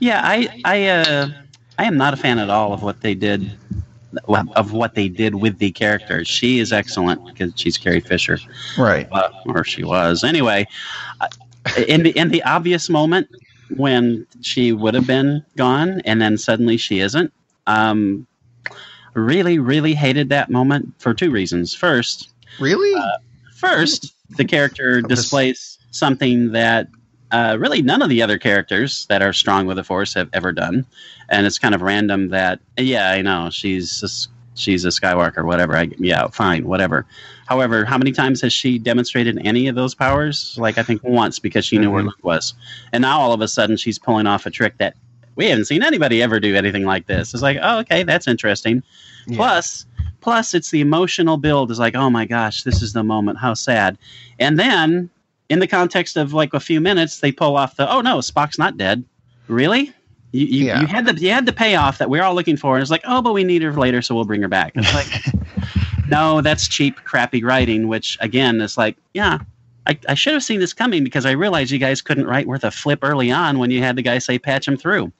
Yeah, 0.00 0.20
I, 0.24 0.60
I, 0.64 0.86
uh, 0.88 1.28
I 1.78 1.84
am 1.84 1.96
not 1.96 2.14
a 2.14 2.16
fan 2.16 2.38
at 2.38 2.48
all 2.50 2.72
of 2.72 2.82
what 2.82 3.02
they 3.02 3.14
did, 3.14 3.52
of 4.28 4.72
what 4.72 4.94
they 4.94 5.08
did 5.08 5.34
with 5.34 5.58
the 5.58 5.70
character. 5.72 6.24
She 6.24 6.58
is 6.58 6.72
excellent 6.72 7.24
because 7.26 7.52
she's 7.56 7.76
Carrie 7.76 8.00
Fisher, 8.00 8.38
right. 8.78 9.06
uh, 9.12 9.28
or 9.46 9.62
she 9.64 9.84
was. 9.84 10.24
Anyway, 10.24 10.66
uh, 11.20 11.28
in 11.86 12.02
the 12.02 12.10
in 12.16 12.30
the 12.30 12.42
obvious 12.44 12.88
moment 12.88 13.28
when 13.76 14.26
she 14.40 14.72
would 14.72 14.94
have 14.94 15.06
been 15.06 15.44
gone, 15.56 16.00
and 16.06 16.20
then 16.22 16.38
suddenly 16.38 16.76
she 16.78 17.00
isn't. 17.00 17.30
Um, 17.66 18.26
really, 19.14 19.58
really 19.58 19.94
hated 19.94 20.28
that 20.30 20.50
moment 20.50 20.94
for 20.98 21.12
two 21.14 21.30
reasons. 21.30 21.74
First, 21.74 22.30
Really? 22.58 22.94
First, 23.72 24.12
the 24.36 24.44
character 24.44 25.00
displays 25.02 25.78
something 25.90 26.52
that 26.52 26.88
uh, 27.32 27.56
really 27.58 27.82
none 27.82 28.02
of 28.02 28.08
the 28.08 28.22
other 28.22 28.38
characters 28.38 29.06
that 29.06 29.22
are 29.22 29.32
strong 29.32 29.66
with 29.66 29.76
the 29.76 29.84
Force 29.84 30.14
have 30.14 30.28
ever 30.32 30.52
done, 30.52 30.86
and 31.28 31.46
it's 31.46 31.58
kind 31.58 31.74
of 31.74 31.82
random. 31.82 32.28
That 32.28 32.60
yeah, 32.76 33.10
I 33.10 33.22
know 33.22 33.50
she's 33.50 34.02
a, 34.02 34.06
s- 34.06 34.28
she's 34.54 34.84
a 34.84 34.88
Skywalker, 34.88 35.44
whatever. 35.44 35.76
I, 35.76 35.90
yeah, 35.98 36.28
fine, 36.28 36.66
whatever. 36.66 37.04
However, 37.46 37.84
how 37.84 37.98
many 37.98 38.12
times 38.12 38.40
has 38.42 38.52
she 38.52 38.78
demonstrated 38.78 39.38
any 39.44 39.68
of 39.68 39.74
those 39.74 39.94
powers? 39.94 40.56
Like 40.58 40.78
I 40.78 40.82
think 40.82 41.02
once 41.04 41.38
because 41.38 41.64
she 41.64 41.78
knew 41.78 41.90
where 41.90 42.00
Mm-hmm. 42.00 42.08
Luke 42.08 42.24
was, 42.24 42.54
and 42.92 43.02
now 43.02 43.18
all 43.18 43.32
of 43.32 43.40
a 43.40 43.48
sudden 43.48 43.76
she's 43.76 43.98
pulling 43.98 44.26
off 44.26 44.46
a 44.46 44.50
trick 44.50 44.78
that 44.78 44.96
we 45.34 45.48
haven't 45.48 45.66
seen 45.66 45.82
anybody 45.82 46.22
ever 46.22 46.40
do 46.40 46.54
anything 46.54 46.84
like 46.84 47.06
this. 47.06 47.34
It's 47.34 47.42
like, 47.42 47.58
oh, 47.60 47.78
okay, 47.80 48.04
that's 48.04 48.26
interesting. 48.28 48.82
Yeah. 49.26 49.36
Plus, 49.36 49.84
plus 50.26 50.54
it's 50.54 50.72
the 50.72 50.80
emotional 50.80 51.36
build 51.36 51.70
is 51.70 51.78
like, 51.78 51.94
oh 51.94 52.10
my 52.10 52.24
gosh, 52.24 52.64
this 52.64 52.82
is 52.82 52.92
the 52.92 53.04
moment. 53.04 53.38
How 53.38 53.54
sad. 53.54 53.96
And 54.40 54.58
then 54.58 55.08
in 55.48 55.60
the 55.60 55.68
context 55.68 56.16
of 56.16 56.32
like 56.32 56.52
a 56.52 56.58
few 56.58 56.80
minutes, 56.80 57.20
they 57.20 57.30
pull 57.30 57.56
off 57.56 57.76
the 57.76 57.88
oh 57.88 58.00
no, 58.00 58.18
Spock's 58.18 58.58
not 58.58 58.76
dead. 58.76 59.04
Really? 59.46 59.92
You, 60.32 60.46
you, 60.46 60.66
Yeah. 60.66 60.80
you 60.80 60.88
had 60.88 61.06
the 61.06 61.14
you 61.14 61.30
had 61.30 61.46
the 61.46 61.52
payoff 61.52 61.98
that 61.98 62.10
we're 62.10 62.24
all 62.24 62.34
looking 62.34 62.56
for, 62.56 62.74
and 62.74 62.82
it's 62.82 62.90
like, 62.90 63.04
oh, 63.04 63.22
but 63.22 63.34
we 63.34 63.44
need 63.44 63.62
her 63.62 63.72
later, 63.72 64.02
so 64.02 64.16
we'll 64.16 64.24
bring 64.24 64.42
her 64.42 64.48
back. 64.48 64.72
It's 64.74 64.92
like, 64.92 66.08
no, 66.08 66.40
that's 66.40 66.66
cheap, 66.66 66.96
crappy 67.04 67.44
writing. 67.44 67.86
Which 67.86 68.18
again, 68.20 68.60
is 68.60 68.76
like, 68.76 68.96
yeah, 69.14 69.38
I, 69.86 69.98
I 70.08 70.14
should 70.14 70.32
have 70.32 70.42
seen 70.42 70.58
this 70.60 70.72
coming 70.72 71.04
because 71.04 71.24
I 71.26 71.30
realized 71.32 71.70
you 71.70 71.78
guys 71.78 72.02
couldn't 72.02 72.26
write 72.26 72.46
worth 72.46 72.64
a 72.64 72.70
flip 72.70 73.00
early 73.02 73.30
on 73.30 73.58
when 73.58 73.70
you 73.70 73.80
had 73.82 73.96
the 73.96 74.02
guy 74.02 74.18
say 74.18 74.38
patch 74.38 74.66
him 74.66 74.76
through. 74.76 75.12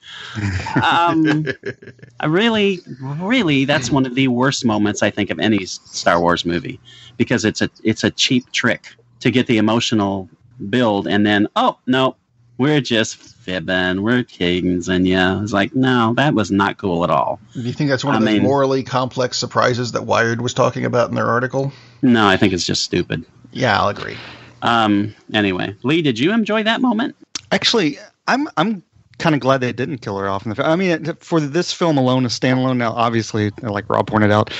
Um, 0.83 1.45
I 2.19 2.25
really, 2.25 2.79
really, 2.99 3.65
that's 3.65 3.89
one 3.91 4.05
of 4.05 4.15
the 4.15 4.27
worst 4.27 4.65
moments 4.65 5.01
I 5.03 5.09
think 5.09 5.29
of 5.29 5.39
any 5.39 5.65
Star 5.65 6.19
Wars 6.19 6.45
movie 6.45 6.79
because 7.17 7.45
it's 7.45 7.61
a 7.61 7.69
it's 7.83 8.03
a 8.03 8.11
cheap 8.11 8.51
trick 8.51 8.95
to 9.21 9.31
get 9.31 9.47
the 9.47 9.57
emotional 9.57 10.29
build, 10.69 11.07
and 11.07 11.25
then 11.25 11.47
oh 11.55 11.77
no, 11.87 12.15
we're 12.57 12.81
just 12.81 13.15
fibbing, 13.17 14.01
we're 14.01 14.23
kiddings, 14.23 14.89
and 14.89 15.07
yeah, 15.07 15.41
it's 15.41 15.53
like 15.53 15.73
no, 15.75 16.13
that 16.17 16.33
was 16.33 16.51
not 16.51 16.77
cool 16.77 17.03
at 17.03 17.09
all. 17.09 17.39
Do 17.53 17.61
you 17.61 17.73
think 17.73 17.89
that's 17.89 18.03
one 18.03 18.15
of 18.15 18.21
I 18.21 18.25
those 18.25 18.33
mean- 18.35 18.43
morally 18.43 18.83
complex 18.83 19.37
surprises 19.37 19.91
that 19.93 20.05
Wired 20.05 20.41
was 20.41 20.53
talking 20.53 20.85
about 20.85 21.09
in 21.09 21.15
their 21.15 21.27
article? 21.27 21.71
No, 22.01 22.27
I 22.27 22.37
think 22.37 22.53
it's 22.53 22.65
just 22.65 22.83
stupid. 22.83 23.25
Yeah, 23.51 23.79
I'll 23.79 23.87
agree. 23.89 24.17
Um. 24.61 25.15
Anyway, 25.33 25.75
Lee, 25.83 26.01
did 26.01 26.19
you 26.19 26.33
enjoy 26.33 26.63
that 26.63 26.81
moment? 26.81 27.15
Actually, 27.51 27.97
I'm 28.27 28.47
I'm 28.57 28.83
kind 29.19 29.33
of 29.33 29.41
glad 29.41 29.61
they 29.61 29.71
didn't 29.73 29.99
kill 29.99 30.17
her 30.17 30.27
off 30.27 30.45
in 30.45 30.49
the. 30.49 30.55
fi- 30.55 30.71
I 30.71 30.75
mean, 30.75 31.05
for 31.15 31.39
this 31.39 31.73
film 31.73 31.97
alone, 31.97 32.25
a 32.25 32.29
standalone. 32.29 32.77
Now, 32.77 32.93
obviously, 32.93 33.51
like 33.61 33.89
Rob 33.89 34.07
pointed 34.07 34.31
out, 34.31 34.51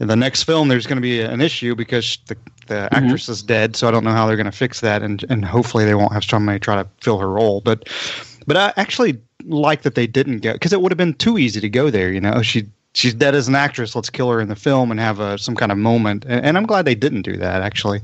in 0.00 0.08
the 0.08 0.16
next 0.16 0.44
film 0.44 0.68
there's 0.68 0.86
going 0.86 0.96
to 0.96 1.02
be 1.02 1.20
an 1.20 1.40
issue 1.40 1.74
because 1.74 2.18
the 2.26 2.36
the 2.66 2.88
actress 2.92 3.28
is 3.28 3.42
dead. 3.42 3.76
So 3.76 3.88
I 3.88 3.90
don't 3.90 4.04
know 4.04 4.12
how 4.12 4.26
they're 4.26 4.36
going 4.36 4.46
to 4.46 4.52
fix 4.52 4.80
that, 4.80 5.02
and 5.02 5.24
and 5.28 5.44
hopefully 5.44 5.84
they 5.84 5.94
won't 5.94 6.12
have 6.12 6.24
somebody 6.24 6.58
try 6.58 6.76
to 6.76 6.88
fill 7.00 7.18
her 7.18 7.28
role. 7.28 7.60
But 7.60 7.88
but 8.46 8.56
I 8.56 8.72
actually 8.76 9.20
like 9.44 9.82
that 9.82 9.94
they 9.94 10.06
didn't 10.06 10.38
go 10.40 10.52
because 10.54 10.72
it 10.72 10.80
would 10.80 10.92
have 10.92 10.98
been 10.98 11.14
too 11.14 11.38
easy 11.38 11.60
to 11.60 11.68
go 11.68 11.90
there. 11.90 12.12
You 12.12 12.20
know, 12.20 12.42
she. 12.42 12.66
She's 12.94 13.12
dead 13.14 13.34
as 13.34 13.48
an 13.48 13.54
actress. 13.56 13.94
Let's 13.96 14.08
kill 14.08 14.30
her 14.30 14.40
in 14.40 14.48
the 14.48 14.56
film 14.56 14.90
and 14.90 15.00
have 15.00 15.18
a, 15.20 15.36
some 15.36 15.54
kind 15.56 15.72
of 15.72 15.78
moment. 15.78 16.24
And, 16.28 16.44
and 16.46 16.56
I'm 16.56 16.64
glad 16.64 16.84
they 16.84 16.94
didn't 16.94 17.22
do 17.22 17.36
that. 17.36 17.60
Actually, 17.60 18.00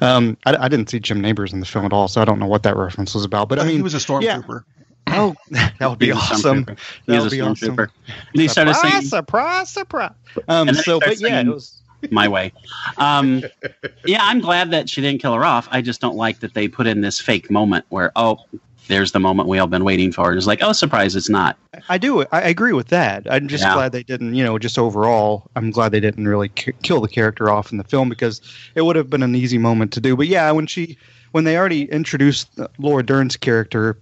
um, 0.00 0.36
I, 0.46 0.56
I 0.64 0.68
didn't 0.68 0.90
see 0.90 0.98
Jim 1.00 1.20
Nabors 1.20 1.52
in 1.52 1.60
the 1.60 1.66
film 1.66 1.84
at 1.86 1.92
all, 1.92 2.08
so 2.08 2.20
I 2.20 2.24
don't 2.24 2.38
know 2.40 2.46
what 2.46 2.62
that 2.64 2.76
reference 2.76 3.14
was 3.14 3.24
about. 3.24 3.48
But 3.48 3.60
I 3.60 3.64
mean, 3.64 3.76
he 3.76 3.82
was 3.82 3.94
a 3.94 3.98
stormtrooper. 3.98 4.64
Oh, 5.08 5.34
that 5.50 5.80
would 5.80 5.98
be 5.98 6.06
He 6.06 6.12
awesome. 6.12 6.66
He 6.66 6.74
That 7.12 7.14
was 7.14 7.24
would 7.24 7.32
a 7.32 7.36
be 7.36 7.40
awesome. 7.40 7.76
stormtrooper. 7.76 7.88
And 8.32 8.40
he 8.42 8.48
started 8.48 8.74
surprise, 8.74 9.08
surprise, 9.10 9.70
surprise. 9.70 10.12
Um, 10.48 10.68
And 10.68 10.76
so, 10.76 10.98
but 11.00 11.20
yeah, 11.20 11.40
it 11.40 11.46
was. 11.46 11.80
my 12.10 12.26
way. 12.28 12.52
Um, 12.98 13.42
yeah, 14.06 14.20
I'm 14.22 14.40
glad 14.40 14.70
that 14.72 14.88
she 14.88 15.00
didn't 15.00 15.20
kill 15.20 15.34
her 15.34 15.44
off. 15.44 15.68
I 15.70 15.82
just 15.82 16.00
don't 16.00 16.16
like 16.16 16.40
that 16.40 16.54
they 16.54 16.66
put 16.68 16.86
in 16.86 17.00
this 17.00 17.20
fake 17.20 17.50
moment 17.50 17.84
where, 17.90 18.10
oh, 18.16 18.38
there's 18.92 19.12
the 19.12 19.18
moment 19.20 19.48
we 19.48 19.58
all 19.58 19.66
been 19.66 19.84
waiting 19.84 20.12
for. 20.12 20.28
And 20.28 20.36
it's 20.38 20.46
like, 20.46 20.62
oh, 20.62 20.72
surprise, 20.72 21.16
it's 21.16 21.28
not. 21.30 21.56
I 21.88 21.96
do. 21.98 22.24
I 22.30 22.42
agree 22.42 22.74
with 22.74 22.88
that. 22.88 23.26
I'm 23.30 23.48
just 23.48 23.64
Yeah. 23.64 23.74
glad 23.74 23.92
they 23.92 24.02
didn't. 24.02 24.34
You 24.34 24.44
know, 24.44 24.58
just 24.58 24.78
overall, 24.78 25.50
I'm 25.56 25.70
glad 25.70 25.92
they 25.92 26.00
didn't 26.00 26.28
really 26.28 26.50
ki- 26.50 26.72
kill 26.82 27.00
the 27.00 27.08
character 27.08 27.50
off 27.50 27.72
in 27.72 27.78
the 27.78 27.84
film 27.84 28.08
because 28.08 28.40
it 28.74 28.82
would 28.82 28.94
have 28.96 29.08
been 29.08 29.22
an 29.22 29.34
easy 29.34 29.58
moment 29.58 29.92
to 29.94 30.00
do. 30.00 30.14
But 30.14 30.28
yeah, 30.28 30.50
when 30.50 30.66
she, 30.66 30.96
when 31.32 31.44
they 31.44 31.56
already 31.56 31.84
introduced 31.90 32.50
Laura 32.78 33.02
Dern's 33.02 33.36
character 33.36 33.96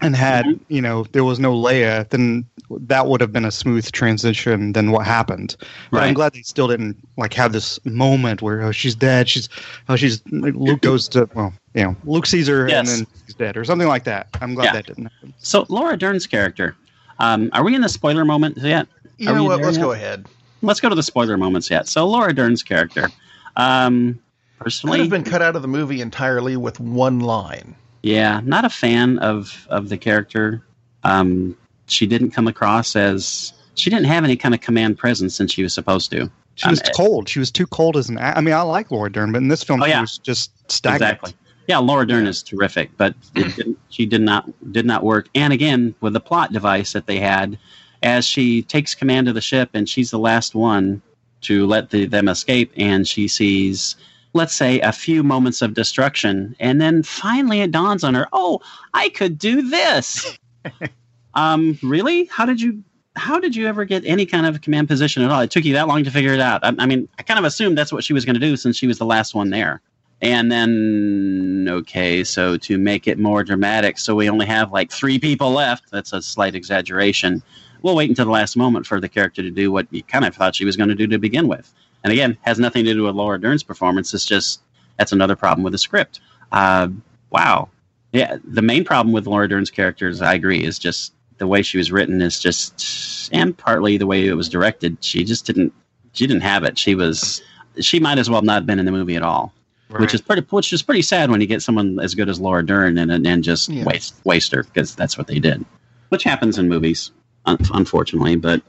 and 0.00 0.16
had, 0.16 0.44
Mhm. 0.46 0.60
you 0.68 0.82
know, 0.82 1.06
there 1.12 1.22
was 1.22 1.38
no 1.38 1.54
Leia, 1.54 2.08
then 2.10 2.44
that 2.80 3.06
would 3.06 3.20
have 3.20 3.32
been 3.32 3.44
a 3.44 3.52
smooth 3.52 3.88
transition 3.92 4.72
than 4.72 4.90
what 4.90 5.06
happened. 5.06 5.54
But 5.92 6.02
I'm 6.02 6.14
glad 6.14 6.32
they 6.32 6.42
still 6.42 6.66
didn't 6.66 6.96
like 7.16 7.34
have 7.34 7.52
this 7.52 7.78
moment 7.84 8.42
where 8.42 8.62
oh 8.62 8.72
she's 8.72 8.96
dead, 8.96 9.28
she's 9.28 9.48
oh 9.88 9.94
she's 9.94 10.20
Luke 10.32 10.80
goes 10.80 11.06
to 11.08 11.28
well 11.34 11.52
you 11.74 11.82
know 11.84 11.96
Luke 12.04 12.26
Caesar 12.26 12.68
Yes. 12.68 12.78
and 12.78 13.06
then 13.06 13.14
he's 13.26 13.34
dead 13.34 13.56
or 13.56 13.64
something 13.64 13.88
like 13.88 14.04
that. 14.04 14.28
I'm 14.40 14.54
glad 14.54 14.64
Yeah. 14.66 14.72
that 14.74 14.86
didn't 14.86 15.04
happen. 15.04 15.34
So 15.38 15.66
Laura 15.68 15.96
Dern's 15.96 16.26
character. 16.26 16.76
Um, 17.18 17.50
are 17.52 17.62
we 17.64 17.74
in 17.74 17.80
the 17.82 17.88
spoiler 17.88 18.24
moment 18.24 18.56
yet? 18.58 18.86
You 19.18 19.28
Are 19.30 19.34
know 19.34 19.44
what? 19.44 19.60
Let's 19.60 19.76
yet? 19.76 19.82
go 19.82 19.92
ahead. 19.92 20.26
Let's 20.62 20.80
go 20.80 20.88
to 20.88 20.94
the 20.94 21.02
spoiler 21.02 21.36
moments 21.36 21.70
yet. 21.70 21.88
So 21.88 22.06
Laura 22.06 22.32
Dern's 22.34 22.62
character. 22.62 23.08
Um, 23.56 24.18
Could 24.58 25.00
have 25.00 25.10
been 25.10 25.24
cut 25.24 25.42
out 25.42 25.56
of 25.56 25.62
the 25.62 25.68
movie 25.68 26.00
entirely 26.00 26.56
with 26.56 26.78
one 26.80 27.20
line. 27.20 27.74
yeah, 28.02 28.40
not 28.44 28.64
a 28.64 28.70
fan 28.70 29.18
of 29.18 29.66
of 29.70 29.88
the 29.88 29.96
character. 29.98 30.62
Um, 31.04 31.56
she 31.86 32.06
didn't 32.06 32.30
come 32.30 32.46
across 32.48 32.94
as 32.96 33.52
she 33.74 33.90
didn't 33.90 34.06
have 34.06 34.24
any 34.24 34.36
kind 34.36 34.54
of 34.54 34.60
command 34.60 34.98
presence 34.98 35.34
since 35.34 35.52
she 35.52 35.62
was 35.62 35.72
supposed 35.74 36.10
to. 36.12 36.30
She 36.54 36.68
was 36.68 36.80
Um, 36.80 36.92
cold. 36.94 37.28
She 37.28 37.38
was 37.38 37.50
too 37.50 37.66
cold 37.66 37.96
as 37.96 38.08
an. 38.08 38.18
I 38.18 38.40
mean, 38.40 38.54
I 38.54 38.62
like 38.62 38.90
Laura 38.90 39.10
Dern, 39.10 39.32
but 39.32 39.38
in 39.38 39.48
this 39.48 39.62
film, 39.64 39.82
Oh, 39.82 39.86
she 39.86 39.98
was 39.98 40.18
just 40.18 40.50
stagnant. 40.70 41.02
Exactly. 41.02 41.32
Yeah, 41.68 41.78
Laura 41.78 42.06
Dern 42.06 42.26
is 42.26 42.42
terrific, 42.42 42.90
but 42.96 43.14
it 43.34 43.54
didn't, 43.56 43.78
she 43.88 44.06
did 44.06 44.22
not 44.22 44.50
did 44.72 44.86
not 44.86 45.02
work. 45.02 45.28
And 45.34 45.52
again, 45.52 45.94
with 46.00 46.12
the 46.12 46.20
plot 46.20 46.52
device 46.52 46.92
that 46.92 47.06
they 47.06 47.18
had, 47.18 47.58
as 48.02 48.26
she 48.26 48.62
takes 48.62 48.94
command 48.94 49.28
of 49.28 49.34
the 49.34 49.40
ship 49.40 49.70
and 49.74 49.88
she's 49.88 50.10
the 50.10 50.18
last 50.18 50.54
one 50.54 51.02
to 51.42 51.66
let 51.66 51.90
the, 51.90 52.06
them 52.06 52.28
escape, 52.28 52.72
and 52.76 53.06
she 53.06 53.26
sees, 53.26 53.96
let's 54.32 54.54
say, 54.54 54.80
a 54.80 54.92
few 54.92 55.22
moments 55.22 55.60
of 55.60 55.74
destruction, 55.74 56.54
and 56.60 56.80
then 56.80 57.02
finally 57.02 57.60
it 57.60 57.72
dawns 57.72 58.04
on 58.04 58.14
her, 58.14 58.28
oh, 58.32 58.60
I 58.94 59.08
could 59.08 59.38
do 59.38 59.62
this. 59.68 60.38
um, 61.34 61.78
really? 61.82 62.26
How 62.26 62.44
did 62.46 62.60
you? 62.60 62.82
How 63.14 63.38
did 63.38 63.54
you 63.54 63.66
ever 63.66 63.84
get 63.84 64.06
any 64.06 64.24
kind 64.24 64.46
of 64.46 64.62
command 64.62 64.88
position 64.88 65.22
at 65.22 65.30
all? 65.30 65.42
It 65.42 65.50
took 65.50 65.66
you 65.66 65.74
that 65.74 65.86
long 65.86 66.02
to 66.02 66.10
figure 66.10 66.32
it 66.32 66.40
out. 66.40 66.64
I, 66.64 66.72
I 66.78 66.86
mean, 66.86 67.06
I 67.18 67.22
kind 67.22 67.38
of 67.38 67.44
assumed 67.44 67.76
that's 67.76 67.92
what 67.92 68.02
she 68.04 68.14
was 68.14 68.24
going 68.24 68.34
to 68.34 68.40
do 68.40 68.56
since 68.56 68.74
she 68.74 68.86
was 68.86 68.96
the 68.96 69.04
last 69.04 69.34
one 69.34 69.50
there 69.50 69.82
And 70.22 70.52
then, 70.52 71.66
okay, 71.68 72.22
so 72.22 72.56
to 72.58 72.78
make 72.78 73.08
it 73.08 73.18
more 73.18 73.42
dramatic, 73.42 73.98
so 73.98 74.14
we 74.14 74.30
only 74.30 74.46
have 74.46 74.72
like 74.72 74.92
three 74.92 75.18
people 75.18 75.50
left. 75.50 75.90
That's 75.90 76.12
a 76.12 76.22
slight 76.22 76.54
exaggeration. 76.54 77.42
We'll 77.82 77.96
wait 77.96 78.08
until 78.08 78.26
the 78.26 78.30
last 78.30 78.56
moment 78.56 78.86
for 78.86 79.00
the 79.00 79.08
character 79.08 79.42
to 79.42 79.50
do 79.50 79.72
what 79.72 79.88
you 79.90 80.04
kind 80.04 80.24
of 80.24 80.36
thought 80.36 80.54
she 80.54 80.64
was 80.64 80.76
going 80.76 80.90
to 80.90 80.94
do 80.94 81.08
to 81.08 81.18
begin 81.18 81.48
with. 81.48 81.74
And 82.04 82.12
again, 82.12 82.38
has 82.42 82.60
nothing 82.60 82.84
to 82.84 82.94
do 82.94 83.02
with 83.02 83.16
Laura 83.16 83.40
Dern's 83.40 83.64
performance. 83.64 84.14
It's 84.14 84.24
just 84.24 84.60
that's 84.96 85.10
another 85.10 85.34
problem 85.34 85.64
with 85.64 85.72
the 85.72 85.78
script. 85.78 86.20
Uh, 86.52 86.88
wow. 87.30 87.68
Yeah, 88.12 88.36
the 88.44 88.62
main 88.62 88.84
problem 88.84 89.12
with 89.12 89.26
Laura 89.26 89.48
Dern's 89.48 89.70
characters, 89.70 90.22
I 90.22 90.34
agree, 90.34 90.62
is 90.62 90.78
just 90.78 91.14
the 91.38 91.48
way 91.48 91.62
she 91.62 91.78
was 91.78 91.90
written 91.90 92.22
is 92.22 92.38
just, 92.38 93.28
and 93.32 93.56
partly 93.58 93.96
the 93.96 94.06
way 94.06 94.28
it 94.28 94.34
was 94.34 94.48
directed. 94.48 94.98
She 95.00 95.24
just 95.24 95.46
didn't, 95.46 95.72
she 96.12 96.28
didn't 96.28 96.42
have 96.42 96.62
it. 96.62 96.78
She 96.78 96.94
was, 96.94 97.42
she 97.80 97.98
might 97.98 98.18
as 98.18 98.30
well 98.30 98.42
not 98.42 98.54
have 98.54 98.66
been 98.66 98.78
in 98.78 98.84
the 98.84 98.92
movie 98.92 99.16
at 99.16 99.22
all 99.22 99.52
which 100.00 100.14
is 100.14 100.20
pretty 100.20 100.42
which 100.50 100.72
is 100.72 100.82
pretty 100.82 101.02
sad 101.02 101.30
when 101.30 101.40
you 101.40 101.46
get 101.46 101.62
someone 101.62 101.98
as 102.00 102.14
good 102.14 102.28
as 102.28 102.40
Laura 102.40 102.64
Dern 102.64 102.98
and 102.98 103.10
and 103.26 103.44
just 103.44 103.68
Yeah. 103.68 103.84
waste 103.84 104.14
waste 104.24 104.52
her 104.52 104.62
because 104.64 104.94
that's 104.94 105.16
what 105.18 105.26
they 105.26 105.38
did, 105.38 105.64
which 106.10 106.24
happens 106.24 106.58
in 106.58 106.68
movies, 106.68 107.10
un- 107.46 107.58
unfortunately. 107.74 108.36
But 108.36 108.62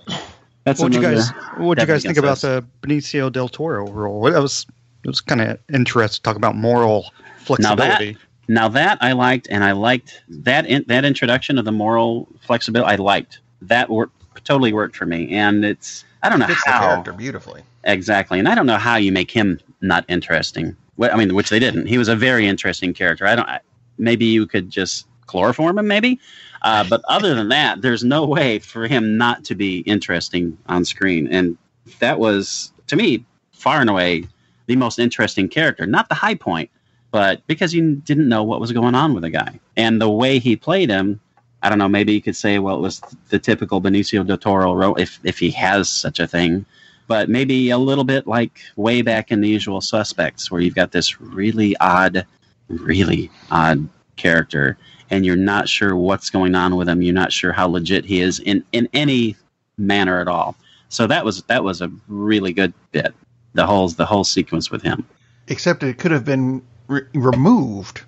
that's 0.63 0.79
What'd 0.79 0.95
you 0.95 1.01
guys 1.01 1.29
What'd 1.57 1.81
you 1.81 1.87
guys 1.93 2.03
think 2.03 2.17
about 2.17 2.33
us. 2.33 2.41
the 2.41 2.65
Benicio 2.81 3.31
del 3.31 3.49
Toro 3.49 3.87
role? 3.91 4.23
That 4.23 4.41
was 4.41 4.65
it 5.03 5.07
was 5.07 5.21
kind 5.21 5.41
of 5.41 5.59
interesting 5.73 6.19
to 6.19 6.23
talk 6.23 6.35
about 6.37 6.55
moral 6.55 7.11
flexibility. 7.39 8.17
Now 8.47 8.67
that 8.69 8.97
I 9.01 9.13
liked, 9.13 9.47
and 9.49 9.63
I 9.63 9.71
liked 9.71 10.21
that 10.29 10.65
in, 10.65 10.83
that 10.87 11.05
introduction 11.05 11.57
of 11.57 11.65
the 11.65 11.71
moral 11.71 12.27
flexibility. 12.41 12.91
I 12.91 12.95
liked 12.97 13.39
that 13.61 13.89
worked 13.89 14.43
totally 14.45 14.73
worked 14.73 14.95
for 14.97 15.05
me, 15.05 15.29
and 15.33 15.63
it's 15.63 16.03
I 16.23 16.29
don't 16.29 16.39
know 16.39 16.47
Fits 16.47 16.63
the 16.65 16.71
how 16.71 16.79
character 16.79 17.13
beautifully. 17.13 17.61
exactly, 17.85 18.39
and 18.39 18.47
I 18.49 18.55
don't 18.55 18.65
know 18.65 18.77
how 18.77 18.95
you 18.97 19.11
make 19.13 19.31
him 19.31 19.59
not 19.81 20.03
interesting. 20.09 20.75
I 21.01 21.15
mean, 21.15 21.33
which 21.33 21.49
they 21.49 21.59
didn't. 21.59 21.87
He 21.87 21.97
was 21.97 22.07
a 22.07 22.15
very 22.15 22.47
interesting 22.47 22.93
character. 22.93 23.25
I 23.25 23.35
don't. 23.35 23.47
I, 23.47 23.59
maybe 23.97 24.25
you 24.25 24.45
could 24.45 24.69
just 24.69 25.07
chloroform 25.25 25.77
him, 25.77 25.87
maybe. 25.87 26.19
Uh, 26.61 26.85
but 26.87 27.01
other 27.09 27.33
than 27.35 27.49
that, 27.49 27.81
there's 27.81 28.03
no 28.03 28.25
way 28.25 28.59
for 28.59 28.87
him 28.87 29.17
not 29.17 29.43
to 29.45 29.55
be 29.55 29.79
interesting 29.79 30.57
on 30.67 30.85
screen, 30.85 31.27
and 31.27 31.57
that 31.99 32.19
was 32.19 32.71
to 32.87 32.95
me 32.95 33.25
far 33.51 33.81
and 33.81 33.89
away 33.89 34.27
the 34.67 34.75
most 34.75 34.99
interesting 34.99 35.49
character. 35.49 35.85
Not 35.85 36.09
the 36.09 36.15
high 36.15 36.35
point, 36.35 36.69
but 37.11 37.45
because 37.47 37.73
you 37.73 37.95
didn't 37.95 38.29
know 38.29 38.43
what 38.43 38.61
was 38.61 38.71
going 38.71 38.95
on 38.95 39.13
with 39.13 39.23
the 39.23 39.29
guy 39.29 39.59
and 39.75 39.99
the 39.99 40.09
way 40.09 40.39
he 40.39 40.55
played 40.55 40.89
him. 40.89 41.19
I 41.61 41.69
don't 41.69 41.77
know. 41.77 41.87
Maybe 41.87 42.13
you 42.13 42.21
could 42.21 42.35
say, 42.35 42.59
well, 42.59 42.75
it 42.75 42.81
was 42.81 43.01
the 43.29 43.39
typical 43.39 43.81
Benicio 43.81 44.27
del 44.27 44.37
Toro 44.37 44.73
role, 44.73 44.95
if 44.95 45.19
if 45.23 45.39
he 45.39 45.49
has 45.51 45.89
such 45.89 46.19
a 46.19 46.27
thing 46.27 46.65
but 47.07 47.29
maybe 47.29 47.69
a 47.69 47.77
little 47.77 48.03
bit 48.03 48.27
like 48.27 48.59
way 48.75 49.01
back 49.01 49.31
in 49.31 49.41
the 49.41 49.49
usual 49.49 49.81
suspects 49.81 50.49
where 50.49 50.61
you've 50.61 50.75
got 50.75 50.91
this 50.91 51.19
really 51.19 51.75
odd 51.77 52.25
really 52.69 53.29
odd 53.51 53.87
character 54.15 54.77
and 55.09 55.25
you're 55.25 55.35
not 55.35 55.69
sure 55.69 55.95
what's 55.95 56.29
going 56.29 56.55
on 56.55 56.75
with 56.75 56.89
him. 56.89 57.01
You're 57.01 57.13
not 57.13 57.31
sure 57.31 57.51
how 57.51 57.67
legit 57.67 58.05
he 58.05 58.21
is 58.21 58.39
in 58.39 58.63
in 58.71 58.89
any 58.93 59.35
manner 59.77 60.19
at 60.19 60.27
all. 60.27 60.55
So 60.89 61.07
that 61.07 61.25
was 61.25 61.43
that 61.43 61.63
was 61.63 61.81
a 61.81 61.91
really 62.07 62.53
good 62.53 62.73
bit 62.91 63.13
the 63.53 63.65
whole 63.65 63.89
the 63.89 64.05
whole 64.05 64.23
sequence 64.23 64.71
with 64.71 64.81
him. 64.81 65.05
Except 65.47 65.83
it 65.83 65.97
could 65.97 66.11
have 66.11 66.25
been 66.25 66.61
re- 66.87 67.03
removed 67.13 68.01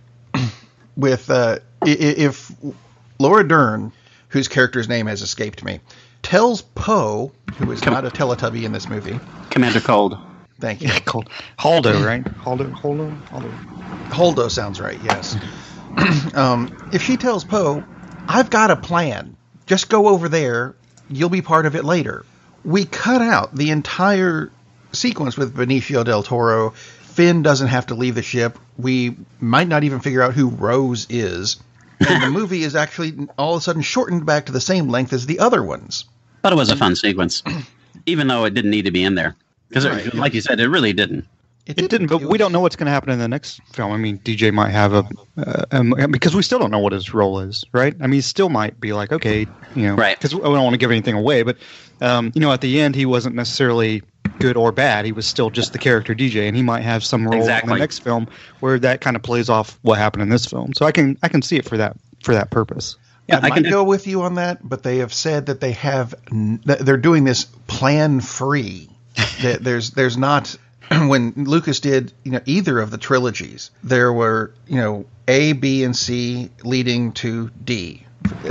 with 0.97 1.29
uh, 1.29 1.59
if 1.85 2.51
Laura 3.19 3.47
Dern, 3.47 3.91
whose 4.29 4.47
character's 4.47 4.87
name 4.87 5.07
has 5.07 5.21
escaped 5.21 5.63
me, 5.63 5.79
tells 6.25 6.63
Poe, 6.63 7.31
who 7.57 7.71
is 7.71 7.85
not 7.85 8.03
a 8.03 8.09
Teletubby 8.09 8.63
in 8.63 8.71
this 8.71 8.89
movie. 8.89 9.19
commander 9.51 9.79
cold 9.79 10.17
Thank 10.59 10.81
you. 10.81 10.87
Yeah, 10.93 10.99
called 10.99 11.29
Haldo, 11.59 12.03
right? 12.05 12.23
Haldo, 12.23 12.71
Haldo, 12.73 13.15
Haldo. 13.27 14.09
Holdo 14.09 14.49
sounds 14.49 14.81
right, 14.81 14.99
yes. 15.03 15.37
um, 16.33 16.75
if 16.91 17.03
she 17.03 17.17
tells 17.17 17.43
Poe, 17.43 17.83
I've 18.27 18.49
got 18.49 18.71
a 18.71 18.75
plan, 18.75 19.37
just 19.67 19.87
go 19.87 20.07
over 20.07 20.27
there, 20.27 20.75
you'll 21.09 21.29
be 21.29 21.43
part 21.43 21.67
of 21.67 21.75
it 21.75 21.85
later. 21.85 22.25
We 22.63 22.85
cut 22.85 23.21
out 23.21 23.55
the 23.55 23.69
entire 23.69 24.51
sequence 24.93 25.37
with 25.37 25.55
Benicio 25.55 26.03
del 26.03 26.23
Toro. 26.23 26.71
Finn 26.71 27.43
doesn't 27.43 27.67
have 27.67 27.87
to 27.87 27.95
leave 27.95 28.15
the 28.15 28.23
ship. 28.23 28.57
We 28.77 29.15
might 29.39 29.67
not 29.67 29.83
even 29.83 29.99
figure 29.99 30.23
out 30.23 30.33
who 30.33 30.49
Rose 30.49 31.05
is. 31.07 31.57
And 31.99 32.23
the 32.23 32.29
movie 32.39 32.63
is 32.63 32.75
actually 32.75 33.27
all 33.37 33.53
of 33.53 33.59
a 33.59 33.63
sudden 33.63 33.83
shortened 33.83 34.25
back 34.25 34.47
to 34.47 34.51
the 34.51 34.59
same 34.59 34.89
length 34.89 35.13
as 35.13 35.27
the 35.27 35.39
other 35.39 35.61
ones. 35.61 36.05
But 36.45 36.53
it 36.53 36.57
was 36.57 36.69
a 36.69 36.75
fun 36.75 36.95
sequence 36.95 37.41
even 38.05 38.27
though 38.27 38.45
it 38.45 38.53
didn't 38.53 38.69
need 38.69 38.85
to 38.85 38.91
be 38.91 39.03
in 39.03 39.15
there 39.15 39.35
because 39.67 39.87
Right. 39.87 40.13
like 40.13 40.35
you 40.35 40.41
said 40.41 40.59
it 40.59 40.69
really 40.69 40.93
didn't 40.93 41.25
It 41.65 41.89
didn't, 41.89 42.05
but 42.05 42.21
we 42.21 42.37
don't 42.37 42.51
know 42.51 42.59
what's 42.59 42.75
going 42.75 42.85
to 42.85 42.91
happen 42.91 43.09
in 43.09 43.17
the 43.17 43.27
next 43.27 43.59
film. 43.73 43.91
I 43.91 43.97
mean, 43.97 44.19
DJ 44.19 44.53
might 44.53 44.69
have 44.69 44.93
a, 44.93 45.03
uh, 45.39 45.65
um, 45.71 45.95
because 46.11 46.35
we 46.35 46.43
still 46.43 46.59
don't 46.59 46.69
know 46.69 46.77
what 46.77 46.93
his 46.93 47.15
role 47.15 47.39
is, 47.39 47.65
right? 47.73 47.95
I 47.99 48.03
mean, 48.03 48.13
he 48.13 48.21
still 48.21 48.49
might 48.49 48.79
be 48.79 48.93
like, 48.93 49.11
okay, 49.11 49.47
you 49.73 49.87
know, 49.87 49.95
Right. 49.95 50.15
Because 50.15 50.35
we 50.35 50.41
don't 50.41 50.63
want 50.63 50.75
to 50.75 50.77
give 50.77 50.91
anything 50.91 51.15
away, 51.15 51.41
but 51.41 51.57
um, 52.01 52.31
you 52.35 52.41
know, 52.41 52.51
at 52.51 52.61
the 52.61 52.79
end, 52.79 52.93
he 52.93 53.07
wasn't 53.07 53.33
necessarily 53.35 54.03
good 54.37 54.55
or 54.55 54.71
bad. 54.71 55.05
He 55.05 55.11
was 55.11 55.25
still 55.25 55.49
just 55.49 55.73
the 55.73 55.79
character 55.79 56.13
DJ, 56.13 56.47
and 56.47 56.55
he 56.55 56.61
might 56.61 56.81
have 56.81 57.03
some 57.03 57.27
role 57.27 57.49
in 57.49 57.69
the 57.69 57.75
next 57.75 58.03
film 58.03 58.27
where 58.59 58.77
that 58.77 59.01
kind 59.01 59.15
of 59.15 59.23
plays 59.23 59.49
off 59.49 59.79
what 59.81 59.97
happened 59.97 60.21
in 60.21 60.29
this 60.29 60.45
film. 60.45 60.75
So 60.75 60.85
I 60.85 60.91
can 60.91 61.17
I 61.23 61.27
can 61.27 61.41
see 61.41 61.55
it 61.57 61.65
for 61.65 61.77
that 61.77 61.97
for 62.21 62.35
that 62.35 62.51
purpose. 62.51 62.95
Yeah 63.27 63.35
I, 63.35 63.47
i 63.47 63.49
might 63.49 63.63
can 63.63 63.69
go 63.69 63.83
with 63.83 64.07
you 64.07 64.21
on 64.23 64.35
that, 64.35 64.67
but 64.67 64.83
they 64.83 64.97
have 64.97 65.13
said 65.13 65.47
that 65.47 65.59
they 65.59 65.73
have 65.73 66.15
they're 66.31 66.97
doing 66.97 67.23
this 67.23 67.45
plan 67.45 68.21
free. 68.21 68.89
that 69.41 69.63
there's 69.63 69.91
there's 69.91 70.17
not 70.17 70.57
when 70.91 71.31
Lucas 71.35 71.79
did 71.79 72.13
you 72.23 72.31
know 72.31 72.41
either 72.45 72.79
of 72.79 72.91
the 72.91 72.97
trilogies, 72.97 73.71
there 73.83 74.11
were 74.11 74.53
you 74.67 74.77
know 74.77 75.05
A, 75.27 75.53
B, 75.53 75.83
and 75.83 75.95
C 75.95 76.49
leading 76.63 77.13
to 77.13 77.49
D, 77.63 78.05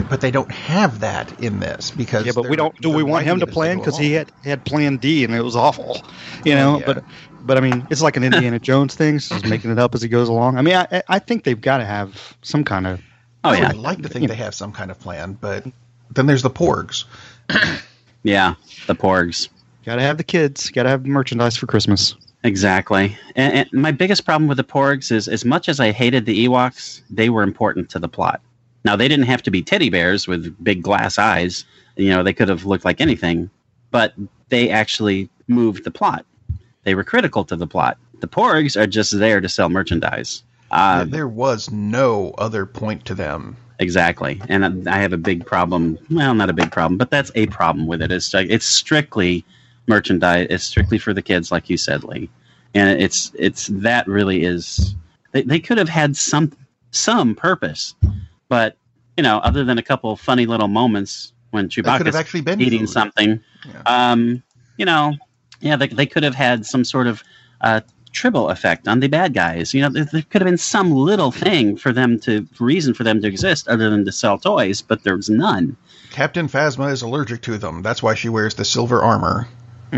but 0.09 0.21
they 0.21 0.31
don't 0.31 0.51
have 0.51 1.01
that 1.01 1.41
in 1.41 1.61
this 1.61 1.91
because 1.91 2.27
Yeah, 2.27 2.33
but 2.35 2.49
we 2.49 2.57
don't. 2.57 2.75
Do 2.81 2.91
we 2.91 3.03
want 3.03 3.25
him 3.25 3.41
to 3.41 3.47
plan 3.47 3.79
because 3.79 3.99
he 3.99 4.13
had 4.13 4.31
had 4.43 4.65
Plan 4.65 4.97
D 4.97 5.25
and 5.25 5.35
it 5.35 5.43
was 5.43 5.57
awful, 5.57 6.03
you 6.45 6.55
know? 6.55 6.79
yeah. 6.79 6.87
But 6.87 7.05
but 7.43 7.59
I 7.59 7.61
mean, 7.61 7.87
it's 7.91 8.03
like 8.03 8.17
an 8.17 8.25
Indiana 8.31 8.59
Jones 8.59 8.95
thing. 8.95 9.21
so 9.21 9.35
He's 9.35 9.45
making 9.45 9.71
it 9.71 9.79
up 9.79 9.95
as 9.95 10.03
he 10.03 10.09
goes 10.09 10.29
along. 10.29 10.59
I 10.59 10.63
mean, 10.63 10.77
I 10.77 11.03
I 11.09 11.19
think 11.19 11.45
they've 11.45 11.61
got 11.61 11.79
to 11.79 11.85
have 11.85 12.37
some 12.43 12.65
kind 12.65 12.87
of 12.87 13.01
oh 13.45 13.51
I 13.51 13.59
yeah 13.59 13.69
would 13.69 13.77
like 13.77 14.03
to 14.03 14.09
think 14.09 14.29
they 14.29 14.35
have 14.35 14.55
some 14.55 14.73
kind 14.73 14.91
of 14.91 14.99
plan, 14.99 15.35
but 15.41 15.65
then 16.11 16.27
there's 16.27 16.43
the 16.43 16.51
Porgs. 16.51 17.05
yeah 18.23 18.55
the 18.87 18.95
porgs 18.95 19.49
got 19.85 19.97
to 19.97 20.03
have 20.03 20.17
the 20.17 20.25
kids, 20.25 20.71
got 20.71 20.85
to 20.85 20.89
have 20.89 21.07
merchandise 21.07 21.57
for 21.57 21.67
Christmas. 21.67 22.15
Exactly. 22.43 23.17
And, 23.37 23.55
and 23.55 23.73
my 23.73 23.91
biggest 23.91 24.25
problem 24.25 24.49
with 24.49 24.57
the 24.57 24.65
Porgs 24.65 25.11
is 25.11 25.29
as 25.29 25.45
much 25.45 25.69
as 25.69 25.81
I 25.81 25.93
hated 25.93 26.27
the 26.27 26.47
Ewoks, 26.47 27.03
they 27.11 27.31
were 27.31 27.43
important 27.43 27.89
to 27.91 27.99
the 27.99 28.09
plot. 28.09 28.41
Now, 28.85 28.97
they 28.97 29.09
didn't 29.09 29.27
have 29.27 29.43
to 29.45 29.51
be 29.51 29.63
teddy 29.63 29.89
bears 29.89 30.29
with 30.29 30.55
big 30.63 30.83
glass 30.83 31.19
eyes. 31.19 31.65
You 31.97 32.11
know, 32.11 32.23
they 32.23 32.35
could 32.35 32.49
have 32.49 32.67
looked 32.67 32.85
like 32.85 33.01
anything, 33.01 33.49
but 33.91 34.13
they 34.51 34.69
actually 34.69 35.31
moved 35.49 35.85
the 35.85 35.91
plot. 35.91 36.27
They 36.83 36.95
were 36.95 37.05
critical 37.05 37.45
to 37.45 37.57
the 37.57 37.67
plot. 37.67 37.97
The 38.21 38.29
Porgs 38.29 38.79
are 38.79 38.87
just 38.87 39.19
there 39.19 39.41
to 39.41 39.49
sell 39.49 39.71
merchandise. 39.71 40.43
Uh, 40.75 41.05
there 41.05 41.29
was 41.29 41.71
no 41.71 42.35
other 42.39 42.67
point 42.67 43.05
to 43.07 43.15
them. 43.15 43.57
Exactly, 43.81 44.41
and 44.49 44.89
I 44.89 44.99
have 44.99 45.13
a 45.13 45.17
big 45.19 45.45
problem. 45.45 45.99
Well, 46.11 46.35
not 46.35 46.49
a 46.51 46.53
big 46.53 46.71
problem, 46.71 46.97
but 46.97 47.11
that's 47.11 47.33
a 47.35 47.47
problem 47.47 47.87
with 47.87 48.03
it. 48.03 48.13
It's 48.13 48.33
like 48.33 48.47
it's 48.49 48.67
strictly 48.67 49.45
merchandise. 49.89 50.47
It's 50.51 50.65
strictly 50.65 50.99
for 50.99 51.13
the 51.13 51.23
kids, 51.23 51.51
like 51.51 51.69
you 51.69 51.77
said, 51.77 52.05
Lee. 52.05 52.31
And 52.75 53.01
it's 53.01 53.33
it's 53.37 53.69
that 53.69 54.07
really 54.07 54.45
is. 54.45 54.95
They, 55.33 55.43
they 55.43 55.59
could 55.59 55.79
have 55.79 55.89
had 55.89 56.17
some 56.17 56.53
some 56.93 57.35
purpose, 57.35 57.95
but 58.49 58.77
you 59.17 59.23
know, 59.23 59.39
other 59.39 59.65
than 59.65 59.79
a 59.79 59.83
couple 59.83 60.15
funny 60.17 60.47
little 60.47 60.69
moments 60.69 61.33
when 61.51 61.67
That 61.67 61.75
could 61.75 61.87
have 61.87 61.97
Chewbacca's 62.07 62.15
actually 62.17 62.41
been 62.43 62.61
eating 62.61 62.81
food. 62.81 62.91
something, 62.91 63.41
Yeah. 63.67 63.83
um, 64.13 64.43
you 64.77 64.85
know, 64.85 65.15
yeah, 65.61 65.77
they, 65.77 65.87
they 65.89 66.07
could 66.07 66.23
have 66.25 66.35
had 66.35 66.67
some 66.67 66.85
sort 66.85 67.07
of 67.07 67.23
uh, 67.61 67.81
tribble 68.15 68.49
effect 68.49 68.89
on 68.89 69.01
the 69.01 69.09
bad 69.09 69.35
guys. 69.35 69.75
You 69.75 69.83
know, 69.83 69.91
there, 69.91 70.05
there 70.05 70.23
could 70.23 70.41
have 70.41 70.47
been 70.49 70.57
some 70.57 70.91
little 70.93 71.31
thing 71.31 71.77
for 71.77 71.93
them 71.93 72.19
to 72.21 72.47
reason 72.59 72.95
for 72.95 73.05
them 73.05 73.21
to 73.21 73.27
exist 73.29 73.69
other 73.69 73.91
than 73.91 74.05
to 74.07 74.13
sell 74.13 74.39
toys, 74.39 74.81
but 74.81 75.03
there 75.03 75.17
was 75.17 75.29
none. 75.29 75.77
Captain 76.11 76.49
Phasma 76.49 76.91
is 76.93 77.03
allergic 77.03 77.43
to 77.43 77.59
them. 77.59 77.83
That's 77.83 78.03
why 78.03 78.15
she 78.15 78.29
wears 78.29 78.55
the 78.55 78.65
silver 78.65 79.03
armor. 79.03 79.49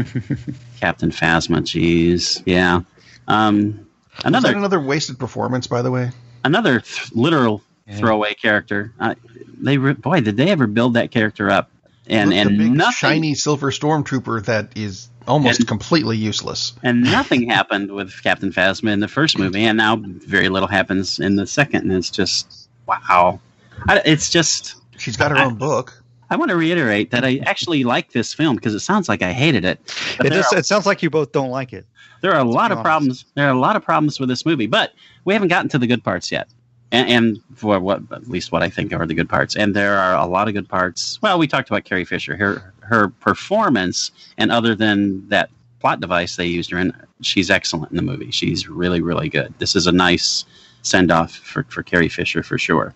Captain 0.81 1.11
Phasma, 1.11 1.61
jeez, 1.62 2.42
yeah. 2.46 2.81
Um, 3.29 3.87
Is 4.18 4.24
another 4.24 4.48
that 4.48 4.57
another 4.57 4.81
wasted 4.81 5.18
performance, 5.18 5.66
by 5.66 5.83
the 5.83 5.90
way? 5.90 6.11
another 6.44 6.81
th- 6.81 7.12
literal 7.12 7.62
Yeah. 7.87 7.96
throwaway 7.98 8.35
character. 8.35 8.92
Uh, 9.00 9.14
they 9.61 9.79
re- 9.79 9.94
boy, 9.94 10.20
did 10.20 10.37
they 10.37 10.50
ever 10.50 10.66
build 10.66 10.94
that 10.94 11.11
character 11.11 11.50
up? 11.50 11.70
And 12.09 12.31
Looks 12.31 12.40
and 12.49 12.59
big, 12.59 12.71
nothing 12.73 12.92
shiny 12.92 13.35
silver 13.35 13.71
stormtrooper 13.71 14.45
that 14.45 14.71
is 14.77 15.09
almost 15.27 15.61
And- 15.61 15.69
completely 15.69 16.16
useless. 16.16 16.73
and 16.83 17.03
nothing 17.19 17.49
happened 17.51 17.90
with 17.92 18.23
Captain 18.23 18.53
Phasma 18.53 18.92
in 18.92 19.01
the 19.01 19.09
first 19.09 19.38
movie, 19.38 19.64
and 19.64 19.77
now 19.77 19.97
very 20.01 20.49
little 20.49 20.69
happens 20.69 21.19
in 21.19 21.37
the 21.37 21.47
second, 21.47 21.83
and 21.83 21.92
it's 21.92 22.11
just 22.11 22.69
wow. 22.87 23.40
I, 23.88 24.01
it's 24.05 24.31
just 24.31 24.77
She's 24.99 25.16
got 25.16 25.31
her 25.33 25.37
own 25.38 25.57
book. 25.57 26.03
I 26.31 26.37
want 26.37 26.51
to 26.51 26.57
reiterate 26.57 27.11
that 27.12 27.25
I 27.25 27.40
actually 27.47 27.85
like 27.85 28.12
this 28.12 28.33
film 28.35 28.57
because 28.57 28.75
it 28.75 28.81
sounds 28.81 29.09
like 29.09 29.23
I 29.23 29.33
hated 29.33 29.64
it. 29.64 29.79
It 30.25 30.33
just 30.33 30.53
are, 30.53 30.59
it 30.59 30.66
sounds 30.66 30.87
like 30.87 31.03
you 31.03 31.11
both 31.11 31.31
don't 31.33 31.51
like 31.51 31.73
it. 31.73 31.87
There 32.23 32.33
are 32.33 32.40
a 32.40 32.45
lot 32.45 32.73
of 32.73 32.79
honest. 32.79 32.85
problems. 32.85 33.25
There 33.35 33.47
are 33.47 33.53
a 33.53 33.59
lot 33.59 33.77
of 33.77 33.85
problems 33.85 34.19
with 34.19 34.29
this 34.29 34.45
movie, 34.47 34.66
but 34.66 34.92
we 35.25 35.35
haven't 35.35 35.49
gotten 35.49 35.69
to 35.71 35.79
the 35.79 35.87
good 35.87 36.03
parts 36.03 36.33
yet. 36.33 36.49
And, 36.92 37.09
and, 37.09 37.42
for 37.57 37.81
what 37.81 38.03
at 38.12 38.29
least 38.29 38.53
what 38.53 38.62
I 38.62 38.68
think 38.68 38.92
are 38.92 39.07
the 39.07 39.14
good 39.14 39.29
parts. 39.29 39.57
And 39.57 39.75
there 39.75 39.99
are 39.99 40.14
a 40.14 40.27
lot 40.27 40.46
of 40.46 40.55
good 40.55 40.68
parts. 40.68 41.18
Well, 41.20 41.38
we 41.38 41.49
talked 41.49 41.68
about 41.68 41.85
Carrie 41.85 42.05
Fisher. 42.05 42.37
Her 42.37 42.72
her 42.81 43.09
performance, 43.09 44.12
and 44.38 44.53
other 44.53 44.75
than 44.75 45.29
that 45.29 45.51
plot 45.81 46.01
device 46.01 46.37
they 46.37 46.46
used 46.46 46.70
her 46.70 46.79
in, 46.79 46.92
she's 47.22 47.51
excellent 47.51 47.90
in 47.90 47.96
the 47.96 48.03
movie. 48.03 48.31
She's 48.31 48.68
really 48.68 49.01
really 49.01 49.29
good. 49.29 49.53
This 49.59 49.75
is 49.75 49.87
a 49.87 49.92
nice 49.92 50.44
send 50.83 51.11
off 51.11 51.35
for 51.35 51.64
for 51.68 51.83
Carrie 51.83 52.09
Fisher 52.09 52.42
for 52.42 52.59
sure. 52.59 52.94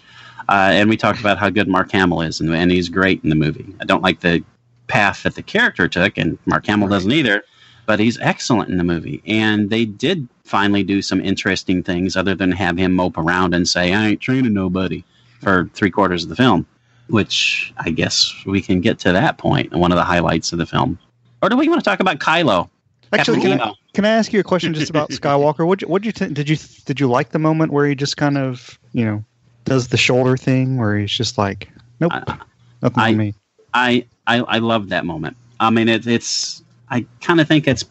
Uh, 0.49 0.71
and 0.73 0.89
we 0.89 0.97
talked 0.97 1.21
about 1.21 1.39
how 1.39 1.49
good 1.49 1.69
Mark 1.69 1.93
Hamill 1.93 2.23
is, 2.23 2.41
and, 2.41 2.53
and, 2.53 2.73
he's 2.73 2.89
great 2.89 3.23
in 3.23 3.31
the 3.31 3.37
movie. 3.37 3.73
I 3.81 3.85
don't 3.85 4.03
like 4.03 4.21
the 4.21 4.43
path 4.89 5.23
that 5.23 5.37
the 5.37 5.43
character 5.43 5.87
took, 5.87 6.19
and 6.19 6.39
Mark 6.45 6.67
Hamill 6.67 6.89
right. 6.89 6.95
doesn't 6.95 7.13
either, 7.13 7.45
but 7.91 7.99
he's 7.99 8.21
excellent 8.21 8.71
in 8.71 8.79
the 8.79 8.85
movie. 8.85 9.21
And 9.27 9.69
they 9.69 9.85
did 9.85 10.29
finally 10.45 10.85
do 10.85 11.03
some 11.03 11.21
interesting 11.21 11.83
things 11.83 12.17
other 12.17 12.37
than 12.37 12.53
have 12.53 12.77
him 12.77 12.95
mope 12.95 13.19
around 13.19 13.53
and 13.53 13.69
say, 13.69 13.93
I 13.93 14.11
ain't 14.11 14.21
training 14.21 14.55
nobody 14.55 15.03
for 15.41 15.69
three 15.75 15.91
quarters 15.91 16.23
of 16.23 16.29
the 16.29 16.37
film, 16.37 16.69
which 17.09 17.75
I 17.79 17.91
guess 17.91 18.33
we 18.47 18.61
can 18.61 18.81
get 18.81 19.01
to 19.01 19.11
that 19.11 19.39
point, 19.39 19.75
one 19.75 19.91
of 19.91 19.97
the 19.97 20.05
highlights 20.05 20.53
of 20.53 20.61
the 20.61 20.67
film. 20.67 21.01
Or 21.43 21.49
do 21.49 21.57
we 21.57 21.69
want 21.69 21.81
to 21.81 21.85
talk 21.85 21.99
about 21.99 22.21
Kylo? 22.21 22.71
Actually, 23.13 23.41
can 23.41 23.61
I, 23.61 23.73
can 23.93 24.05
I, 24.05 24.11
ask 24.11 24.33
you 24.33 24.39
a 24.39 24.45
question 24.45 24.73
just 24.73 24.89
about 24.89 25.11
Skywalker? 25.11 25.67
What 25.67 25.83
what 25.89 26.05
you 26.05 26.13
did 26.13 26.49
you 26.49 26.57
did 26.85 27.01
you 27.01 27.09
like 27.09 27.31
the 27.31 27.41
moment 27.41 27.73
where 27.73 27.89
he 27.89 27.97
just 27.97 28.17
kind 28.17 28.39
of 28.39 28.79
you 28.93 29.05
know 29.05 29.25
does 29.65 29.89
the 29.89 29.97
shoulder 29.97 30.37
thing 30.37 30.77
where 30.77 30.97
he's 30.97 31.11
just 31.11 31.39
like, 31.39 31.69
nope, 31.99 32.13
uh, 32.15 32.37
nothing 32.83 33.03
I, 33.03 33.11
for 33.11 33.19
me. 33.19 33.35
I, 33.75 34.07
I 34.29 34.39
I 34.43 34.59
love 34.59 34.91
that 34.91 35.05
moment. 35.05 35.37
I 35.59 35.71
mean, 35.71 35.89
it, 35.89 36.07
it's 36.07 36.63
I 36.91 37.07
kind 37.21 37.41
of 37.41 37.49
think 37.49 37.67
it's 37.69 37.85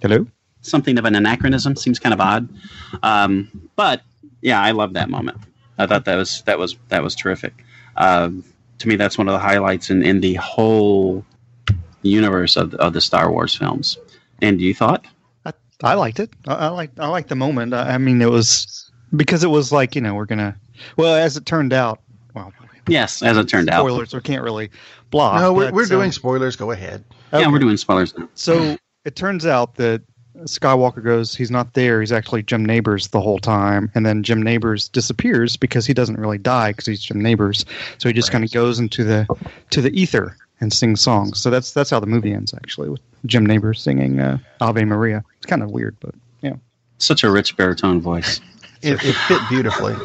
hello 0.00 0.26
something 0.64 0.98
of 0.98 1.04
an 1.04 1.14
anachronism. 1.14 1.76
Seems 1.76 1.98
kind 1.98 2.12
of 2.12 2.20
odd, 2.20 2.48
um, 3.02 3.68
but 3.76 4.02
yeah, 4.40 4.62
I 4.62 4.72
love 4.72 4.94
that 4.94 5.08
moment. 5.10 5.38
I 5.78 5.86
thought 5.86 6.04
that 6.04 6.16
was 6.16 6.42
that 6.42 6.58
was 6.58 6.76
that 6.88 7.02
was 7.02 7.14
terrific. 7.14 7.64
Uh, 7.96 8.30
to 8.78 8.88
me, 8.88 8.96
that's 8.96 9.16
one 9.16 9.28
of 9.28 9.32
the 9.32 9.38
highlights 9.38 9.90
in, 9.90 10.02
in 10.02 10.20
the 10.20 10.34
whole 10.34 11.24
universe 12.02 12.56
of, 12.56 12.74
of 12.74 12.92
the 12.92 13.00
Star 13.00 13.30
Wars 13.30 13.54
films. 13.54 13.96
And 14.42 14.60
you 14.60 14.74
thought? 14.74 15.06
I, 15.46 15.52
I 15.82 15.94
liked 15.94 16.20
it. 16.20 16.30
I, 16.46 16.54
I 16.54 16.68
like 16.68 16.90
I 16.98 17.08
liked 17.08 17.28
the 17.28 17.36
moment. 17.36 17.72
I, 17.72 17.94
I 17.94 17.98
mean, 17.98 18.20
it 18.20 18.30
was 18.30 18.90
because 19.14 19.44
it 19.44 19.48
was 19.48 19.72
like 19.72 19.94
you 19.94 20.00
know 20.00 20.14
we're 20.14 20.26
gonna 20.26 20.56
well, 20.96 21.14
as 21.14 21.36
it 21.36 21.46
turned 21.46 21.72
out, 21.72 22.00
well, 22.34 22.52
yes, 22.88 23.22
as 23.22 23.36
it 23.36 23.48
turned 23.48 23.68
spoilers, 23.68 23.84
out, 23.84 23.88
spoilers. 23.88 24.14
We 24.14 24.20
can't 24.20 24.42
really 24.42 24.70
block. 25.10 25.40
No, 25.40 25.52
we're, 25.52 25.72
we're 25.72 25.86
doing 25.86 26.06
um, 26.06 26.12
spoilers. 26.12 26.56
Go 26.56 26.70
ahead. 26.72 27.04
Okay. 27.34 27.42
Yeah, 27.42 27.50
we're 27.50 27.58
doing 27.58 27.76
spoilers 27.76 28.16
now. 28.16 28.28
So 28.34 28.76
it 29.04 29.16
turns 29.16 29.44
out 29.44 29.74
that 29.74 30.02
Skywalker 30.42 31.02
goes, 31.02 31.34
he's 31.34 31.50
not 31.50 31.74
there. 31.74 32.00
He's 32.00 32.12
actually 32.12 32.44
Jim 32.44 32.64
Nabors 32.64 33.08
the 33.08 33.20
whole 33.20 33.38
time, 33.38 33.90
and 33.94 34.06
then 34.06 34.22
Jim 34.22 34.40
Nabors 34.40 34.88
disappears 34.88 35.56
because 35.56 35.84
he 35.84 35.94
doesn't 35.94 36.18
really 36.18 36.38
die 36.38 36.70
because 36.70 36.86
he's 36.86 37.02
Jim 37.02 37.20
Nabors. 37.20 37.64
So 37.98 38.08
he 38.08 38.12
just 38.12 38.28
right. 38.28 38.34
kind 38.34 38.44
of 38.44 38.52
goes 38.52 38.78
into 38.78 39.02
the 39.02 39.26
to 39.70 39.80
the 39.80 39.90
ether 40.00 40.36
and 40.60 40.72
sings 40.72 41.00
songs. 41.00 41.40
So 41.40 41.50
that's 41.50 41.72
that's 41.72 41.90
how 41.90 41.98
the 42.00 42.06
movie 42.06 42.32
ends 42.32 42.54
actually 42.54 42.88
with 42.88 43.00
Jim 43.26 43.44
Nabors 43.46 43.80
singing 43.80 44.20
uh, 44.20 44.38
Ave 44.60 44.84
Maria. 44.84 45.24
It's 45.38 45.46
kind 45.46 45.62
of 45.62 45.70
weird, 45.70 45.96
but 46.00 46.14
yeah. 46.40 46.54
Such 46.98 47.24
a 47.24 47.30
rich 47.30 47.56
baritone 47.56 48.00
voice. 48.00 48.40
it, 48.82 49.02
it 49.04 49.14
fit 49.14 49.40
beautifully. 49.48 49.94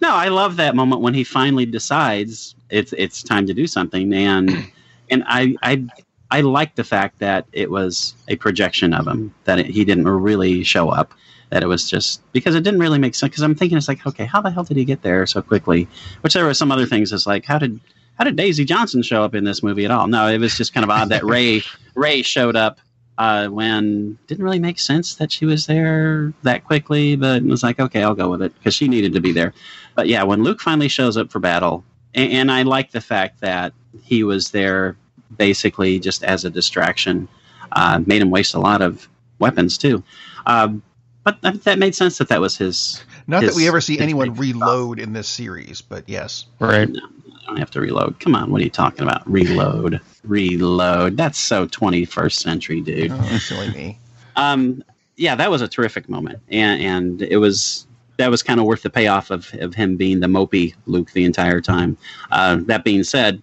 no, 0.00 0.14
I 0.14 0.28
love 0.28 0.56
that 0.56 0.74
moment 0.76 1.00
when 1.00 1.14
he 1.14 1.24
finally 1.24 1.66
decides 1.66 2.54
it's 2.70 2.92
it's 2.94 3.22
time 3.22 3.46
to 3.46 3.54
do 3.54 3.66
something, 3.66 4.12
and 4.12 4.70
and 5.10 5.24
I 5.26 5.56
I 5.62 5.86
I 6.30 6.40
like 6.42 6.76
the 6.76 6.84
fact 6.84 7.18
that 7.18 7.46
it 7.52 7.70
was 7.70 8.14
a 8.28 8.36
projection 8.36 8.94
of 8.94 9.06
him 9.06 9.34
that 9.44 9.58
it, 9.58 9.66
he 9.66 9.84
didn't 9.84 10.08
really 10.08 10.62
show 10.64 10.88
up. 10.88 11.12
That 11.50 11.64
it 11.64 11.66
was 11.66 11.90
just 11.90 12.20
because 12.32 12.54
it 12.54 12.62
didn't 12.62 12.78
really 12.78 12.98
make 12.98 13.14
sense. 13.16 13.30
Because 13.30 13.42
I'm 13.42 13.56
thinking 13.56 13.76
it's 13.76 13.88
like, 13.88 14.06
okay, 14.06 14.24
how 14.24 14.40
the 14.40 14.50
hell 14.50 14.62
did 14.62 14.76
he 14.76 14.84
get 14.84 15.02
there 15.02 15.26
so 15.26 15.42
quickly? 15.42 15.88
Which 16.20 16.34
there 16.34 16.44
were 16.44 16.54
some 16.54 16.70
other 16.70 16.86
things. 16.86 17.12
It's 17.12 17.26
like, 17.26 17.44
how 17.44 17.58
did 17.58 17.80
how 18.14 18.24
did 18.24 18.36
Daisy 18.36 18.64
Johnson 18.64 19.02
show 19.02 19.24
up 19.24 19.34
in 19.34 19.44
this 19.44 19.62
movie 19.62 19.84
at 19.84 19.90
all? 19.90 20.06
No, 20.06 20.28
it 20.28 20.38
was 20.38 20.56
just 20.56 20.72
kind 20.72 20.84
of 20.84 20.90
odd 20.90 21.08
that 21.08 21.24
Ray 21.24 21.62
Rey 21.94 22.22
showed 22.22 22.54
up 22.54 22.78
uh, 23.20 23.48
when 23.48 24.16
didn't 24.28 24.44
really 24.44 24.58
make 24.58 24.78
sense 24.78 25.16
that 25.16 25.32
she 25.32 25.44
was 25.44 25.66
there 25.66 26.32
that 26.42 26.64
quickly, 26.64 27.16
but 27.16 27.42
it 27.42 27.44
was 27.44 27.62
like, 27.62 27.80
okay, 27.80 28.02
I'll 28.02 28.14
go 28.14 28.30
with 28.30 28.42
it 28.42 28.54
because 28.54 28.74
she 28.74 28.88
needed 28.88 29.12
to 29.12 29.20
be 29.20 29.32
there. 29.32 29.52
But 29.94 30.08
yeah, 30.08 30.22
when 30.22 30.42
Luke 30.42 30.60
finally 30.60 30.88
shows 30.88 31.16
up 31.16 31.30
for 31.30 31.38
battle, 31.38 31.84
and, 32.14 32.32
and 32.32 32.50
I 32.50 32.62
like 32.62 32.92
the 32.92 33.00
fact 33.00 33.40
that 33.40 33.74
he 34.02 34.24
was 34.24 34.52
there 34.52 34.96
basically 35.36 35.98
just 35.98 36.22
as 36.24 36.44
a 36.44 36.50
distraction, 36.50 37.28
uh, 37.72 38.00
made 38.06 38.22
him 38.22 38.30
waste 38.30 38.54
a 38.54 38.60
lot 38.60 38.82
of 38.82 39.08
weapons 39.38 39.78
too. 39.78 40.02
Um, 40.46 40.82
but 41.24 41.40
that 41.64 41.78
made 41.78 41.94
sense 41.94 42.18
that 42.18 42.28
that 42.28 42.40
was 42.40 42.56
his. 42.56 43.04
Not 43.26 43.42
his, 43.42 43.52
that 43.52 43.56
we 43.56 43.68
ever 43.68 43.80
see 43.80 43.98
anyone 43.98 44.34
reload 44.34 44.98
in 44.98 45.12
this 45.12 45.28
series, 45.28 45.82
but 45.82 46.08
yes. 46.08 46.46
Right. 46.58 46.88
No, 46.88 47.00
don't 47.46 47.58
have 47.58 47.70
to 47.72 47.80
reload. 47.80 48.18
Come 48.20 48.34
on, 48.34 48.50
what 48.50 48.60
are 48.60 48.64
you 48.64 48.70
talking 48.70 49.02
about? 49.02 49.28
Reload, 49.30 50.00
reload. 50.24 51.16
That's 51.16 51.38
so 51.38 51.66
21st 51.66 52.32
century, 52.32 52.80
dude. 52.80 53.12
Oh, 53.12 53.38
silly 53.38 53.70
me. 53.70 53.98
Um, 54.36 54.82
yeah, 55.16 55.34
that 55.34 55.50
was 55.50 55.60
a 55.60 55.68
terrific 55.68 56.08
moment, 56.08 56.40
and 56.48 56.80
and 56.80 57.22
it 57.22 57.36
was 57.36 57.86
that 58.16 58.30
was 58.30 58.42
kind 58.42 58.60
of 58.60 58.66
worth 58.66 58.82
the 58.82 58.90
payoff 58.90 59.30
of 59.30 59.52
of 59.54 59.74
him 59.74 59.96
being 59.96 60.20
the 60.20 60.26
mopey 60.26 60.74
Luke 60.86 61.10
the 61.12 61.24
entire 61.24 61.60
time. 61.60 61.98
Uh, 62.30 62.56
that 62.62 62.84
being 62.84 63.04
said, 63.04 63.42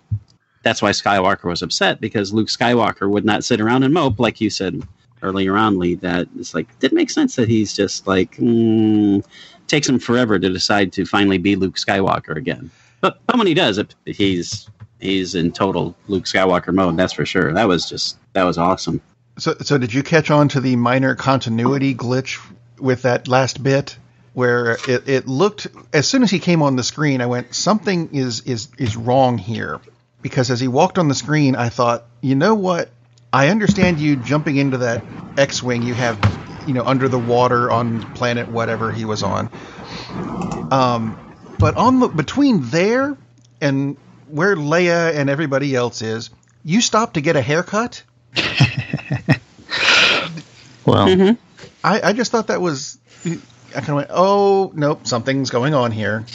that's 0.63 0.81
why 0.81 0.91
Skywalker 0.91 1.45
was 1.45 1.61
upset 1.61 2.01
because 2.01 2.33
Luke 2.33 2.47
Skywalker 2.47 3.09
would 3.09 3.25
not 3.25 3.43
sit 3.43 3.61
around 3.61 3.83
and 3.83 3.93
mope 3.93 4.19
like 4.19 4.41
you 4.41 4.49
said 4.49 4.81
earlier 5.21 5.55
on, 5.57 5.79
Lee. 5.79 5.95
That 5.95 6.27
it's 6.37 6.53
like 6.53 6.69
it 6.69 6.79
didn't 6.79 6.97
make 6.97 7.09
sense 7.09 7.35
that 7.35 7.49
he's 7.49 7.75
just 7.75 8.07
like 8.07 8.35
mm, 8.37 9.23
takes 9.67 9.87
him 9.87 9.99
forever 9.99 10.39
to 10.39 10.49
decide 10.49 10.93
to 10.93 11.05
finally 11.05 11.37
be 11.37 11.55
Luke 11.55 11.75
Skywalker 11.75 12.35
again. 12.35 12.71
But, 13.01 13.19
but 13.27 13.37
when 13.37 13.47
he 13.47 13.53
does 13.53 13.77
it, 13.77 13.95
he's 14.05 14.69
he's 14.99 15.35
in 15.35 15.51
total 15.51 15.95
Luke 16.07 16.25
Skywalker 16.25 16.73
mode. 16.73 16.97
That's 16.97 17.13
for 17.13 17.25
sure. 17.25 17.53
That 17.53 17.67
was 17.67 17.87
just 17.87 18.17
that 18.33 18.43
was 18.43 18.57
awesome. 18.57 19.01
So, 19.37 19.55
so 19.61 19.77
did 19.77 19.93
you 19.93 20.01
catch 20.01 20.31
on 20.31 20.49
to 20.49 20.61
the 20.61 20.75
minor 20.75 21.13
continuity 21.15 21.93
glitch 21.93 22.39
with 22.79 23.03
that 23.03 23.27
last 23.27 23.61
bit, 23.61 23.95
where 24.33 24.77
it, 24.87 25.07
it 25.07 25.27
looked 25.27 25.67
as 25.93 26.07
soon 26.07 26.23
as 26.23 26.31
he 26.31 26.39
came 26.39 26.61
on 26.63 26.75
the 26.75 26.83
screen, 26.83 27.21
I 27.21 27.27
went 27.27 27.53
something 27.53 28.09
is 28.13 28.41
is 28.41 28.69
is 28.77 28.97
wrong 28.97 29.37
here, 29.37 29.79
because 30.21 30.51
as 30.51 30.59
he 30.59 30.67
walked 30.67 30.97
on 30.97 31.07
the 31.07 31.15
screen, 31.15 31.55
I 31.55 31.69
thought, 31.69 32.05
you 32.21 32.35
know 32.35 32.55
what? 32.55 32.89
I 33.31 33.49
understand 33.49 33.99
you 33.99 34.15
jumping 34.15 34.57
into 34.57 34.79
that 34.79 35.03
X-wing 35.37 35.83
you 35.83 35.93
have, 35.93 36.19
you 36.65 36.73
know, 36.73 36.83
under 36.83 37.07
the 37.07 37.19
water 37.19 37.69
on 37.69 38.13
planet 38.13 38.47
whatever 38.47 38.91
he 38.91 39.05
was 39.05 39.21
on. 39.23 39.49
Um, 40.71 41.19
but 41.59 41.75
on 41.75 41.99
the 41.99 42.07
between 42.07 42.61
there 42.69 43.17
and 43.61 43.97
where 44.27 44.55
Leia 44.55 45.13
and 45.15 45.29
everybody 45.29 45.75
else 45.75 46.01
is, 46.01 46.29
you 46.63 46.81
stop 46.81 47.13
to 47.13 47.21
get 47.21 47.35
a 47.35 47.41
haircut. 47.41 48.03
well, 50.85 51.07
mm-hmm. 51.07 51.33
I, 51.83 52.01
I 52.01 52.13
just 52.13 52.31
thought 52.31 52.47
that 52.47 52.61
was. 52.61 52.97
I 53.25 53.81
kind 53.81 53.89
of 53.89 53.95
went, 53.95 54.09
oh 54.11 54.71
nope, 54.73 55.05
something's 55.05 55.49
going 55.49 55.73
on 55.73 55.91
here, 55.91 56.25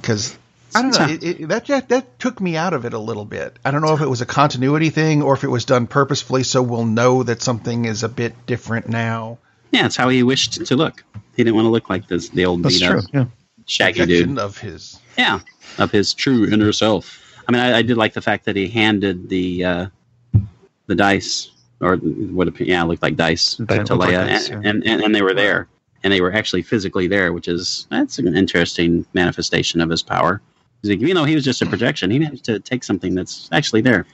because 0.00 0.36
I 0.74 0.82
don't 0.82 0.98
know. 0.98 1.06
It, 1.06 1.22
it, 1.22 1.48
that, 1.48 1.66
that 1.66 1.88
that 1.88 2.18
took 2.18 2.40
me 2.40 2.56
out 2.56 2.74
of 2.74 2.84
it 2.84 2.92
a 2.92 2.98
little 2.98 3.24
bit. 3.24 3.58
I 3.64 3.70
don't 3.70 3.82
know 3.82 3.94
if 3.94 4.00
it 4.00 4.08
was 4.08 4.20
a 4.20 4.26
continuity 4.26 4.90
thing 4.90 5.22
or 5.22 5.34
if 5.34 5.44
it 5.44 5.48
was 5.48 5.64
done 5.64 5.86
purposefully, 5.86 6.42
so 6.42 6.62
we'll 6.62 6.84
know 6.84 7.22
that 7.22 7.42
something 7.42 7.84
is 7.84 8.02
a 8.02 8.08
bit 8.08 8.46
different 8.46 8.88
now. 8.88 9.38
Yeah, 9.72 9.86
it's 9.86 9.96
how 9.96 10.08
he 10.08 10.22
wished 10.22 10.66
to 10.66 10.76
look. 10.76 11.04
He 11.36 11.44
didn't 11.44 11.56
want 11.56 11.66
to 11.66 11.70
look 11.70 11.88
like 11.88 12.08
this 12.08 12.28
the 12.28 12.46
old 12.46 12.62
That's 12.62 12.80
true. 12.80 13.02
Yeah 13.12 13.26
shaggy 13.68 14.06
dude 14.06 14.38
of 14.38 14.58
his. 14.58 14.98
Yeah, 15.16 15.40
of 15.78 15.90
his 15.92 16.14
true 16.14 16.46
inner 16.46 16.72
self. 16.72 17.22
I 17.46 17.52
mean, 17.52 17.60
I, 17.60 17.78
I 17.78 17.82
did 17.82 17.96
like 17.96 18.14
the 18.14 18.22
fact 18.22 18.44
that 18.46 18.56
he 18.56 18.68
handed 18.68 19.28
the 19.28 19.64
uh, 19.64 19.86
the 20.86 20.94
dice, 20.94 21.50
or 21.80 21.96
what? 21.96 22.58
Yeah, 22.60 22.82
looked 22.82 23.02
like 23.02 23.16
dice 23.16 23.56
to 23.56 23.64
Leia, 23.64 23.98
like 23.98 24.10
dice, 24.10 24.48
and, 24.48 24.64
yeah. 24.64 24.70
and, 24.70 24.86
and, 24.86 25.02
and 25.02 25.14
they 25.14 25.22
were 25.22 25.34
there, 25.34 25.68
and 26.02 26.12
they 26.12 26.20
were 26.20 26.32
actually 26.32 26.62
physically 26.62 27.06
there, 27.06 27.32
which 27.32 27.48
is 27.48 27.86
that's 27.90 28.18
an 28.18 28.36
interesting 28.36 29.06
manifestation 29.12 29.80
of 29.80 29.90
his 29.90 30.02
power. 30.02 30.40
Even 30.84 31.14
though 31.14 31.24
he 31.24 31.34
was 31.34 31.44
just 31.44 31.60
a 31.62 31.66
projection, 31.66 32.10
he 32.10 32.18
managed 32.18 32.44
to 32.44 32.60
take 32.60 32.84
something 32.84 33.14
that's 33.14 33.48
actually 33.52 33.80
there. 33.80 34.06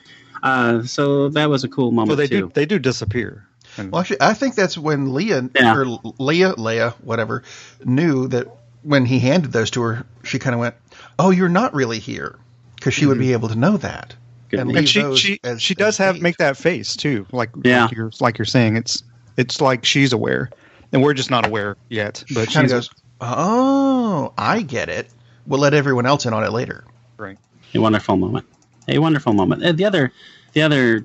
Uh, 0.42 0.83
so 0.83 1.29
that 1.31 1.48
was 1.48 1.64
a 1.64 1.68
cool 1.68 1.90
moment 1.90 2.09
well, 2.09 2.16
they 2.16 2.27
too. 2.27 2.40
Do, 2.40 2.53
they 2.55 2.66
do 2.66 2.79
disappear. 2.79 3.46
Well, 3.77 3.98
actually, 3.98 4.18
I 4.20 4.35
think 4.35 4.55
that's 4.55 4.79
when 4.79 5.12
Leah 5.14 5.48
yeah. 5.55 5.74
or 5.74 5.85
Leah, 6.18 6.53
Leia, 6.55 6.92
whatever, 7.03 7.42
knew 7.85 8.29
that 8.29 8.46
when 8.83 9.05
he 9.05 9.18
handed 9.18 9.53
those 9.53 9.70
to 9.72 9.83
her, 9.83 10.07
she 10.22 10.38
kind 10.38 10.55
of 10.55 10.61
went, 10.61 10.74
"Oh, 11.18 11.31
you're 11.31 11.48
not 11.48 11.74
really 11.74 11.98
here," 11.98 12.38
because 12.77 12.94
she 12.94 13.03
mm-hmm. 13.03 13.09
would 13.09 13.18
be 13.18 13.27
mm-hmm. 13.27 13.33
able 13.33 13.48
to 13.48 13.57
know 13.57 13.77
that. 13.79 14.14
And, 14.53 14.77
and 14.77 14.88
she 14.88 15.16
she 15.16 15.40
as, 15.42 15.61
she 15.61 15.74
does 15.74 15.96
have 15.98 16.20
make 16.20 16.37
that 16.37 16.57
face 16.57 16.94
too, 16.94 17.27
like 17.33 17.50
yeah. 17.64 17.87
like 17.87 17.92
you're 17.92 18.12
like 18.20 18.38
you're 18.38 18.44
saying. 18.44 18.77
It's 18.77 19.03
it's 19.37 19.61
like 19.61 19.85
she's 19.85 20.12
aware, 20.12 20.50
and 20.92 21.03
we're 21.03 21.14
just 21.14 21.31
not 21.31 21.46
aware 21.46 21.77
yet. 21.88 22.22
But 22.33 22.53
she 22.53 22.64
goes, 22.66 22.90
"Oh, 23.20 24.33
I 24.38 24.62
get 24.62 24.88
it. 24.88 25.09
We'll 25.46 25.61
let 25.61 25.74
everyone 25.74 26.07
else 26.07 26.26
in 26.26 26.33
on 26.33 26.44
it 26.44 26.52
later." 26.52 26.85
Right. 27.16 27.28
Right. 27.28 27.38
A 27.74 27.80
wonderful 27.80 28.16
moment. 28.16 28.46
A 28.88 28.98
wonderful 28.98 29.33
moment. 29.33 29.64
Uh, 29.64 29.72
The 29.72 29.85
other, 29.85 30.12
the 30.52 30.62
other, 30.62 31.04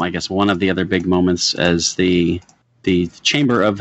I 0.00 0.10
guess 0.10 0.28
one 0.28 0.50
of 0.50 0.58
the 0.58 0.70
other 0.70 0.84
big 0.84 1.06
moments 1.06 1.54
as 1.54 1.94
the 1.94 2.40
the 2.82 3.06
chamber 3.22 3.62
of 3.62 3.80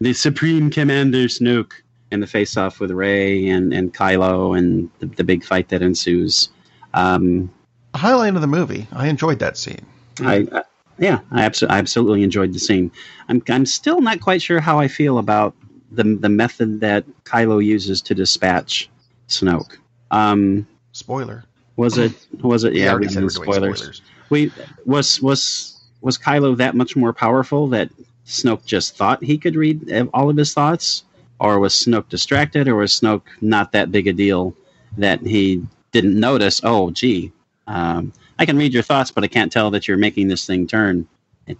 the 0.00 0.12
Supreme 0.12 0.70
Commander 0.70 1.24
Snoke 1.28 1.72
and 2.10 2.22
the 2.22 2.26
face 2.26 2.56
off 2.56 2.80
with 2.80 2.90
Rey 2.90 3.48
and, 3.48 3.72
and 3.74 3.92
Kylo 3.92 4.56
and 4.56 4.90
the, 5.00 5.06
the 5.06 5.24
big 5.24 5.44
fight 5.44 5.68
that 5.68 5.82
ensues. 5.82 6.48
Um, 6.94 7.50
A 7.94 7.98
highlight 7.98 8.34
of 8.34 8.40
the 8.40 8.46
movie. 8.46 8.86
I 8.92 9.08
enjoyed 9.08 9.38
that 9.40 9.56
scene. 9.58 9.84
I, 10.20 10.46
I 10.52 10.62
yeah, 10.98 11.20
I, 11.30 11.42
abso- 11.42 11.68
I 11.70 11.78
absolutely 11.78 12.22
enjoyed 12.22 12.52
the 12.52 12.58
scene. 12.58 12.90
I'm 13.28 13.42
I'm 13.48 13.66
still 13.66 14.00
not 14.00 14.20
quite 14.20 14.40
sure 14.42 14.60
how 14.60 14.78
I 14.80 14.88
feel 14.88 15.18
about 15.18 15.54
the 15.92 16.04
the 16.04 16.28
method 16.28 16.80
that 16.80 17.04
Kylo 17.24 17.64
uses 17.64 18.02
to 18.02 18.14
dispatch 18.14 18.88
Snoke. 19.28 19.76
Um, 20.10 20.66
Spoiler. 20.92 21.44
was 21.76 21.98
it 21.98 22.12
was 22.40 22.64
it 22.64 22.74
yeah? 22.74 22.94
we 22.96 23.08
said 23.08 23.20
did 23.20 23.24
we're 23.24 23.44
doing 23.44 23.54
spoilers. 23.54 23.78
spoilers. 23.78 24.02
We 24.30 24.52
was 24.84 25.22
was 25.22 25.80
was 26.00 26.18
Kylo 26.18 26.56
that 26.56 26.74
much 26.74 26.96
more 26.96 27.12
powerful 27.12 27.68
that 27.68 27.90
Snoke 28.26 28.64
just 28.64 28.96
thought 28.96 29.22
he 29.22 29.38
could 29.38 29.56
read 29.56 29.90
all 30.12 30.30
of 30.30 30.36
his 30.36 30.52
thoughts, 30.52 31.04
or 31.40 31.58
was 31.58 31.74
Snoke 31.74 32.08
distracted, 32.08 32.68
or 32.68 32.76
was 32.76 32.92
Snoke 32.92 33.22
not 33.40 33.72
that 33.72 33.90
big 33.92 34.06
a 34.06 34.12
deal 34.12 34.54
that 34.96 35.20
he 35.20 35.62
didn't 35.92 36.18
notice? 36.18 36.60
Oh, 36.64 36.90
gee, 36.90 37.32
um, 37.66 38.12
I 38.38 38.46
can 38.46 38.56
read 38.56 38.72
your 38.72 38.82
thoughts, 38.82 39.10
but 39.10 39.24
I 39.24 39.28
can't 39.28 39.52
tell 39.52 39.70
that 39.70 39.88
you're 39.88 39.96
making 39.96 40.28
this 40.28 40.46
thing 40.46 40.66
turn 40.66 41.06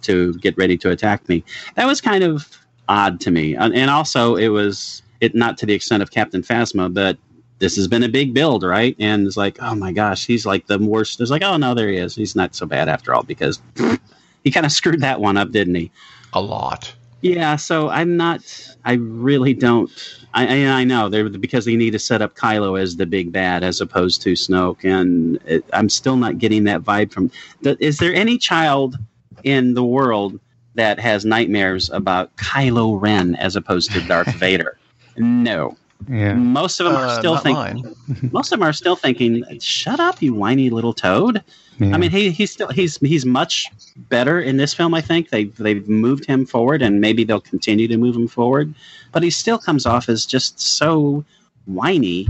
to 0.01 0.33
get 0.35 0.57
ready 0.57 0.77
to 0.77 0.91
attack 0.91 1.27
me. 1.27 1.43
That 1.75 1.85
was 1.85 2.01
kind 2.01 2.23
of 2.23 2.47
odd 2.87 3.19
to 3.21 3.31
me, 3.31 3.55
and 3.55 3.73
and 3.73 3.89
also 3.89 4.35
it 4.35 4.49
was 4.49 5.01
it 5.21 5.35
not 5.35 5.57
to 5.59 5.65
the 5.65 5.73
extent 5.73 6.01
of 6.03 6.11
Captain 6.11 6.41
Phasma, 6.41 6.93
but 6.93 7.17
this 7.59 7.75
has 7.75 7.87
been 7.87 8.03
a 8.03 8.09
big 8.09 8.33
build, 8.33 8.63
right? 8.63 8.95
And 8.99 9.27
it's 9.27 9.37
like, 9.37 9.57
oh 9.61 9.75
my 9.75 9.91
gosh, 9.91 10.25
he's 10.25 10.45
like 10.45 10.67
the 10.67 10.79
worst. 10.79 11.21
It's 11.21 11.31
like, 11.31 11.43
oh 11.43 11.57
no, 11.57 11.73
there 11.73 11.89
he 11.89 11.97
is. 11.97 12.15
He's 12.15 12.35
not 12.35 12.55
so 12.55 12.65
bad 12.65 12.89
after 12.89 13.13
all 13.13 13.23
because 13.23 13.61
he 14.43 14.51
kind 14.51 14.65
of 14.65 14.71
screwed 14.71 15.01
that 15.01 15.19
one 15.19 15.37
up, 15.37 15.51
didn't 15.51 15.75
he? 15.75 15.91
A 16.33 16.41
lot. 16.41 16.93
Yeah. 17.21 17.57
So 17.57 17.89
I'm 17.89 18.15
not. 18.15 18.41
I 18.85 18.93
really 18.93 19.53
don't. 19.53 19.91
I 20.33 20.63
I, 20.63 20.67
I 20.67 20.83
know 20.85 21.09
they're 21.09 21.27
because 21.27 21.65
they 21.65 21.75
need 21.75 21.91
to 21.91 21.99
set 21.99 22.21
up 22.21 22.35
Kylo 22.35 22.79
as 22.79 22.95
the 22.95 23.05
big 23.05 23.31
bad 23.31 23.63
as 23.63 23.81
opposed 23.81 24.21
to 24.21 24.33
Snoke, 24.33 24.85
and 24.85 25.37
it, 25.45 25.65
I'm 25.73 25.89
still 25.89 26.15
not 26.15 26.37
getting 26.37 26.63
that 26.63 26.81
vibe 26.81 27.11
from. 27.11 27.29
The, 27.61 27.77
is 27.83 27.97
there 27.97 28.13
any 28.13 28.37
child 28.37 28.97
in 29.43 29.73
the 29.73 29.83
world 29.83 30.39
that 30.75 30.99
has 30.99 31.25
nightmares 31.25 31.89
about 31.89 32.33
Kylo 32.37 33.01
Ren 33.01 33.35
as 33.35 33.57
opposed 33.57 33.91
to 33.91 34.01
Darth 34.01 34.33
Vader? 34.35 34.77
No. 35.17 35.75
Yeah. 36.07 36.33
Most 36.33 36.79
of 36.79 36.85
them 36.85 36.95
are 36.95 37.07
Uh, 37.07 37.19
still 37.19 37.37
thinking. 37.37 37.95
Most 38.31 38.51
of 38.51 38.59
them 38.59 38.67
are 38.67 38.73
still 38.73 38.95
thinking, 38.95 39.43
"Shut 39.59 39.99
up, 39.99 40.21
you 40.21 40.33
whiny 40.33 40.69
little 40.69 40.93
toad." 40.93 41.43
yeah. 41.79 41.93
I 41.93 41.97
mean, 41.97 42.09
he, 42.09 42.31
he's 42.31 42.51
still 42.51 42.69
he's 42.69 42.97
he's 42.97 43.25
much 43.25 43.65
better 44.09 44.39
in 44.39 44.57
this 44.57 44.73
film. 44.73 44.93
I 44.93 45.01
think 45.01 45.29
they 45.29 45.45
they've 45.45 45.87
moved 45.89 46.25
him 46.25 46.45
forward, 46.45 46.81
and 46.81 47.01
maybe 47.01 47.23
they'll 47.25 47.41
continue 47.41 47.87
to 47.89 47.97
move 47.97 48.15
him 48.15 48.27
forward. 48.27 48.73
But 49.11 49.23
he 49.23 49.29
still 49.29 49.57
comes 49.57 49.85
off 49.85 50.07
as 50.09 50.25
just 50.25 50.59
so 50.59 51.25
whiny 51.65 52.27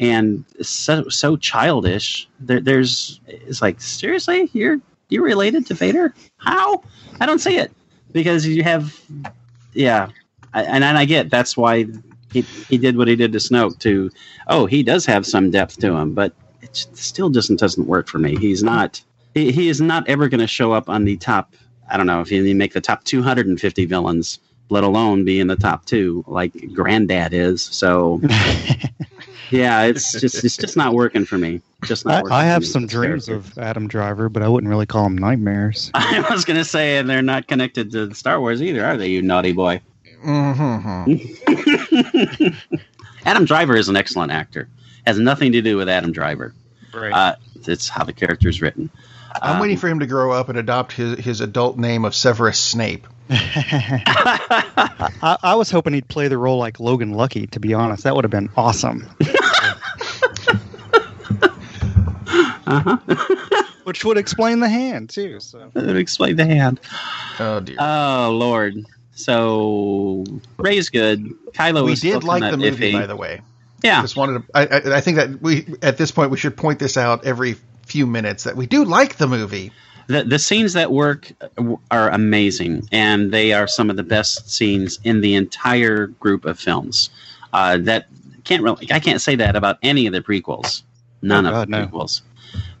and 0.00 0.44
so 0.60 1.08
so 1.08 1.36
childish. 1.36 2.28
There, 2.40 2.60
there's 2.60 3.20
it's 3.28 3.62
like 3.62 3.80
seriously, 3.80 4.50
you're 4.52 4.80
you're 5.08 5.22
related 5.24 5.66
to 5.66 5.74
Vader? 5.74 6.14
How? 6.38 6.82
I 7.20 7.26
don't 7.26 7.38
see 7.38 7.58
it 7.58 7.70
because 8.12 8.44
you 8.46 8.64
have, 8.64 8.98
yeah, 9.72 10.08
I, 10.52 10.64
and 10.64 10.82
and 10.82 10.98
I 10.98 11.04
get 11.04 11.30
that's 11.30 11.56
why 11.56 11.86
he 12.34 12.42
he 12.68 12.76
did 12.76 12.96
what 12.96 13.08
he 13.08 13.16
did 13.16 13.32
to 13.32 13.38
Snoke. 13.38 13.78
To 13.80 14.10
oh, 14.48 14.66
he 14.66 14.82
does 14.82 15.06
have 15.06 15.24
some 15.24 15.50
depth 15.50 15.78
to 15.80 15.94
him, 15.94 16.12
but 16.12 16.34
it 16.60 16.76
still 16.92 17.30
doesn't 17.30 17.60
doesn't 17.60 17.86
work 17.86 18.08
for 18.08 18.18
me. 18.18 18.36
He's 18.36 18.62
not 18.62 19.00
he, 19.34 19.52
he 19.52 19.68
is 19.68 19.80
not 19.80 20.08
ever 20.08 20.28
going 20.28 20.40
to 20.40 20.46
show 20.46 20.72
up 20.72 20.88
on 20.88 21.04
the 21.04 21.16
top. 21.16 21.54
I 21.90 21.96
don't 21.96 22.06
know 22.06 22.20
if 22.20 22.30
you 22.30 22.54
make 22.54 22.72
the 22.72 22.80
top 22.80 23.04
250 23.04 23.84
villains, 23.84 24.38
let 24.70 24.84
alone 24.84 25.24
be 25.24 25.38
in 25.38 25.46
the 25.46 25.56
top 25.56 25.84
two 25.84 26.24
like 26.26 26.52
Granddad 26.72 27.32
is. 27.32 27.62
So 27.62 28.20
yeah, 29.50 29.82
it's 29.82 30.12
just 30.12 30.44
it's 30.44 30.56
just 30.56 30.76
not 30.76 30.94
working 30.94 31.24
for 31.24 31.38
me. 31.38 31.60
Just 31.84 32.04
not. 32.04 32.14
I, 32.14 32.22
working 32.22 32.36
I 32.36 32.44
have 32.44 32.62
me. 32.62 32.66
some 32.66 32.86
dreams 32.86 33.26
character. 33.26 33.50
of 33.50 33.58
Adam 33.58 33.86
Driver, 33.86 34.28
but 34.28 34.42
I 34.42 34.48
wouldn't 34.48 34.70
really 34.70 34.86
call 34.86 35.04
them 35.04 35.18
nightmares. 35.18 35.90
I 35.94 36.26
was 36.30 36.44
going 36.44 36.56
to 36.56 36.64
say, 36.64 36.98
and 36.98 37.08
they're 37.08 37.22
not 37.22 37.46
connected 37.46 37.92
to 37.92 38.14
Star 38.14 38.40
Wars 38.40 38.62
either, 38.62 38.84
are 38.84 38.96
they? 38.96 39.08
You 39.08 39.22
naughty 39.22 39.52
boy. 39.52 39.80
Mm-hmm. 40.24 42.46
Adam 43.26 43.44
Driver 43.44 43.76
is 43.76 43.88
an 43.88 43.96
excellent 43.96 44.32
actor. 44.32 44.68
Has 45.06 45.18
nothing 45.18 45.52
to 45.52 45.62
do 45.62 45.76
with 45.76 45.88
Adam 45.88 46.12
Driver. 46.12 46.54
Right. 46.92 47.12
Uh, 47.12 47.36
it's 47.66 47.88
how 47.88 48.04
the 48.04 48.12
character 48.12 48.48
is 48.48 48.60
written. 48.62 48.90
I'm 49.42 49.56
Um, 49.56 49.60
waiting 49.60 49.76
for 49.76 49.88
him 49.88 49.98
to 50.00 50.06
grow 50.06 50.32
up 50.32 50.48
and 50.48 50.58
adopt 50.58 50.92
his, 50.92 51.18
his 51.18 51.40
adult 51.40 51.76
name 51.76 52.04
of 52.04 52.14
Severus 52.14 52.58
Snape. 52.58 53.06
I, 53.30 55.36
I 55.42 55.54
was 55.56 55.70
hoping 55.70 55.94
he'd 55.94 56.08
play 56.08 56.28
the 56.28 56.38
role 56.38 56.58
like 56.58 56.78
Logan 56.78 57.12
Lucky. 57.14 57.46
To 57.48 57.58
be 57.60 57.74
honest, 57.74 58.04
that 58.04 58.14
would 58.14 58.24
have 58.24 58.30
been 58.30 58.50
awesome. 58.56 59.08
Uh-huh. 62.66 63.62
Which 63.84 64.04
would 64.04 64.16
explain 64.16 64.60
the 64.60 64.68
hand 64.68 65.10
too. 65.10 65.40
So 65.40 65.70
Explain 65.74 66.36
the 66.36 66.46
hand. 66.46 66.80
Oh 67.38 67.60
dear. 67.60 67.76
Oh 67.78 68.34
Lord. 68.38 68.76
So 69.14 70.24
Rey's 70.58 70.88
good. 70.88 71.24
Kylo 71.52 71.84
we 71.84 71.92
is 71.92 72.00
did 72.00 72.24
like 72.24 72.42
kinda 72.42 72.56
the 72.56 72.70
movie, 72.70 72.90
iffy. 72.92 73.00
by 73.00 73.06
the 73.06 73.16
way. 73.16 73.40
Yeah, 73.82 74.00
Just 74.00 74.16
wanted 74.16 74.40
to. 74.40 74.44
I, 74.54 74.66
I, 74.66 74.96
I 74.96 75.00
think 75.00 75.16
that 75.18 75.42
we 75.42 75.66
at 75.82 75.98
this 75.98 76.10
point 76.10 76.30
we 76.30 76.36
should 76.38 76.56
point 76.56 76.78
this 76.78 76.96
out 76.96 77.24
every 77.24 77.56
few 77.86 78.06
minutes 78.06 78.44
that 78.44 78.56
we 78.56 78.66
do 78.66 78.84
like 78.84 79.16
the 79.16 79.26
movie. 79.26 79.72
the 80.06 80.24
the 80.24 80.38
scenes 80.38 80.72
that 80.72 80.90
work 80.90 81.30
are 81.90 82.08
amazing, 82.10 82.88
and 82.92 83.30
they 83.30 83.52
are 83.52 83.66
some 83.66 83.90
of 83.90 83.96
the 83.96 84.02
best 84.02 84.50
scenes 84.50 84.98
in 85.04 85.20
the 85.20 85.34
entire 85.34 86.06
group 86.06 86.44
of 86.46 86.58
films. 86.58 87.10
Uh, 87.52 87.76
that 87.78 88.06
can't 88.44 88.62
really. 88.62 88.90
I 88.90 89.00
can't 89.00 89.20
say 89.20 89.36
that 89.36 89.54
about 89.54 89.78
any 89.82 90.06
of 90.06 90.12
the 90.14 90.22
prequels. 90.22 90.82
None 91.22 91.44
Oh, 91.46 91.50
of 91.50 91.54
God, 91.54 91.68
the 91.68 91.70
no. 91.70 91.86
prequels. 91.86 92.22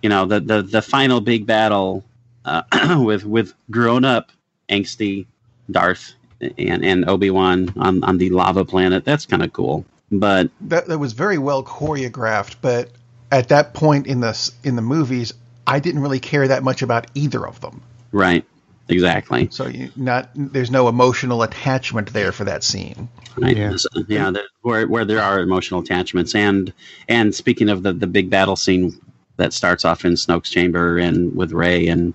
You 0.02 0.08
know, 0.08 0.24
the 0.24 0.40
the 0.40 0.62
the 0.62 0.82
final 0.82 1.20
big 1.20 1.46
battle 1.46 2.02
uh, 2.46 2.62
with 3.04 3.24
with 3.26 3.52
grown 3.70 4.04
up 4.06 4.32
angsty 4.70 5.26
Darth 5.70 6.14
and 6.58 6.84
and 6.84 7.08
Obi 7.08 7.30
Wan 7.30 7.72
on 7.76 8.02
on 8.04 8.18
the 8.18 8.30
lava 8.30 8.64
planet. 8.64 9.04
That's 9.04 9.26
kind 9.26 9.42
of 9.42 9.52
cool. 9.52 9.84
But 10.10 10.50
That 10.62 10.86
that 10.88 10.98
was 10.98 11.12
very 11.12 11.38
well 11.38 11.62
choreographed, 11.62 12.56
but 12.60 12.90
at 13.32 13.48
that 13.48 13.74
point 13.74 14.06
in 14.06 14.20
the 14.20 14.52
in 14.62 14.76
the 14.76 14.82
movies, 14.82 15.32
I 15.66 15.80
didn't 15.80 16.02
really 16.02 16.20
care 16.20 16.46
that 16.48 16.62
much 16.62 16.82
about 16.82 17.06
either 17.14 17.46
of 17.46 17.60
them. 17.60 17.82
right, 18.12 18.44
exactly. 18.88 19.48
So 19.50 19.66
you 19.66 19.90
not 19.96 20.30
there's 20.34 20.70
no 20.70 20.88
emotional 20.88 21.42
attachment 21.42 22.12
there 22.12 22.32
for 22.32 22.44
that 22.44 22.62
scene. 22.62 23.08
Right. 23.36 23.56
Yeah. 23.56 23.74
So, 23.76 23.88
yeah. 24.08 24.30
there- 24.30 24.44
where 24.62 24.86
where 24.86 25.04
there 25.04 25.20
are 25.20 25.40
emotional 25.40 25.80
attachments, 25.80 26.34
and 26.34 26.72
and 27.08 27.34
speaking 27.34 27.68
of 27.68 27.82
the 27.82 27.92
the 27.92 28.06
big 28.06 28.30
battle 28.30 28.56
scene 28.56 28.92
that 29.36 29.52
starts 29.52 29.84
off 29.84 30.04
in 30.04 30.12
Snoke's 30.12 30.48
chamber 30.50 30.96
and 30.98 31.34
with 31.34 31.50
Rey 31.52 31.88
and 31.88 32.14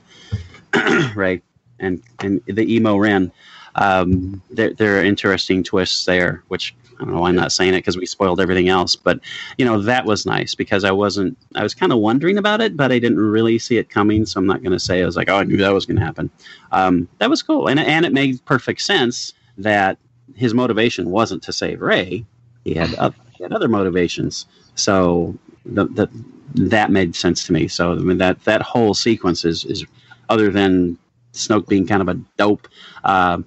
Rey 1.16 1.42
and 1.80 2.02
and 2.20 2.42
the 2.46 2.74
emo 2.74 2.98
Ren, 2.98 3.32
um, 3.80 4.42
there 4.52 4.74
there 4.74 5.00
are 5.00 5.04
interesting 5.04 5.64
twists 5.64 6.06
there, 6.06 6.44
which. 6.50 6.76
I 7.02 7.06
don't 7.06 7.14
know 7.14 7.22
why 7.22 7.30
I'm 7.30 7.36
not 7.36 7.54
saying 7.54 7.76
it 7.76 7.78
because 7.78 7.96
we 7.96 8.06
spoiled 8.06 8.42
everything 8.42 8.68
else, 8.68 8.98
but 8.98 9.22
you 9.58 9.64
know 9.64 9.82
that 9.84 10.04
was 10.06 10.26
nice 10.26 10.54
because 10.54 10.84
I 10.84 10.92
wasn't. 10.92 11.38
I 11.56 11.64
was 11.64 11.74
kind 11.74 11.94
of 11.94 12.00
wondering 12.00 12.38
about 12.38 12.60
it, 12.60 12.76
but 12.76 12.92
I 12.92 13.00
didn't 13.00 13.20
really 13.20 13.58
see 13.58 13.78
it 13.78 13.90
coming, 13.90 14.26
so 14.26 14.38
I'm 14.38 14.46
not 14.46 14.62
going 14.64 14.74
to 14.74 14.80
say 14.82 15.02
I 15.02 15.06
was 15.06 15.16
like, 15.16 15.30
oh, 15.30 15.38
I 15.38 15.44
knew 15.46 15.56
that 15.56 15.74
was 15.74 15.86
going 15.86 15.98
to 15.98 16.06
happen. 16.06 16.30
Um, 16.74 17.08
that 17.20 17.30
was 17.30 17.42
cool, 17.42 17.68
and 17.70 17.80
and 17.80 18.06
it 18.06 18.12
made 18.12 18.44
perfect 18.44 18.82
sense 18.82 19.34
that 19.60 19.98
his 20.36 20.54
motivation 20.54 21.10
wasn't 21.10 21.44
to 21.44 21.54
save 21.54 21.82
Rey. 21.82 22.26
He 22.66 22.74
had 22.74 22.94
other, 22.96 23.16
he 23.38 23.44
had 23.44 23.54
other 23.54 23.70
motivations. 23.70 24.46
So 24.76 25.38
the, 25.66 25.86
the, 25.86 26.10
that 26.56 26.92
made 26.92 27.16
sense 27.16 27.46
to 27.46 27.54
me. 27.54 27.70
So 27.70 27.94
I 27.94 27.96
mean, 27.96 28.18
that 28.18 28.44
that 28.44 28.62
whole 28.62 28.94
sequence 28.94 29.46
is 29.46 29.64
is 29.66 29.86
other 30.28 30.50
than 30.52 30.98
Snoke 31.34 31.68
being 31.68 31.88
kind 31.88 32.02
of 32.02 32.10
a 32.10 32.16
dope. 32.38 32.68
Uh, 33.06 33.40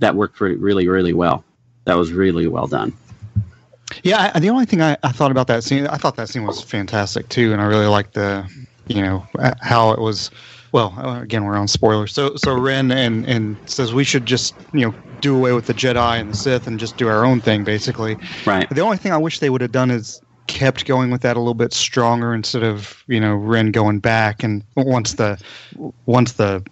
that 0.00 0.14
worked 0.16 0.40
re- 0.40 0.56
really 0.56 0.88
really 0.88 1.12
well. 1.14 1.44
That 1.84 1.96
was 1.96 2.12
really 2.12 2.46
well 2.46 2.66
done. 2.66 2.92
yeah, 4.02 4.30
I, 4.34 4.38
the 4.38 4.50
only 4.50 4.66
thing 4.66 4.82
I, 4.82 4.96
I 5.02 5.12
thought 5.12 5.30
about 5.30 5.46
that 5.48 5.64
scene, 5.64 5.86
I 5.86 5.96
thought 5.96 6.16
that 6.16 6.28
scene 6.28 6.44
was 6.46 6.62
fantastic 6.62 7.28
too, 7.28 7.52
and 7.52 7.60
I 7.60 7.64
really 7.64 7.86
liked 7.86 8.14
the, 8.14 8.48
you 8.86 9.02
know, 9.02 9.26
how 9.60 9.92
it 9.92 9.98
was. 10.00 10.30
Well, 10.72 10.94
again, 11.20 11.44
we're 11.44 11.56
on 11.56 11.66
spoilers. 11.66 12.12
So, 12.12 12.36
so 12.36 12.56
Ren 12.56 12.92
and 12.92 13.26
and 13.26 13.56
says 13.66 13.92
we 13.92 14.04
should 14.04 14.24
just 14.24 14.54
you 14.72 14.86
know 14.86 14.94
do 15.20 15.36
away 15.36 15.52
with 15.52 15.66
the 15.66 15.74
Jedi 15.74 16.20
and 16.20 16.32
the 16.32 16.36
Sith 16.36 16.66
and 16.66 16.78
just 16.78 16.96
do 16.96 17.08
our 17.08 17.24
own 17.24 17.40
thing, 17.40 17.64
basically. 17.64 18.16
Right. 18.46 18.68
The 18.70 18.80
only 18.80 18.96
thing 18.96 19.10
I 19.12 19.18
wish 19.18 19.40
they 19.40 19.50
would 19.50 19.62
have 19.62 19.72
done 19.72 19.90
is 19.90 20.20
kept 20.50 20.84
going 20.84 21.10
with 21.10 21.22
that 21.22 21.36
a 21.36 21.40
little 21.40 21.54
bit 21.54 21.72
stronger 21.72 22.34
instead 22.34 22.62
of 22.62 23.02
you 23.06 23.20
know 23.20 23.34
Ren 23.34 23.70
going 23.70 24.00
back 24.00 24.42
and 24.42 24.62
once 24.76 25.14
the 25.14 25.40
once 26.06 26.32
the 26.32 26.62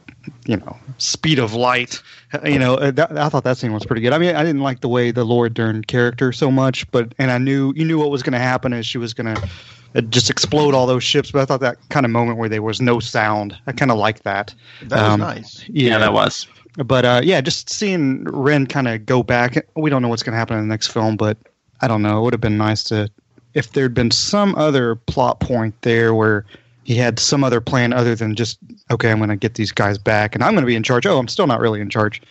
you 0.46 0.56
know 0.56 0.76
speed 0.98 1.38
of 1.38 1.54
light 1.54 2.02
you 2.44 2.58
know 2.58 2.74
uh, 2.74 2.90
that, 2.90 3.16
I 3.16 3.28
thought 3.30 3.44
that 3.44 3.56
scene 3.56 3.72
was 3.72 3.86
pretty 3.86 4.02
good. 4.02 4.12
I 4.12 4.18
mean 4.18 4.34
I 4.36 4.44
didn't 4.44 4.62
like 4.62 4.80
the 4.80 4.88
way 4.88 5.10
the 5.10 5.24
Laura 5.24 5.48
Dern 5.48 5.82
character 5.84 6.32
so 6.32 6.50
much, 6.50 6.90
but 6.90 7.14
and 7.18 7.30
I 7.30 7.38
knew 7.38 7.72
you 7.76 7.84
knew 7.84 7.98
what 7.98 8.10
was 8.10 8.22
going 8.22 8.34
to 8.34 8.38
happen 8.38 8.72
is 8.72 8.84
she 8.86 8.98
was 8.98 9.14
going 9.14 9.34
to 9.34 9.48
uh, 9.94 10.00
just 10.02 10.28
explode 10.28 10.74
all 10.74 10.86
those 10.86 11.02
ships. 11.04 11.30
But 11.30 11.40
I 11.40 11.44
thought 11.46 11.60
that 11.60 11.78
kind 11.88 12.04
of 12.04 12.12
moment 12.12 12.36
where 12.38 12.48
there 12.50 12.60
was 12.62 12.80
no 12.80 13.00
sound, 13.00 13.56
I 13.66 13.72
kind 13.72 13.90
of 13.90 13.96
like 13.96 14.22
that. 14.24 14.54
That 14.82 15.02
was 15.02 15.12
Um, 15.14 15.20
nice. 15.20 15.64
Yeah, 15.68 15.96
that 15.98 16.12
was. 16.12 16.46
But 16.76 17.04
uh, 17.06 17.20
yeah, 17.24 17.40
just 17.40 17.70
seeing 17.70 18.24
Ren 18.24 18.66
kind 18.66 18.86
of 18.86 19.06
go 19.06 19.22
back. 19.22 19.66
We 19.76 19.88
don't 19.88 20.02
know 20.02 20.08
what's 20.08 20.22
going 20.22 20.34
to 20.34 20.38
happen 20.38 20.58
in 20.58 20.68
the 20.68 20.72
next 20.72 20.88
film, 20.88 21.16
but 21.16 21.38
I 21.80 21.88
don't 21.88 22.02
know. 22.02 22.18
It 22.18 22.22
would 22.24 22.34
have 22.34 22.40
been 22.42 22.58
nice 22.58 22.84
to 22.84 23.08
if 23.54 23.72
there'd 23.72 23.94
been 23.94 24.10
some 24.10 24.54
other 24.56 24.94
plot 24.94 25.40
point 25.40 25.74
there 25.82 26.14
where 26.14 26.44
he 26.84 26.94
had 26.94 27.18
some 27.18 27.44
other 27.44 27.60
plan 27.60 27.92
other 27.92 28.14
than 28.14 28.34
just 28.34 28.58
okay, 28.90 29.10
I'm 29.10 29.18
going 29.18 29.28
to 29.30 29.36
get 29.36 29.54
these 29.54 29.72
guys 29.72 29.98
back 29.98 30.34
and 30.34 30.42
I'm 30.44 30.52
going 30.54 30.62
to 30.62 30.66
be 30.66 30.74
in 30.76 30.82
charge. 30.82 31.06
Oh, 31.06 31.18
I'm 31.18 31.28
still 31.28 31.46
not 31.46 31.60
really 31.60 31.80
in 31.80 31.90
charge. 31.90 32.22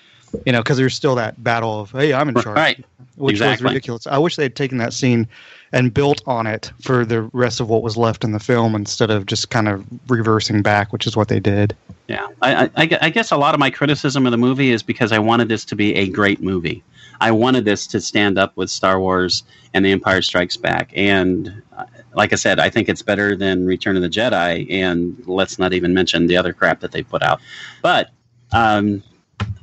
You 0.46 0.52
know, 0.52 0.62
because 0.62 0.78
there's 0.78 0.94
still 0.96 1.16
that 1.16 1.42
battle 1.44 1.80
of 1.80 1.92
hey, 1.92 2.14
I'm 2.14 2.28
in 2.30 2.36
charge, 2.36 2.56
Right. 2.58 2.86
which 3.16 3.34
exactly. 3.36 3.64
was 3.66 3.72
ridiculous. 3.74 4.08
I 4.08 4.18
wish 4.18 4.36
they 4.36 4.44
had 4.44 4.56
taken 4.56 4.78
that 4.80 4.94
scene 4.94 5.28
and 5.74 5.94
built 5.94 6.22
on 6.28 6.48
it 6.48 6.72
for 6.82 7.06
the 7.06 7.22
rest 7.34 7.60
of 7.60 7.70
what 7.70 7.82
was 7.82 7.96
left 7.98 8.24
in 8.24 8.32
the 8.32 8.40
film 8.40 8.74
instead 8.76 9.10
of 9.10 9.26
just 9.26 9.50
kind 9.50 9.68
of 9.68 9.86
reversing 10.10 10.62
back, 10.62 10.92
which 10.94 11.06
is 11.08 11.16
what 11.16 11.28
they 11.30 11.40
did. 11.40 11.76
Yeah, 12.08 12.28
I, 12.42 12.56
I- 12.66 12.70
I, 12.76 12.98
I 13.04 13.10
guess 13.10 13.32
a 13.32 13.38
lot 13.38 13.54
of 13.54 13.60
my 13.60 13.70
criticism 13.70 14.26
of 14.26 14.32
the 14.32 14.38
movie 14.38 14.72
is 14.72 14.82
because 14.84 15.12
I 15.12 15.20
wanted 15.20 15.48
this 15.50 15.64
to 15.66 15.76
be 15.76 15.94
a 15.96 16.08
great 16.10 16.42
movie. 16.42 16.84
I 17.20 17.32
wanted 17.32 17.66
this 17.66 17.88
to 17.88 18.02
stand 18.02 18.38
up 18.38 18.56
with 18.56 18.70
Star 18.70 19.00
Wars 19.00 19.44
and 19.74 19.84
The 19.86 19.92
Empire 19.92 20.22
Strikes 20.22 20.58
Back, 20.58 20.92
and 20.96 21.62
uh, 21.78 21.86
like 22.14 22.34
I 22.34 22.36
said, 22.36 22.60
I 22.60 22.70
think 22.70 22.90
it's 22.90 23.02
better 23.02 23.36
than 23.36 23.66
Return 23.66 23.96
of 23.96 24.02
the 24.02 24.10
Jedi. 24.10 24.68
And 24.72 25.22
let's 25.28 25.60
not 25.60 25.74
even 25.74 25.94
mention 25.94 26.28
the 26.28 26.38
other 26.38 26.52
crap 26.54 26.80
that 26.82 26.92
they 26.92 27.04
put 27.04 27.22
out. 27.22 27.40
But 27.82 28.10
um, 28.52 29.04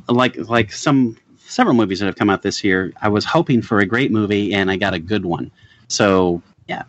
like 0.08 0.36
like 0.48 0.72
some 0.72 1.16
several 1.38 1.74
movies 1.74 2.00
that 2.00 2.06
have 2.06 2.16
come 2.16 2.30
out 2.30 2.42
this 2.42 2.62
year, 2.64 2.92
I 3.02 3.08
was 3.08 3.24
hoping 3.24 3.62
for 3.62 3.80
a 3.80 3.86
great 3.86 4.12
movie, 4.12 4.54
and 4.54 4.70
I 4.70 4.76
got 4.76 4.94
a 4.94 4.98
good 4.98 5.24
one. 5.24 5.50
So 5.88 6.42
yeah, 6.68 6.84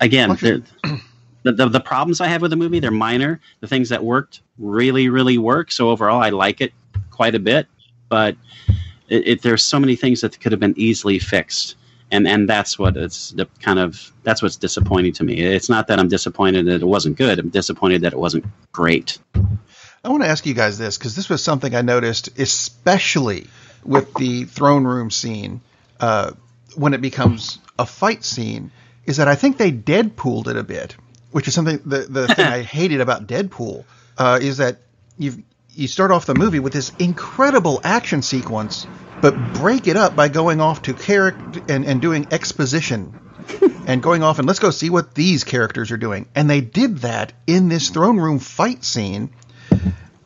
again, 0.00 0.30
the, 1.42 1.52
the 1.52 1.68
the 1.68 1.80
problems 1.80 2.20
I 2.20 2.26
have 2.26 2.42
with 2.42 2.50
the 2.50 2.56
movie 2.56 2.80
they're 2.80 2.90
minor. 2.90 3.40
The 3.60 3.68
things 3.68 3.88
that 3.90 4.02
worked 4.02 4.42
really 4.58 5.08
really 5.08 5.38
work. 5.38 5.70
So 5.70 5.90
overall, 5.90 6.20
I 6.20 6.30
like 6.30 6.60
it 6.60 6.72
quite 7.10 7.34
a 7.34 7.40
bit. 7.40 7.66
But 8.08 8.36
it, 9.08 9.28
it, 9.28 9.42
there's 9.42 9.62
so 9.62 9.78
many 9.78 9.96
things 9.96 10.20
that 10.20 10.38
could 10.40 10.52
have 10.52 10.60
been 10.60 10.74
easily 10.76 11.18
fixed, 11.18 11.76
and 12.10 12.26
and 12.26 12.48
that's 12.48 12.78
what 12.78 12.96
it's 12.96 13.30
the 13.30 13.46
kind 13.60 13.78
of 13.78 14.12
that's 14.22 14.42
what's 14.42 14.56
disappointing 14.56 15.12
to 15.14 15.24
me. 15.24 15.40
It's 15.40 15.68
not 15.68 15.86
that 15.88 15.98
I'm 15.98 16.08
disappointed 16.08 16.66
that 16.66 16.82
it 16.82 16.86
wasn't 16.86 17.16
good. 17.16 17.38
I'm 17.38 17.48
disappointed 17.50 18.02
that 18.02 18.12
it 18.12 18.18
wasn't 18.18 18.44
great. 18.72 19.18
I 20.04 20.08
want 20.10 20.22
to 20.22 20.28
ask 20.28 20.46
you 20.46 20.54
guys 20.54 20.78
this 20.78 20.96
because 20.96 21.16
this 21.16 21.28
was 21.28 21.42
something 21.42 21.74
I 21.74 21.82
noticed, 21.82 22.38
especially 22.38 23.46
with 23.84 24.12
the 24.14 24.44
throne 24.44 24.84
room 24.84 25.10
scene 25.10 25.60
uh, 26.00 26.32
when 26.76 26.94
it 26.94 27.00
becomes 27.00 27.58
a 27.78 27.86
fight 27.86 28.24
scene, 28.24 28.70
is 29.06 29.16
that 29.16 29.28
I 29.28 29.34
think 29.34 29.56
they 29.56 29.72
Deadpooled 29.72 30.48
it 30.48 30.56
a 30.56 30.62
bit, 30.62 30.96
which 31.30 31.48
is 31.48 31.54
something 31.54 31.80
the 31.84 32.00
the 32.00 32.28
thing 32.28 32.46
I 32.58 32.62
hated 32.62 33.00
about 33.00 33.26
Deadpool 33.26 33.84
uh, 34.18 34.38
is 34.40 34.58
that 34.58 34.78
you 35.18 35.42
you 35.78 35.86
start 35.88 36.10
off 36.10 36.26
the 36.26 36.34
movie 36.34 36.58
with 36.58 36.72
this 36.72 36.92
incredible 36.98 37.80
action 37.84 38.22
sequence, 38.22 38.86
but 39.22 39.54
break 39.54 39.86
it 39.86 39.96
up 39.96 40.16
by 40.16 40.28
going 40.28 40.60
off 40.60 40.82
to 40.82 40.94
character 40.94 41.62
and, 41.68 41.84
and 41.84 42.02
doing 42.02 42.26
exposition 42.32 43.18
and 43.86 44.02
going 44.02 44.22
off 44.22 44.38
and 44.38 44.48
let's 44.48 44.58
go 44.58 44.70
see 44.70 44.90
what 44.90 45.14
these 45.14 45.44
characters 45.44 45.92
are 45.92 45.96
doing. 45.96 46.28
And 46.34 46.50
they 46.50 46.60
did 46.60 46.98
that 46.98 47.32
in 47.46 47.68
this 47.68 47.90
throne 47.90 48.18
room 48.18 48.40
fight 48.40 48.84
scene 48.84 49.30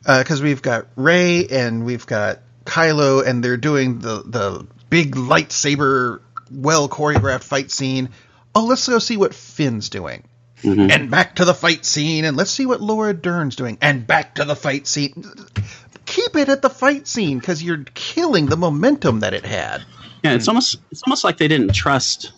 uh, 0.07 0.23
because 0.23 0.41
we've 0.41 0.63
got 0.63 0.87
Rey 0.97 1.47
and 1.47 1.85
we've 1.85 2.07
got 2.07 2.41
Kylo, 2.65 3.27
and 3.27 3.43
they're 3.43 3.57
doing 3.57 3.99
the 3.99 4.23
the 4.25 4.67
big 4.89 5.17
lightsaber, 5.17 6.21
well 6.51 6.89
choreographed 6.89 7.45
fight 7.45 7.71
scene. 7.71 8.11
Oh, 8.55 8.67
let's 8.67 8.89
go 8.89 8.99
see 8.99 9.17
what 9.17 9.35
Finn's 9.35 9.89
doing. 9.89 10.25
Mm-hmm. 10.63 10.91
And 10.91 11.11
back 11.11 11.37
to 11.37 11.45
the 11.45 11.55
fight 11.55 11.85
scene, 11.85 12.25
and 12.25 12.37
let's 12.37 12.51
see 12.51 12.67
what 12.67 12.81
Laura 12.81 13.13
Dern's 13.13 13.57
doing, 13.57 13.79
and 13.81 14.07
back 14.07 14.37
to 14.37 14.45
the 14.45 14.55
fight 14.57 14.87
scene. 14.87 15.25
Keep 16.07 16.37
it 16.37 16.49
at 16.49 16.63
the 16.63 16.71
fight 16.71 17.07
scene 17.09 17.39
because 17.39 17.63
you're 17.63 17.85
killing 17.95 18.47
the 18.47 18.57
momentum 18.57 19.21
that 19.21 19.35
it 19.35 19.45
had. 19.45 19.83
Yeah, 20.23 20.35
it's 20.35 20.47
almost 20.49 20.79
it's 20.91 21.03
almost 21.07 21.25
like 21.25 21.39
they 21.39 21.49
didn't 21.49 21.75
trust 21.75 22.33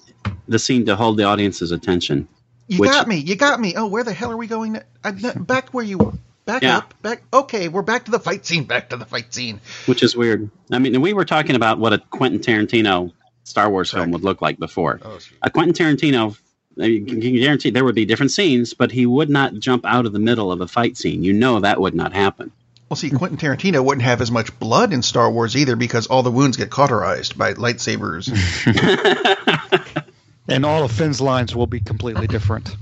the 0.49 0.59
scene 0.59 0.87
to 0.87 0.97
hold 0.97 1.17
the 1.19 1.25
audience's 1.25 1.71
attention. 1.73 2.29
You 2.69 2.79
Which- 2.79 2.91
got 2.91 3.09
me. 3.09 3.17
You 3.17 3.37
got 3.37 3.61
me. 3.61 3.75
Oh, 3.77 3.87
where 3.87 4.05
the 4.05 4.13
hell 4.13 4.31
are 4.33 4.37
we 4.37 4.47
going? 4.47 4.81
back 5.03 5.71
where 5.71 5.85
you 5.85 5.99
were. 5.99 6.13
Back 6.47 6.63
Yeah. 6.63 6.79
up. 6.79 6.95
Back. 7.03 7.23
Okay, 7.33 7.69
we're 7.69 7.83
back 7.83 8.05
to 8.07 8.11
the 8.11 8.19
fight 8.21 8.45
scene. 8.47 8.65
Back 8.65 8.91
to 8.91 8.97
the 8.97 9.07
fight 9.07 9.33
scene. 9.35 9.61
which 9.87 10.03
is 10.03 10.15
weird. 10.17 10.51
I 10.71 10.79
mean, 10.79 11.01
we 11.01 11.13
were 11.13 11.25
talking 11.25 11.57
about 11.57 11.79
what 11.79 11.93
a 11.93 11.99
Quentin 11.99 12.41
Tarantino 12.41 13.13
Star 13.45 13.71
Wars 13.71 13.91
film 13.91 14.11
would 14.13 14.23
look 14.25 14.41
like 14.43 14.59
before. 14.59 15.01
Oh. 15.03 15.19
A 15.43 15.51
Quentin 15.51 15.75
Tarantino, 15.75 16.37
you 16.77 17.05
can 17.05 17.21
guarantee 17.21 17.71
there 17.71 17.85
would 17.85 17.95
be 17.95 18.05
different 18.05 18.33
scenes, 18.33 18.75
but 18.75 18.91
he 18.91 19.07
would 19.07 19.31
not 19.31 19.55
jump 19.55 19.85
out 19.85 20.07
of 20.07 20.13
the 20.13 20.19
middle 20.19 20.51
of 20.51 20.61
a 20.61 20.69
fight 20.69 20.97
scene. 20.97 21.23
You 21.23 21.33
know 21.33 21.61
that 21.61 21.81
would 21.81 21.95
not 21.95 22.13
happen. 22.13 22.53
Well, 22.89 22.97
see, 22.97 23.11
Quentin 23.11 23.39
Tarantino 23.39 23.85
wouldn't 23.85 24.05
have 24.05 24.21
as 24.21 24.31
much 24.31 24.57
blood 24.59 24.93
in 24.93 25.03
Star 25.03 25.31
Wars 25.31 25.57
either 25.57 25.75
because 25.75 26.07
all 26.07 26.23
the 26.23 26.31
wounds 26.31 26.57
get 26.57 26.71
cauterized 26.71 27.37
by 27.37 27.55
lightsabers. 27.55 28.29
And 30.49 30.65
all 30.65 30.85
of 30.85 30.93
Finn's 30.93 31.21
lines 31.21 31.55
will 31.57 31.67
be 31.67 31.81
completely 31.81 32.27
different. 32.27 32.77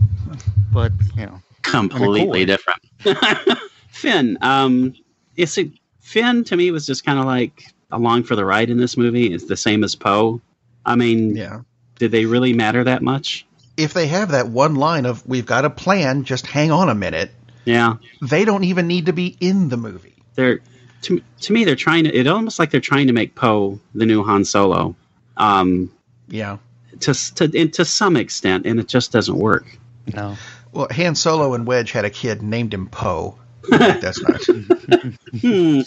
But, 0.72 0.92
you 1.16 1.26
know. 1.26 1.40
Completely 1.62 2.44
different. 2.44 2.82
Finn, 3.88 4.36
um, 4.40 4.94
it's 5.36 5.56
a, 5.58 5.70
Finn 6.00 6.42
to 6.44 6.56
me 6.56 6.70
was 6.72 6.86
just 6.86 7.04
kind 7.04 7.20
of 7.20 7.24
like 7.24 7.72
along 7.92 8.24
for 8.24 8.34
the 8.34 8.44
ride 8.44 8.68
in 8.68 8.78
this 8.78 8.96
movie. 8.96 9.32
It's 9.32 9.44
the 9.44 9.56
same 9.56 9.84
as 9.84 9.94
Poe. 9.94 10.40
I 10.84 10.96
mean, 10.96 11.36
yeah. 11.36 11.60
did 11.98 12.10
they 12.10 12.26
really 12.26 12.52
matter 12.52 12.82
that 12.82 13.02
much? 13.02 13.46
If 13.76 13.94
they 13.94 14.06
have 14.08 14.30
that 14.32 14.48
one 14.48 14.74
line 14.74 15.06
of 15.06 15.26
"We've 15.26 15.46
got 15.46 15.64
a 15.64 15.70
plan, 15.70 16.24
just 16.24 16.46
hang 16.46 16.70
on 16.70 16.88
a 16.88 16.94
minute," 16.94 17.30
Yeah. 17.64 17.94
they 18.20 18.44
don't 18.44 18.64
even 18.64 18.86
need 18.86 19.06
to 19.06 19.12
be 19.12 19.36
in 19.40 19.68
the 19.68 19.76
movie. 19.76 20.14
they're 20.34 20.60
to, 21.02 21.20
to 21.40 21.52
me 21.52 21.64
they're 21.64 21.74
trying 21.74 22.04
to 22.04 22.14
it 22.16 22.26
almost 22.28 22.58
like 22.58 22.70
they're 22.70 22.80
trying 22.80 23.06
to 23.08 23.12
make 23.12 23.34
Poe 23.34 23.80
the 23.94 24.06
new 24.06 24.22
Han 24.22 24.44
Solo 24.44 24.94
um 25.36 25.90
Yeah. 26.28 26.58
to 27.00 27.12
to 27.34 27.50
and 27.58 27.72
to 27.74 27.84
some 27.84 28.16
extent 28.16 28.66
and 28.66 28.78
it 28.78 28.86
just 28.88 29.10
doesn't 29.12 29.36
work 29.36 29.64
No. 30.14 30.36
Well, 30.72 30.86
Han 30.92 31.14
Solo 31.16 31.54
and 31.54 31.66
Wedge 31.66 31.92
had 31.92 32.04
a 32.04 32.10
kid 32.10 32.40
named 32.42 32.72
him 32.72 32.88
Poe. 32.88 33.36
That's 33.70 34.20
not. 34.22 34.42
hmm. 35.40 35.80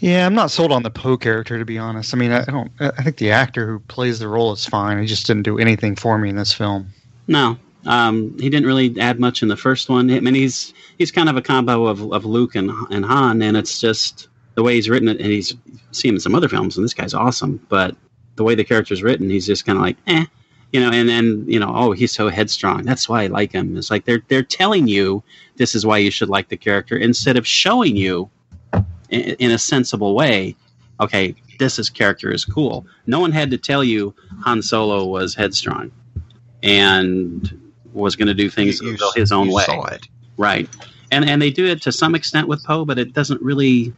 Yeah, 0.00 0.26
I'm 0.26 0.34
not 0.34 0.50
sold 0.50 0.70
on 0.70 0.82
the 0.84 0.90
Poe 0.90 1.16
character 1.16 1.58
to 1.58 1.64
be 1.64 1.78
honest. 1.78 2.14
I 2.14 2.16
mean, 2.18 2.30
I 2.30 2.44
don't. 2.44 2.70
I 2.80 3.02
think 3.02 3.16
the 3.16 3.32
actor 3.32 3.66
who 3.66 3.78
plays 3.80 4.18
the 4.20 4.28
role 4.28 4.52
is 4.52 4.64
fine. 4.64 5.00
He 5.00 5.06
just 5.06 5.26
didn't 5.26 5.42
do 5.42 5.58
anything 5.58 5.96
for 5.96 6.16
me 6.18 6.28
in 6.28 6.36
this 6.36 6.52
film. 6.52 6.88
No. 7.28 7.58
Um 7.86 8.36
he 8.40 8.50
didn't 8.50 8.66
really 8.66 8.98
add 9.00 9.20
much 9.20 9.42
in 9.42 9.48
the 9.48 9.56
first 9.56 9.88
one. 9.88 10.10
I 10.10 10.18
mean 10.18 10.34
he's 10.34 10.74
he's 10.98 11.12
kind 11.12 11.28
of 11.28 11.36
a 11.36 11.42
combo 11.42 11.86
of, 11.86 12.12
of 12.12 12.24
Luke 12.24 12.56
and, 12.56 12.70
and 12.90 13.04
Han 13.04 13.40
and 13.42 13.56
it's 13.56 13.80
just 13.80 14.28
the 14.56 14.62
way 14.64 14.74
he's 14.74 14.90
written 14.90 15.08
it 15.08 15.20
and 15.20 15.30
he's 15.30 15.54
seen 15.92 16.10
him 16.10 16.16
in 16.16 16.20
some 16.20 16.34
other 16.34 16.48
films 16.48 16.76
and 16.76 16.84
this 16.84 16.94
guy's 16.94 17.14
awesome 17.14 17.64
but 17.68 17.94
the 18.34 18.42
way 18.42 18.56
the 18.56 18.64
character's 18.64 19.02
written 19.02 19.30
he's 19.30 19.46
just 19.46 19.64
kind 19.64 19.78
of 19.78 19.82
like 19.82 19.96
eh. 20.08 20.24
You 20.72 20.80
know 20.80 20.90
and 20.90 21.08
then 21.08 21.44
you 21.46 21.60
know 21.60 21.72
oh 21.74 21.92
he's 21.92 22.12
so 22.12 22.28
headstrong. 22.28 22.82
That's 22.82 23.08
why 23.08 23.22
i 23.22 23.26
like 23.28 23.52
him. 23.52 23.76
It's 23.76 23.90
like 23.90 24.04
they're 24.04 24.22
they're 24.28 24.42
telling 24.42 24.88
you 24.88 25.22
this 25.56 25.74
is 25.74 25.86
why 25.86 25.98
you 25.98 26.10
should 26.10 26.28
like 26.28 26.48
the 26.48 26.56
character 26.56 26.96
instead 26.96 27.36
of 27.36 27.46
showing 27.46 27.96
you 27.96 28.28
in, 29.10 29.20
in 29.38 29.50
a 29.52 29.58
sensible 29.58 30.14
way 30.14 30.56
okay 31.00 31.34
this 31.58 31.78
is 31.78 31.90
character 31.90 32.30
is 32.30 32.44
cool. 32.44 32.86
No 33.06 33.18
one 33.20 33.32
had 33.32 33.50
to 33.50 33.58
tell 33.58 33.82
you 33.82 34.14
han 34.44 34.62
solo 34.62 35.06
was 35.06 35.34
headstrong 35.34 35.90
and 36.62 37.72
was 37.92 38.16
going 38.16 38.28
to 38.28 38.34
do 38.34 38.50
things 38.50 38.80
You- 38.80 38.90
you- 38.92 39.12
his 39.16 39.32
own 39.32 39.48
you 39.48 39.54
way 39.54 39.64
Saw 39.64 39.84
it. 39.86 40.06
right 40.36 40.68
and 41.10 41.24
and 41.28 41.40
they 41.40 41.50
do 41.50 41.66
it 41.66 41.82
to 41.82 41.92
some 41.92 42.14
extent 42.14 42.48
with 42.48 42.62
poe 42.64 42.84
but 42.84 42.98
it 42.98 43.12
doesn't 43.12 43.40
really 43.42 43.92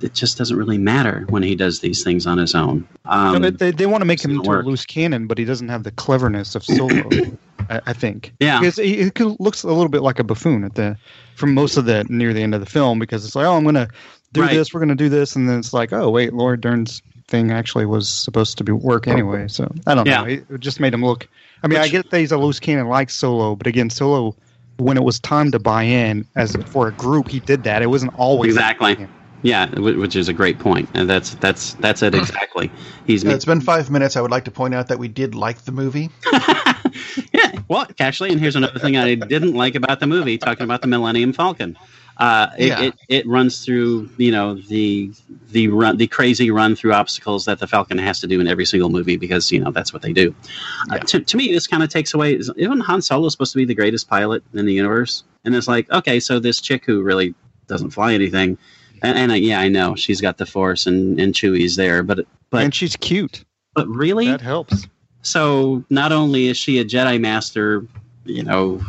it 0.00 0.14
just 0.14 0.38
doesn't 0.38 0.56
really 0.56 0.78
matter 0.78 1.26
when 1.28 1.42
he 1.42 1.54
does 1.56 1.80
these 1.80 2.04
things 2.04 2.26
on 2.26 2.38
his 2.38 2.54
own 2.54 2.86
um, 3.04 3.42
No, 3.42 3.50
they 3.50 3.70
they 3.72 3.86
want 3.86 4.00
to 4.00 4.04
make 4.06 4.24
him 4.24 4.30
into 4.32 4.48
work. 4.48 4.64
a 4.64 4.68
loose 4.68 4.86
cannon, 4.86 5.26
but 5.26 5.38
he 5.38 5.44
doesn't 5.44 5.68
have 5.68 5.82
the 5.82 5.90
cleverness 5.90 6.54
of 6.54 6.62
Solo. 6.62 7.08
I, 7.70 7.80
I 7.86 7.92
think. 7.94 8.32
Yeah. 8.38 8.60
Because 8.60 8.76
he, 8.76 8.96
he 9.04 9.10
looks 9.40 9.62
a 9.62 9.66
little 9.66 9.88
bit 9.88 10.02
like 10.02 10.18
a 10.20 10.24
buffoon 10.24 10.62
at 10.64 10.74
the 10.76 10.96
from 11.34 11.52
most 11.54 11.76
of 11.76 11.84
the 11.86 12.04
near 12.08 12.32
the 12.32 12.42
end 12.42 12.54
of 12.54 12.60
the 12.60 12.66
film 12.66 12.98
because 12.98 13.24
it's 13.24 13.34
like, 13.34 13.44
oh, 13.46 13.56
I'm 13.56 13.64
gonna 13.64 13.88
do 14.32 14.42
Right. 14.42 14.54
this, 14.54 14.72
we're 14.72 14.80
gonna 14.80 14.94
do 14.94 15.08
this, 15.08 15.34
and 15.36 15.48
then 15.48 15.58
it's 15.58 15.72
like, 15.72 15.92
oh 15.92 16.08
wait, 16.10 16.32
Laura 16.32 16.58
Dern's 16.60 17.02
thing 17.26 17.50
actually 17.50 17.84
was 17.86 18.08
supposed 18.08 18.56
to 18.58 18.64
be 18.64 18.72
work 18.72 19.08
anyway. 19.08 19.48
So 19.48 19.70
I 19.86 19.94
don't 19.96 20.06
Yeah. 20.06 20.18
know. 20.20 20.24
It, 20.28 20.46
it 20.50 20.60
just 20.60 20.78
made 20.80 20.94
him 20.94 21.04
look. 21.04 21.26
I 21.62 21.68
mean, 21.68 21.78
I 21.78 21.88
get 21.88 22.10
that 22.10 22.18
he's 22.18 22.32
a 22.32 22.38
loose 22.38 22.60
cannon 22.60 22.88
like 22.88 23.10
Solo, 23.10 23.56
but 23.56 23.66
again, 23.66 23.90
Solo. 23.90 24.36
When 24.78 24.96
it 24.96 25.02
was 25.02 25.18
time 25.18 25.50
to 25.50 25.58
buy 25.58 25.82
in 25.82 26.24
as 26.36 26.54
for 26.66 26.86
a 26.86 26.92
group, 26.92 27.28
he 27.28 27.40
did 27.40 27.64
that. 27.64 27.82
It 27.82 27.88
wasn't 27.88 28.14
always 28.14 28.54
Exactly. 28.54 29.08
Yeah, 29.42 29.68
which 29.78 30.16
is 30.16 30.28
a 30.28 30.32
great 30.32 30.58
point, 30.58 30.88
and 30.94 31.08
that's 31.08 31.34
that's 31.36 31.74
that's 31.74 32.02
it 32.02 32.14
exactly. 32.14 32.70
He's 33.06 33.24
Uh, 33.24 33.30
It's 33.30 33.44
been 33.44 33.60
five 33.60 33.90
minutes. 33.90 34.16
I 34.16 34.20
would 34.20 34.30
like 34.30 34.44
to 34.44 34.50
point 34.50 34.74
out 34.74 34.88
that 34.88 34.98
we 34.98 35.06
did 35.08 35.34
like 35.34 35.62
the 35.62 35.72
movie. 35.72 36.10
yeah. 37.32 37.52
Well, 37.68 37.86
actually, 38.00 38.30
and 38.30 38.40
here's 38.40 38.56
another 38.56 38.80
thing 38.80 38.96
I 38.96 39.14
didn't 39.14 39.54
like 39.54 39.74
about 39.76 40.00
the 40.00 40.06
movie. 40.06 40.38
Talking 40.38 40.64
about 40.64 40.80
the 40.80 40.88
Millennium 40.88 41.32
Falcon, 41.32 41.76
Uh, 42.18 42.48
it, 42.58 42.66
Yeah. 42.66 42.80
it, 42.82 42.94
it 43.08 43.26
runs 43.28 43.64
through 43.64 44.10
you 44.16 44.32
know 44.32 44.54
the 44.54 45.12
the 45.52 45.68
run 45.68 45.96
the 45.96 46.06
crazy 46.08 46.50
run 46.50 46.74
through 46.74 46.92
obstacles 46.92 47.44
that 47.44 47.60
the 47.60 47.66
Falcon 47.66 47.96
has 47.98 48.20
to 48.20 48.26
do 48.26 48.40
in 48.40 48.48
every 48.48 48.66
single 48.66 48.88
movie 48.90 49.16
because 49.16 49.52
you 49.52 49.60
know 49.60 49.70
that's 49.70 49.92
what 49.92 50.02
they 50.02 50.12
do. 50.12 50.34
Uh, 50.90 50.98
to, 50.98 51.20
to 51.20 51.36
me, 51.36 51.52
this 51.52 51.66
kind 51.68 51.82
of 51.82 51.90
takes 51.90 52.14
away. 52.14 52.34
Isn't 52.34 52.80
Han 52.80 53.02
Solo 53.02 53.26
is 53.26 53.32
supposed 53.34 53.52
to 53.52 53.58
be 53.58 53.64
the 53.64 53.74
greatest 53.74 54.08
pilot 54.08 54.42
in 54.52 54.66
the 54.66 54.72
universe? 54.74 55.22
And 55.44 55.54
it's 55.54 55.68
like, 55.68 55.88
okay, 55.92 56.18
so 56.18 56.40
this 56.40 56.60
chick 56.60 56.84
who 56.84 57.02
really 57.02 57.34
doesn't 57.68 57.90
fly 57.90 58.14
anything, 58.14 58.58
and, 59.02 59.16
and 59.16 59.32
I, 59.32 59.36
yeah, 59.36 59.60
I 59.60 59.68
know 59.68 59.94
she's 59.94 60.20
got 60.20 60.38
the 60.38 60.46
Force 60.46 60.86
and 60.88 61.20
and 61.20 61.32
Chewie's 61.34 61.76
there, 61.76 62.02
but 62.02 62.26
but 62.50 62.64
and 62.64 62.74
she's 62.74 62.96
cute. 62.96 63.44
but 63.74 63.86
really, 63.88 64.26
That 64.26 64.40
helps. 64.40 64.88
so 65.22 65.84
not 65.88 66.10
only 66.10 66.48
is 66.48 66.56
she 66.56 66.80
a 66.80 66.84
Jedi 66.84 67.20
Master, 67.20 67.86
you 68.24 68.42
know, 68.42 68.82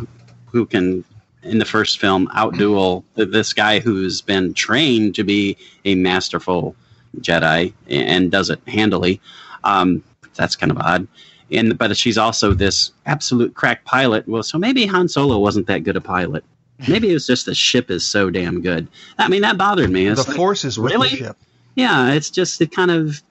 who 0.47 0.65
can 0.65 1.05
in 1.43 1.59
the 1.59 1.65
first 1.65 1.99
film 1.99 2.27
outduel 2.35 3.03
th- 3.15 3.29
this 3.29 3.53
guy 3.53 3.79
who's 3.79 4.21
been 4.21 4.53
trained 4.53 5.15
to 5.15 5.23
be 5.23 5.57
a 5.85 5.95
masterful 5.95 6.75
Jedi 7.21 7.73
and 7.87 8.31
does 8.31 8.49
it 8.49 8.59
handily. 8.67 9.19
Um, 9.63 10.03
that's 10.35 10.55
kind 10.55 10.71
of 10.71 10.77
odd. 10.77 11.07
And 11.51 11.77
but 11.77 11.95
she's 11.97 12.17
also 12.17 12.53
this 12.53 12.91
absolute 13.05 13.55
crack 13.55 13.83
pilot. 13.85 14.27
Well, 14.27 14.43
so 14.43 14.57
maybe 14.57 14.85
Han 14.85 15.07
Solo 15.07 15.39
wasn't 15.39 15.67
that 15.67 15.83
good 15.83 15.95
a 15.95 16.01
pilot. 16.01 16.43
Maybe 16.87 17.09
it 17.09 17.13
was 17.13 17.27
just 17.27 17.45
the 17.45 17.55
ship 17.55 17.89
is 17.91 18.05
so 18.05 18.29
damn 18.29 18.61
good. 18.61 18.87
I 19.17 19.27
mean, 19.27 19.41
that 19.41 19.57
bothered 19.57 19.89
me. 19.89 20.07
It's 20.07 20.23
the 20.23 20.29
like- 20.31 20.37
force 20.37 20.63
is 20.63 20.79
with 20.79 20.93
really? 20.93 21.09
the 21.09 21.15
ship. 21.17 21.37
yeah, 21.75 22.11
it's 22.13 22.29
just 22.29 22.61
it 22.61 22.71
kind 22.71 22.91
of 22.91 23.21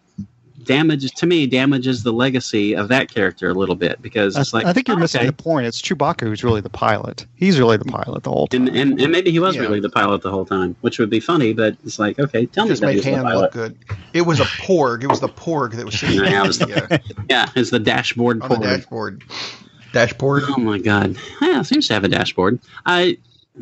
damages 0.69 1.11
to 1.13 1.27
me 1.27 1.47
damages 1.47 2.03
the 2.03 2.13
legacy 2.13 2.77
of 2.77 2.89
that 2.89 3.11
character 3.11 3.49
a 3.49 3.55
little 3.55 3.75
bit 3.75 4.01
because 4.03 4.37
I, 4.37 4.43
it's 4.43 4.53
like 4.53 4.67
I 4.67 4.75
think 4.75 4.87
you're 4.87 4.99
oh, 4.99 5.01
missing 5.01 5.23
okay. 5.23 5.27
the 5.27 5.33
point. 5.33 5.67
It's 5.67 5.81
Chewbacca 5.81 6.21
who's 6.21 6.45
really 6.45 6.61
the 6.61 6.69
pilot. 6.69 7.27
He's 7.37 7.59
really 7.59 7.79
the 7.79 7.87
pilot 7.87 8.23
the 8.23 8.31
whole 8.31 8.47
time. 8.47 8.69
And, 8.69 8.77
and, 8.77 9.01
and 9.01 9.11
maybe 9.11 9.31
he 9.31 9.41
was 9.41 9.57
Yeah. 9.57 9.63
really 9.63 9.81
the 9.81 9.89
pilot 9.89 10.21
the 10.21 10.31
whole 10.31 10.45
time, 10.45 10.77
which 10.83 10.99
would 10.99 11.09
be 11.09 11.21
funny. 11.21 11.55
But 11.55 11.77
it's 11.85 11.99
like, 11.99 12.19
okay, 12.19 12.45
tell 12.45 12.67
me 12.67 12.75
that 12.75 12.95
he's 12.95 13.03
the 13.03 13.13
pilot. 13.13 13.41
look 13.41 13.53
good. 13.53 13.79
It 14.13 14.23
was 14.23 14.41
a 14.41 14.45
porg. 14.45 15.03
It 15.03 15.09
was 15.09 15.21
the 15.21 15.29
porg 15.31 15.73
that 15.73 15.87
was 15.87 15.99
sitting 15.99 16.17
Yeah, 16.25 16.45
it 16.45 16.47
was 16.47 16.61
yeah, 16.61 16.99
Yeah, 17.31 17.51
it's 17.57 17.71
the 17.71 17.81
dashboard. 17.81 18.43
on 18.43 18.51
the 18.51 18.57
dashboard. 18.59 19.25
Dashboard. 19.93 20.43
Oh 20.49 20.59
my 20.59 20.79
god! 20.79 21.17
Yeah, 21.41 21.61
it 21.61 21.65
seems 21.65 21.89
to 21.89 21.95
have 21.95 22.05
a 22.05 22.09
dashboard. 22.09 22.59
I, 22.85 23.17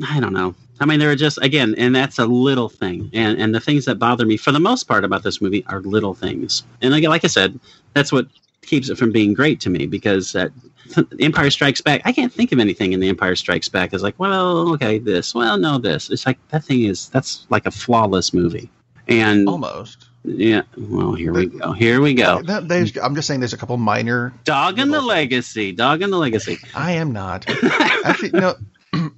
I 0.05 0.21
don't 0.21 0.33
know. 0.33 0.55
I 0.79 0.85
mean, 0.85 0.99
there 0.99 1.11
are 1.11 1.17
just 1.17 1.39
again, 1.43 1.75
and 1.79 1.95
that's 1.95 2.19
a 2.19 2.27
little 2.27 2.69
thing, 2.69 3.11
and 3.15 3.39
and 3.41 3.55
the 3.55 3.61
things 3.61 3.87
that 3.87 3.99
bother 3.99 4.27
me 4.27 4.37
for 4.37 4.53
the 4.53 4.61
most 4.61 4.85
part 4.85 5.05
about 5.05 5.23
this 5.23 5.41
movie 5.41 5.65
are 5.69 5.81
little 5.81 6.15
things, 6.15 6.65
and 6.83 6.93
like 6.93 7.05
like 7.05 7.25
I 7.25 7.29
said, 7.29 7.59
that's 7.95 8.13
what 8.13 8.27
keeps 8.63 8.91
it 8.91 8.99
from 8.99 9.13
being 9.13 9.33
great 9.33 9.61
to 9.61 9.71
me 9.71 9.87
because 9.87 10.33
that 10.33 10.51
Empire 11.21 11.51
Strikes 11.51 11.81
Back, 11.81 12.03
I 12.05 12.13
can't 12.13 12.33
think 12.33 12.53
of 12.53 12.59
anything 12.59 12.93
in 12.93 13.01
the 13.01 13.09
Empire 13.09 13.37
Strikes 13.37 13.69
Back 13.69 13.95
as 13.95 14.03
like, 14.03 14.19
well, 14.19 14.73
okay, 14.75 14.99
this, 14.99 15.35
well, 15.35 15.57
no, 15.57 15.79
this. 15.79 16.11
It's 16.11 16.27
like 16.27 16.39
that 16.49 16.65
thing 16.65 16.85
is 16.85 17.09
that's 17.09 17.47
like 17.49 17.65
a 17.67 17.71
flawless 17.71 18.35
movie, 18.35 18.69
and 19.09 19.49
Almost. 19.49 20.07
yeah, 20.25 20.63
well, 20.77 21.15
here 21.15 21.33
we 21.33 21.47
go, 21.47 21.73
here 21.73 22.03
we 22.03 22.13
go, 22.13 22.43
I'm 22.47 23.15
just 23.15 23.29
saying 23.29 23.41
there's 23.41 23.55
a 23.55 23.57
couple 23.57 23.79
minor. 23.79 24.35
Dog 24.45 24.79
and 24.79 24.93
the 24.93 25.01
Legacy, 25.01 25.73
Dog 25.73 26.03
and 26.03 26.13
the 26.13 26.19
Legacy. 26.19 26.59
I 26.75 26.93
am 26.93 27.13
not. 27.13 27.49
Actually, 28.05 28.33
no. 28.33 28.57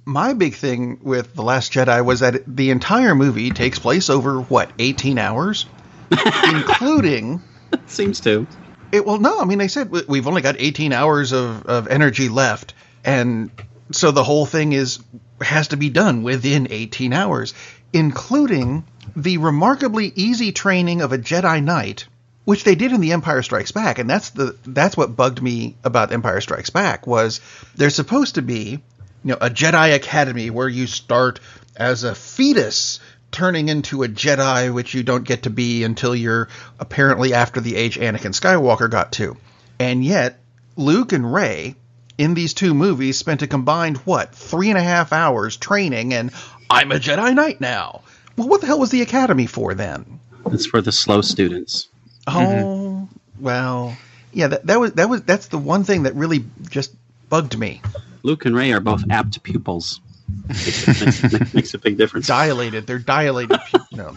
My 0.05 0.33
big 0.33 0.55
thing 0.55 0.99
with 1.01 1.35
The 1.35 1.43
Last 1.43 1.71
Jedi 1.71 2.03
was 2.03 2.21
that 2.21 2.43
the 2.47 2.71
entire 2.71 3.15
movie 3.15 3.51
takes 3.51 3.79
place 3.79 4.09
over, 4.09 4.41
what, 4.41 4.71
18 4.79 5.17
hours? 5.17 5.65
Including. 6.43 7.41
Seems 7.85 8.19
to. 8.21 8.47
It, 8.91 9.05
well, 9.05 9.19
no, 9.19 9.39
I 9.39 9.45
mean, 9.45 9.59
they 9.59 9.67
said 9.67 9.91
we- 9.91 10.03
we've 10.07 10.27
only 10.27 10.41
got 10.41 10.55
18 10.57 10.93
hours 10.93 11.31
of, 11.31 11.65
of 11.67 11.87
energy 11.87 12.29
left. 12.29 12.73
And 13.05 13.51
so 13.91 14.11
the 14.11 14.23
whole 14.23 14.45
thing 14.45 14.73
is 14.73 14.99
has 15.41 15.69
to 15.69 15.77
be 15.77 15.89
done 15.89 16.23
within 16.23 16.67
18 16.69 17.13
hours, 17.13 17.53
including 17.93 18.83
the 19.15 19.37
remarkably 19.37 20.11
easy 20.15 20.51
training 20.51 21.01
of 21.01 21.13
a 21.13 21.17
Jedi 21.17 21.63
Knight, 21.63 22.07
which 22.45 22.63
they 22.63 22.75
did 22.75 22.91
in 22.91 22.99
The 23.01 23.13
Empire 23.13 23.41
Strikes 23.41 23.71
Back. 23.71 23.99
And 23.99 24.09
that's 24.09 24.31
the 24.31 24.55
that's 24.65 24.97
what 24.97 25.15
bugged 25.15 25.41
me 25.41 25.75
about 25.83 26.11
Empire 26.11 26.41
Strikes 26.41 26.69
Back 26.71 27.05
was 27.07 27.41
they're 27.75 27.89
supposed 27.89 28.35
to 28.35 28.41
be, 28.41 28.79
you 29.23 29.31
know, 29.31 29.37
a 29.41 29.49
Jedi 29.49 29.95
Academy 29.95 30.49
where 30.49 30.69
you 30.69 30.87
start 30.87 31.39
as 31.75 32.03
a 32.03 32.15
fetus 32.15 32.99
turning 33.31 33.69
into 33.69 34.03
a 34.03 34.07
Jedi, 34.07 34.73
which 34.73 34.93
you 34.93 35.03
don't 35.03 35.23
get 35.23 35.43
to 35.43 35.49
be 35.49 35.83
until 35.83 36.15
you're 36.15 36.49
apparently 36.79 37.33
after 37.33 37.61
the 37.61 37.75
age 37.75 37.97
Anakin 37.97 38.33
Skywalker 38.33 38.89
got 38.89 39.11
to. 39.13 39.37
And 39.79 40.03
yet, 40.03 40.39
Luke 40.75 41.11
and 41.13 41.31
Rey 41.31 41.75
in 42.17 42.33
these 42.33 42.53
two 42.53 42.73
movies 42.73 43.17
spent 43.17 43.41
a 43.41 43.47
combined, 43.47 43.97
what, 43.97 44.33
three 44.35 44.69
and 44.69 44.77
a 44.77 44.83
half 44.83 45.13
hours 45.13 45.57
training, 45.57 46.13
and 46.13 46.31
I'm 46.69 46.91
a 46.91 46.95
Jedi 46.95 47.33
Knight 47.33 47.61
now. 47.61 48.01
Well, 48.35 48.47
what 48.47 48.61
the 48.61 48.67
hell 48.67 48.79
was 48.79 48.91
the 48.91 49.01
Academy 49.01 49.45
for 49.45 49.73
then? 49.73 50.19
It's 50.47 50.65
for 50.65 50.81
the 50.81 50.91
slow 50.91 51.21
students. 51.21 51.87
Oh, 52.27 53.07
well, 53.39 53.97
yeah, 54.33 54.47
that, 54.47 54.65
that 54.67 54.79
was 54.79 54.93
that 54.93 55.09
was 55.09 55.23
that's 55.23 55.47
the 55.47 55.57
one 55.57 55.83
thing 55.83 56.03
that 56.03 56.15
really 56.15 56.45
just 56.69 56.93
bugged 57.29 57.57
me. 57.57 57.81
Luke 58.23 58.45
and 58.45 58.55
Rey 58.55 58.71
are 58.71 58.79
both 58.79 59.03
apt 59.09 59.41
pupils. 59.43 60.01
makes, 60.47 61.23
makes, 61.23 61.53
makes 61.53 61.73
a 61.73 61.77
big 61.77 61.97
difference. 61.97 62.27
Dilated, 62.27 62.85
they're 62.87 62.99
dilated. 62.99 63.59
pu- 63.71 63.79
no, 63.95 64.15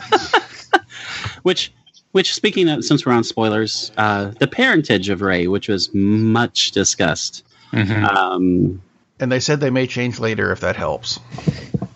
Which, 1.42 1.72
which 2.12 2.34
speaking 2.34 2.68
of, 2.68 2.84
since 2.84 3.05
we're 3.07 3.12
on 3.12 3.24
spoilers, 3.24 3.90
uh, 3.96 4.32
the 4.38 4.46
parentage 4.46 5.09
of 5.09 5.22
Rey, 5.22 5.46
which 5.46 5.68
was 5.68 5.92
much 5.94 6.70
discussed. 6.72 7.44
Um, 7.72 8.82
and 9.18 9.32
they 9.32 9.40
said 9.40 9.61
they 9.61 9.70
may 9.70 9.86
change 9.86 10.18
later 10.18 10.53
if 10.53 10.61
that 10.61 10.76
helps. 10.76 11.16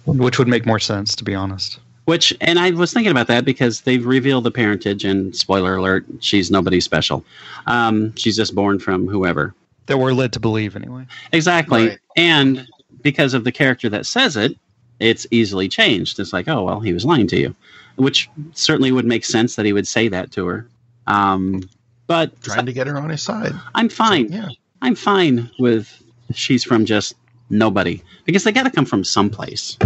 Which 0.06 0.38
would 0.38 0.48
make 0.48 0.64
more 0.64 0.78
sense, 0.78 1.14
to 1.16 1.24
be 1.24 1.34
honest. 1.34 1.78
which, 2.06 2.32
and 2.40 2.58
I 2.58 2.70
was 2.70 2.92
thinking 2.92 3.10
about 3.10 3.26
that 3.26 3.44
because 3.44 3.82
they've 3.82 4.04
revealed 4.04 4.44
the 4.44 4.50
parentage, 4.50 5.04
and 5.04 5.36
spoiler 5.36 5.76
alert, 5.76 6.06
she's 6.20 6.50
nobody 6.50 6.80
special. 6.80 7.24
Um, 7.66 8.14
she's 8.16 8.36
just 8.36 8.54
born 8.54 8.78
from 8.78 9.06
whoever. 9.06 9.54
That 9.86 9.98
we're 9.98 10.12
led 10.12 10.32
to 10.34 10.40
believe, 10.40 10.74
anyway. 10.76 11.06
Exactly. 11.32 11.88
Right. 11.90 11.98
And 12.16 12.66
because 13.02 13.34
of 13.34 13.44
the 13.44 13.52
character 13.52 13.88
that 13.88 14.06
says 14.06 14.36
it, 14.36 14.56
it's 14.98 15.26
easily 15.30 15.68
changed. 15.68 16.18
It's 16.18 16.32
like, 16.32 16.48
oh, 16.48 16.64
well, 16.64 16.80
he 16.80 16.92
was 16.92 17.04
lying 17.04 17.26
to 17.28 17.36
you, 17.38 17.54
which 17.96 18.28
certainly 18.54 18.90
would 18.92 19.04
make 19.04 19.24
sense 19.24 19.56
that 19.56 19.66
he 19.66 19.72
would 19.72 19.86
say 19.86 20.08
that 20.08 20.32
to 20.32 20.46
her. 20.46 20.66
Um, 21.06 21.62
but 22.06 22.40
Trying 22.42 22.66
to 22.66 22.72
get 22.72 22.86
her 22.86 22.96
on 22.98 23.10
his 23.10 23.22
side. 23.22 23.52
I'm 23.74 23.88
fine. 23.88 24.32
Yeah. 24.32 24.48
I'm 24.82 24.94
fine 24.94 25.50
with 25.58 26.02
she's 26.34 26.64
from 26.64 26.84
just 26.84 27.14
nobody 27.50 28.02
because 28.24 28.44
they 28.44 28.52
got 28.52 28.64
to 28.64 28.70
come 28.70 28.84
from 28.86 29.04
someplace. 29.04 29.78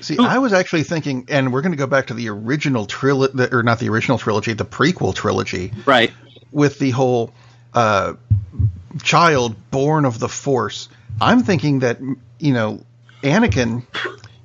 See, 0.00 0.16
I 0.18 0.38
was 0.38 0.52
actually 0.52 0.84
thinking, 0.84 1.24
and 1.28 1.52
we're 1.52 1.60
going 1.62 1.72
to 1.72 1.78
go 1.78 1.86
back 1.86 2.06
to 2.06 2.14
the 2.14 2.28
original 2.28 2.86
trilogy, 2.86 3.48
or 3.50 3.62
not 3.64 3.80
the 3.80 3.88
original 3.88 4.16
trilogy, 4.18 4.52
the 4.52 4.64
prequel 4.64 5.12
trilogy, 5.14 5.72
Right. 5.86 6.12
with 6.52 6.78
the 6.78 6.90
whole 6.90 7.32
uh, 7.74 8.14
child 9.02 9.70
born 9.70 10.04
of 10.04 10.18
the 10.18 10.28
Force. 10.28 10.88
I'm 11.20 11.42
thinking 11.42 11.80
that 11.80 11.98
you 12.38 12.52
know, 12.52 12.82
Anakin 13.22 13.84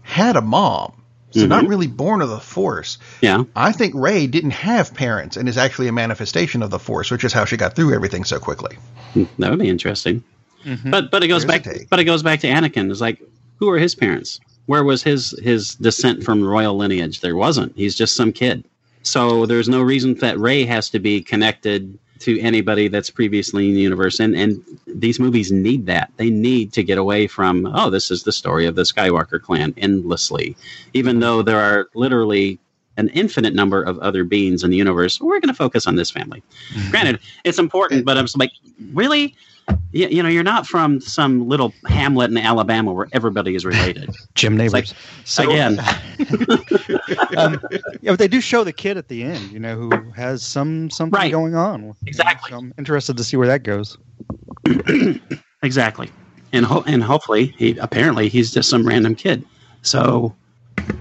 had 0.01 0.35
a 0.35 0.41
mom, 0.41 0.93
so 1.31 1.45
not 1.45 1.61
mm-hmm. 1.61 1.69
really 1.69 1.87
born 1.87 2.21
of 2.21 2.29
the 2.29 2.39
Force. 2.39 2.97
Yeah. 3.21 3.43
I 3.55 3.71
think 3.71 3.95
Rey 3.95 4.27
didn't 4.27 4.51
have 4.51 4.93
parents 4.93 5.37
and 5.37 5.49
is 5.49 5.57
actually 5.57 5.87
a 5.87 5.91
manifestation 5.91 6.61
of 6.61 6.69
the 6.69 6.79
Force, 6.79 7.11
which 7.11 7.23
is 7.23 7.33
how 7.33 7.45
she 7.45 7.57
got 7.57 7.75
through 7.75 7.93
everything 7.93 8.23
so 8.23 8.39
quickly. 8.39 8.77
Hmm, 9.13 9.23
that 9.39 9.49
would 9.49 9.59
be 9.59 9.69
interesting. 9.69 10.23
Mm-hmm. 10.65 10.91
But 10.91 11.11
but 11.11 11.23
it 11.23 11.27
goes 11.27 11.45
There's 11.45 11.61
back 11.61 11.87
but 11.89 11.99
it 11.99 12.05
goes 12.05 12.23
back 12.23 12.41
to 12.41 12.47
Anakin. 12.47 12.89
It's 12.89 13.01
like 13.01 13.21
who 13.57 13.69
are 13.69 13.77
his 13.77 13.95
parents? 13.95 14.39
Where 14.65 14.83
was 14.83 15.03
his 15.03 15.37
his 15.41 15.75
descent 15.75 16.23
from 16.23 16.43
royal 16.43 16.77
lineage? 16.77 17.19
There 17.19 17.35
wasn't. 17.35 17.75
He's 17.75 17.95
just 17.95 18.15
some 18.15 18.31
kid. 18.31 18.63
So 19.03 19.45
there's 19.45 19.67
no 19.67 19.81
reason 19.81 20.15
that 20.15 20.39
Rey 20.39 20.63
has 20.65 20.89
to 20.91 20.99
be 20.99 21.21
connected 21.21 21.99
to 22.20 22.39
anybody 22.39 22.88
that's 22.88 23.09
previously 23.09 23.70
in 23.70 23.76
the 23.76 23.82
universe. 23.82 24.20
And 24.20 24.36
and 24.36 24.64
these 24.88 25.20
movies 25.20 25.51
need 25.51 25.86
that. 25.88 26.11
They 26.18 26.30
need 26.30 26.74
to 26.74 26.84
get 26.84 26.97
away 26.97 27.28
from 27.28 27.66
oh 27.74 27.89
this 27.89 28.11
is 28.11 28.24
the 28.24 28.32
story 28.32 28.66
of 28.66 28.76
the 28.76 28.84
Skywalker 28.84 29.41
clan 29.41 29.74
endlessly, 29.78 30.55
even 30.93 31.20
though 31.20 31.41
there 31.41 31.59
are 31.59 31.89
literally 31.95 32.59
an 32.97 33.09
infinite 33.09 33.55
number 33.55 33.82
of 33.82 33.97
other 33.99 34.24
beings 34.24 34.64
in 34.64 34.70
the 34.70 34.78
universe. 34.78 35.20
We're 35.20 35.39
going 35.39 35.47
to 35.47 35.53
focus 35.53 35.88
on 35.88 35.95
this 35.95 36.11
family. 36.11 36.43
Granted, 36.91 37.20
it's 37.43 37.59
important, 37.59 38.05
but 38.05 38.18
I'm 38.18 38.28
like, 38.38 38.51
really? 38.93 39.36
You, 39.91 40.07
you 40.07 40.24
know, 40.24 40.30
you're 40.30 40.43
not 40.43 40.66
from 40.66 40.99
some 40.99 41.47
little 41.47 41.74
hamlet 41.88 42.32
in 42.32 42.38
Alabama 42.38 42.91
where 42.91 43.07
everybody 43.14 43.53
is 43.55 43.64
related. 43.66 44.09
Jim 44.36 44.57
Nabors. 44.57 44.93
like, 45.38 45.47
again, 45.47 45.80
um, 47.38 47.59
yeah, 48.01 48.11
but 48.11 48.20
they 48.20 48.28
do 48.28 48.41
show 48.41 48.64
the 48.64 48.74
kid 48.74 48.97
at 48.97 49.07
the 49.07 49.24
end, 49.24 49.51
you 49.51 49.59
know, 49.59 49.76
who 49.76 49.91
has 50.11 50.41
some 50.43 50.89
something 50.89 51.18
Right. 51.18 51.32
going 51.32 51.55
on. 51.55 51.93
Exactly. 52.07 52.49
So 52.49 52.57
I'm 52.57 52.74
interested 52.78 53.18
to 53.18 53.24
see 53.24 53.38
where 53.38 53.47
that 53.47 53.61
goes. 53.64 53.97
exactly, 55.64 56.09
and 56.53 56.66
ho- 56.66 56.84
and 56.88 57.03
hopefully, 57.03 57.53
he 57.57 57.78
apparently 57.78 58.30
he's 58.30 58.51
just 58.51 58.70
some 58.70 58.86
random 58.88 59.14
kid. 59.16 59.45
So 59.84 60.36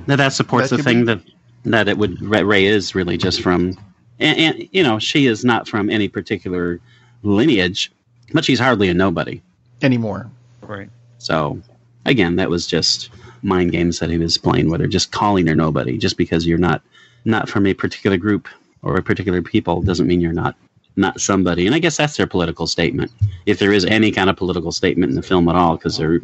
that 0.06 0.16
that 0.16 0.32
supports 0.32 0.70
That 0.70 0.76
the 0.78 0.82
thing 0.82 1.04
that 1.06 1.20
that 1.64 1.88
it 1.88 1.96
would 1.96 2.20
Rey 2.20 2.42
Rey 2.42 2.64
is 2.66 2.94
really 2.94 3.16
just 3.16 3.40
from, 3.40 3.76
and, 4.18 4.38
and 4.38 4.68
you 4.72 4.82
know, 4.82 4.98
she 4.98 5.26
is 5.26 5.44
not 5.44 5.68
from 5.68 5.88
any 5.88 6.08
particular 6.08 6.80
lineage, 7.22 7.90
but 8.32 8.44
she's 8.44 8.58
hardly 8.58 8.88
a 8.88 8.94
nobody. 8.94 9.40
Anymore. 9.82 10.30
Right. 10.62 10.90
So 11.18 11.60
again, 12.04 12.36
that 12.36 12.50
was 12.50 12.66
just 12.66 13.10
mind 13.42 13.72
games 13.72 13.98
that 13.98 14.10
he 14.10 14.18
was 14.18 14.38
playing 14.38 14.70
with, 14.70 14.80
or 14.80 14.86
just 14.86 15.12
calling 15.12 15.46
her 15.46 15.54
nobody. 15.54 15.98
Just 15.98 16.16
because 16.16 16.46
you're 16.46 16.58
not 16.58 16.82
not 17.24 17.48
from 17.48 17.66
a 17.66 17.74
particular 17.74 18.16
group 18.16 18.48
or 18.82 18.96
a 18.96 19.02
particular 19.02 19.42
people 19.42 19.82
doesn't 19.82 20.06
mean 20.06 20.20
you're 20.20 20.32
not 20.32 20.56
not 20.96 21.20
somebody. 21.20 21.66
And 21.66 21.74
I 21.74 21.78
guess 21.78 21.96
that's 21.96 22.16
their 22.16 22.26
political 22.26 22.66
statement, 22.66 23.10
if 23.46 23.58
there 23.58 23.72
is 23.72 23.84
any 23.84 24.10
kind 24.10 24.28
of 24.28 24.36
political 24.36 24.72
statement 24.72 25.10
in 25.10 25.16
the 25.16 25.22
film 25.22 25.48
at 25.48 25.56
all, 25.56 25.76
because 25.76 25.96
they're, 25.96 26.20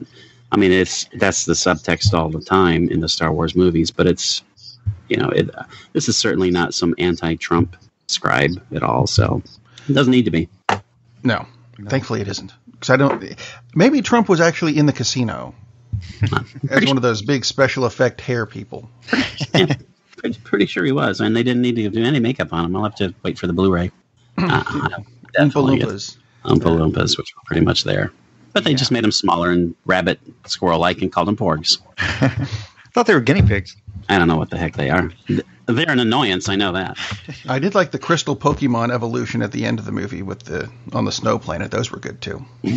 I 0.53 0.57
mean, 0.57 0.73
it's 0.73 1.09
that's 1.15 1.45
the 1.45 1.55
subtext 1.55 2.13
all 2.13 2.29
the 2.29 2.41
time 2.41 2.89
in 2.89 3.01
the 3.01 3.09
Star 3.09 3.33
Wars 3.33 3.55
movies, 3.55 3.91
but 3.91 4.07
it's, 4.07 4.43
you 5.09 5.17
know, 5.17 5.29
it, 5.31 5.51
this 5.93 6.09
is 6.09 6.19
certainly 6.19 6.51
not 6.51 6.75
some 6.75 6.95
anti-Trump 6.99 7.77
scribe 8.09 8.63
at 8.75 8.83
all. 8.83 9.07
So 9.07 9.43
it 9.89 9.93
doesn't 9.93 10.11
need 10.11 10.27
to 10.27 10.31
be. 10.31 10.49
No, 11.23 11.47
thankfully 11.87 12.21
it 12.21 12.29
isn't. 12.29 12.53
Because 12.73 12.91
I 12.91 12.97
don't. 12.97 13.35
Maybe 13.75 14.03
Trump 14.03 14.29
was 14.29 14.41
actually 14.41 14.77
in 14.79 14.87
the 14.87 14.93
casino 14.93 15.55
as 16.71 16.85
one 16.87 16.97
of 16.97 17.03
those 17.03 17.23
big 17.23 17.45
special 17.45 17.85
effect 17.85 18.21
hair 18.21 18.47
people. 18.47 18.89
Pretty, 19.53 20.39
pretty 20.43 20.67
sure 20.67 20.85
he 20.85 20.93
was, 20.93 21.21
I 21.21 21.27
and 21.27 21.37
they 21.37 21.43
didn't 21.43 21.63
need 21.63 21.77
to 21.77 21.89
do 21.91 22.03
any 22.03 22.19
makeup 22.21 22.53
on 22.53 22.65
him. 22.65 22.77
I'll 22.77 22.83
have 22.85 22.97
to 22.97 23.15
wait 23.23 23.39
for 23.39 23.47
the 23.47 23.53
Blu-ray. 23.53 23.91
Uh, 24.39 24.63
Oompa 24.63 25.05
definitely 25.33 25.81
Loompas. 25.81 26.17
Oompa 26.45 26.61
Loompas, 26.61 27.19
which 27.19 27.35
were 27.35 27.43
pretty 27.45 27.65
much 27.65 27.83
there. 27.83 28.13
But 28.53 28.63
they 28.63 28.75
just 28.75 28.93
made 28.93 29.03
them 29.03 29.11
smaller 29.11 29.51
and 29.51 29.75
rabbit 29.85 30.21
squirrel 30.47 30.79
like 30.79 31.03
and 31.03 31.13
called 31.13 31.27
them 31.27 31.37
porgs. 31.37 31.79
I 31.99 32.29
thought 32.95 33.07
they 33.07 33.15
were 33.15 33.21
guinea 33.21 33.43
pigs. 33.43 33.77
I 34.09 34.17
don't 34.17 34.29
know 34.29 34.37
what 34.37 34.51
the 34.51 34.57
heck 34.57 34.77
they 34.77 34.91
are. 34.91 35.11
They're 35.69 35.91
an 35.91 36.01
annoyance, 36.01 36.49
I 36.49 36.57
know 36.57 36.73
that. 36.73 36.97
I 37.49 37.59
did 37.59 37.75
like 37.75 37.91
the 37.91 37.99
crystal 37.99 38.35
Pokemon 38.35 38.91
evolution 38.91 39.43
at 39.43 39.53
the 39.53 39.67
end 39.67 39.79
of 39.79 39.85
the 39.85 39.93
movie 39.93 40.23
with 40.23 40.41
the 40.45 40.71
on 40.93 41.05
the 41.05 41.13
snow 41.13 41.39
planet. 41.39 41.71
Those 41.71 41.91
were 41.91 41.99
good 41.99 42.21
too. 42.21 42.45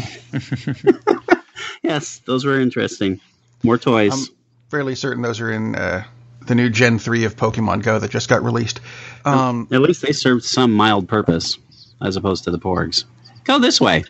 Yes, 1.84 2.20
those 2.26 2.46
were 2.46 2.60
interesting. 2.60 3.20
More 3.64 3.78
toys. 3.78 4.14
I'm 4.14 4.36
fairly 4.70 4.96
certain 4.96 5.22
those 5.24 5.40
are 5.40 5.52
in 5.52 5.76
uh, 5.76 6.04
the 6.46 6.56
new 6.56 6.70
Gen 6.70 7.00
three 7.00 7.26
of 7.26 7.36
Pokemon 7.36 7.84
Go 7.84 8.00
that 8.00 8.12
just 8.12 8.30
got 8.30 8.44
released. 8.44 8.80
Um, 9.26 9.68
At 9.72 9.82
least 9.82 10.02
they 10.02 10.12
served 10.12 10.44
some 10.44 10.72
mild 10.72 11.08
purpose, 11.08 11.58
as 12.02 12.16
opposed 12.16 12.44
to 12.46 12.52
the 12.52 12.60
porgs. 12.60 13.06
Go 13.44 13.60
this 13.60 13.82
way. 13.82 14.04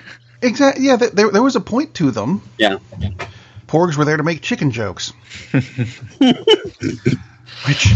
exactly. 0.42 0.84
Yeah, 0.84 0.96
there 0.96 1.30
there 1.30 1.42
was 1.42 1.56
a 1.56 1.60
point 1.60 1.94
to 1.94 2.10
them. 2.10 2.42
Yeah. 2.58 2.78
Porgs 3.66 3.96
were 3.96 4.04
there 4.04 4.16
to 4.16 4.22
make 4.22 4.40
chicken 4.42 4.70
jokes. 4.70 5.12
Which, 7.66 7.92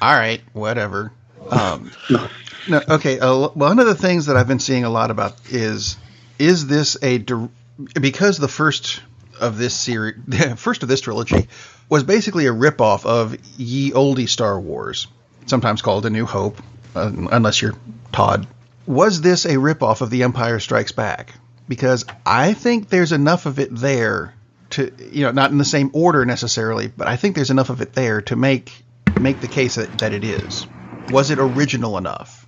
all 0.00 0.14
right, 0.14 0.40
whatever. 0.52 1.12
Um, 1.48 1.90
no, 2.68 2.80
okay. 2.88 3.18
Uh, 3.18 3.48
one 3.48 3.78
of 3.78 3.86
the 3.86 3.94
things 3.94 4.26
that 4.26 4.36
I've 4.36 4.48
been 4.48 4.58
seeing 4.58 4.84
a 4.84 4.90
lot 4.90 5.10
about 5.10 5.34
is 5.50 5.96
is 6.38 6.66
this 6.66 6.96
a 7.02 7.24
because 8.00 8.38
the 8.38 8.48
first 8.48 9.00
of 9.40 9.58
this 9.58 9.74
series, 9.74 10.16
first 10.56 10.82
of 10.82 10.88
this 10.88 11.00
trilogy, 11.00 11.48
was 11.88 12.02
basically 12.02 12.46
a 12.46 12.52
ripoff 12.52 13.04
of 13.04 13.36
ye 13.58 13.90
oldie 13.90 14.28
Star 14.28 14.58
Wars, 14.58 15.06
sometimes 15.46 15.82
called 15.82 16.06
A 16.06 16.10
New 16.10 16.26
Hope, 16.26 16.60
uh, 16.94 17.10
unless 17.30 17.60
you're 17.60 17.74
Todd. 18.12 18.46
Was 18.86 19.20
this 19.20 19.44
a 19.44 19.54
ripoff 19.54 20.00
of 20.00 20.10
The 20.10 20.22
Empire 20.22 20.60
Strikes 20.60 20.92
Back? 20.92 21.34
Because 21.68 22.04
I 22.26 22.52
think 22.52 22.90
there's 22.90 23.12
enough 23.12 23.46
of 23.46 23.58
it 23.58 23.74
there 23.74 24.34
to, 24.74 24.92
you 25.10 25.24
know, 25.24 25.30
not 25.32 25.50
in 25.50 25.58
the 25.58 25.64
same 25.64 25.90
order 25.92 26.24
necessarily, 26.24 26.88
but 26.88 27.08
I 27.08 27.16
think 27.16 27.34
there's 27.34 27.50
enough 27.50 27.70
of 27.70 27.80
it 27.80 27.92
there 27.92 28.20
to 28.22 28.36
make 28.36 28.72
make 29.20 29.40
the 29.40 29.48
case 29.48 29.76
that, 29.76 29.98
that 29.98 30.12
it 30.12 30.24
is. 30.24 30.66
Was 31.10 31.30
it 31.30 31.38
original 31.38 31.98
enough 31.98 32.46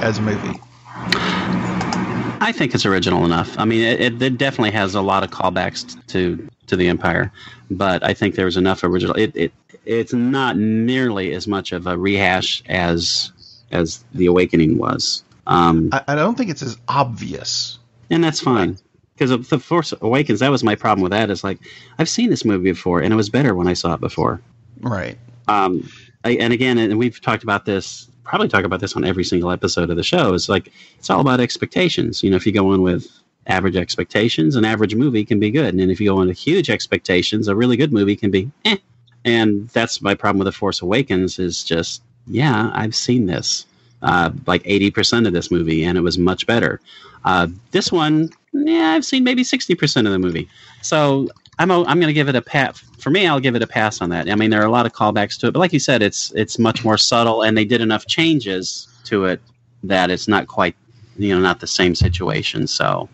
as 0.00 0.18
a 0.18 0.22
movie? 0.22 0.58
I 0.84 2.52
think 2.52 2.74
it's 2.74 2.84
original 2.84 3.24
enough. 3.24 3.56
I 3.58 3.64
mean, 3.64 3.82
it, 3.82 4.00
it, 4.00 4.22
it 4.22 4.38
definitely 4.38 4.72
has 4.72 4.94
a 4.94 5.00
lot 5.00 5.22
of 5.22 5.30
callbacks 5.30 5.96
to 6.08 6.48
to 6.66 6.76
the 6.76 6.88
Empire, 6.88 7.32
but 7.70 8.04
I 8.04 8.14
think 8.14 8.34
there 8.34 8.46
was 8.46 8.56
enough 8.56 8.82
original. 8.82 9.14
It, 9.16 9.32
it 9.36 9.52
it's 9.84 10.12
not 10.12 10.56
nearly 10.56 11.32
as 11.32 11.46
much 11.46 11.72
of 11.72 11.86
a 11.86 11.96
rehash 11.96 12.62
as 12.66 13.32
as 13.70 14.04
the 14.12 14.26
Awakening 14.26 14.76
was, 14.78 15.24
um, 15.46 15.90
I, 15.92 16.02
I 16.08 16.14
don't 16.14 16.36
think 16.36 16.50
it's 16.50 16.62
as 16.62 16.76
obvious. 16.88 17.78
and 18.10 18.22
that's 18.22 18.40
fine. 18.40 18.78
Because 19.14 19.30
of 19.30 19.48
the 19.50 19.58
Force 19.58 19.92
Awakens, 20.00 20.40
that 20.40 20.50
was 20.50 20.64
my 20.64 20.74
problem 20.74 21.02
with 21.02 21.12
that. 21.12 21.30
Is 21.30 21.44
like 21.44 21.58
I've 21.98 22.08
seen 22.08 22.30
this 22.30 22.44
movie 22.44 22.72
before, 22.72 23.00
and 23.00 23.12
it 23.12 23.16
was 23.16 23.30
better 23.30 23.54
when 23.54 23.68
I 23.68 23.74
saw 23.74 23.94
it 23.94 24.00
before. 24.00 24.40
Right. 24.80 25.18
um, 25.48 25.88
I, 26.24 26.32
and 26.32 26.52
again, 26.52 26.78
and 26.78 26.98
we've 26.98 27.20
talked 27.20 27.42
about 27.42 27.64
this, 27.64 28.08
probably 28.24 28.48
talk 28.48 28.64
about 28.64 28.80
this 28.80 28.94
on 28.96 29.04
every 29.04 29.24
single 29.24 29.50
episode 29.50 29.90
of 29.90 29.96
the 29.96 30.02
show. 30.02 30.34
It's 30.34 30.48
like 30.48 30.72
it's 30.98 31.10
all 31.10 31.20
about 31.20 31.40
expectations. 31.40 32.22
You 32.22 32.30
know, 32.30 32.36
if 32.36 32.46
you 32.46 32.52
go 32.52 32.72
in 32.72 32.82
with 32.82 33.06
average 33.46 33.76
expectations, 33.76 34.54
an 34.56 34.64
average 34.64 34.94
movie 34.94 35.24
can 35.24 35.40
be 35.40 35.50
good, 35.50 35.68
and 35.68 35.80
then 35.80 35.90
if 35.90 36.00
you 36.00 36.08
go 36.08 36.20
in 36.22 36.28
with 36.28 36.38
huge 36.38 36.70
expectations, 36.70 37.48
a 37.48 37.56
really 37.56 37.76
good 37.76 37.92
movie 37.92 38.16
can 38.16 38.30
be 38.30 38.50
eh. 38.64 38.76
And 39.24 39.68
that's 39.68 40.02
my 40.02 40.14
problem 40.14 40.38
with 40.38 40.46
the 40.46 40.52
Force 40.52 40.82
Awakens 40.82 41.38
is 41.38 41.62
just 41.62 42.02
yeah, 42.26 42.70
I've 42.72 42.94
seen 42.94 43.26
this, 43.26 43.66
uh, 44.02 44.30
like 44.46 44.62
eighty 44.64 44.90
percent 44.90 45.26
of 45.26 45.32
this 45.32 45.50
movie, 45.50 45.84
and 45.84 45.98
it 45.98 46.02
was 46.02 46.18
much 46.18 46.46
better. 46.46 46.80
Uh, 47.24 47.48
this 47.72 47.90
one, 47.92 48.30
yeah, 48.52 48.92
I've 48.92 49.04
seen 49.04 49.24
maybe 49.24 49.44
sixty 49.44 49.74
percent 49.74 50.06
of 50.06 50.12
the 50.12 50.18
movie. 50.18 50.48
So 50.82 51.28
I'm 51.58 51.70
i 51.70 51.76
I'm 51.76 51.98
going 52.00 52.08
to 52.08 52.12
give 52.12 52.28
it 52.28 52.34
a 52.36 52.42
pat. 52.42 52.76
For 52.98 53.10
me, 53.10 53.26
I'll 53.26 53.40
give 53.40 53.54
it 53.56 53.62
a 53.62 53.66
pass 53.66 54.00
on 54.00 54.10
that. 54.10 54.28
I 54.30 54.34
mean, 54.36 54.50
there 54.50 54.62
are 54.62 54.66
a 54.66 54.70
lot 54.70 54.86
of 54.86 54.92
callbacks 54.92 55.38
to 55.40 55.48
it, 55.48 55.52
but 55.52 55.58
like 55.60 55.72
you 55.72 55.78
said, 55.80 56.02
it's 56.02 56.32
it's 56.32 56.58
much 56.58 56.84
more 56.84 56.96
subtle, 56.98 57.42
and 57.42 57.56
they 57.56 57.64
did 57.64 57.80
enough 57.80 58.06
changes 58.06 58.88
to 59.04 59.24
it 59.26 59.40
that 59.84 60.10
it's 60.10 60.28
not 60.28 60.46
quite, 60.46 60.76
you 61.16 61.34
know, 61.34 61.40
not 61.40 61.60
the 61.60 61.66
same 61.66 61.94
situation. 61.94 62.66
So 62.66 63.08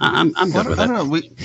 I- 0.00 0.20
I'm 0.20 0.32
I'm 0.36 0.50
good 0.50 0.66
with 0.68 0.78
I 0.78 0.84
it. 0.84 0.86
don't 0.88 0.96
know. 0.96 1.04
We, 1.04 1.30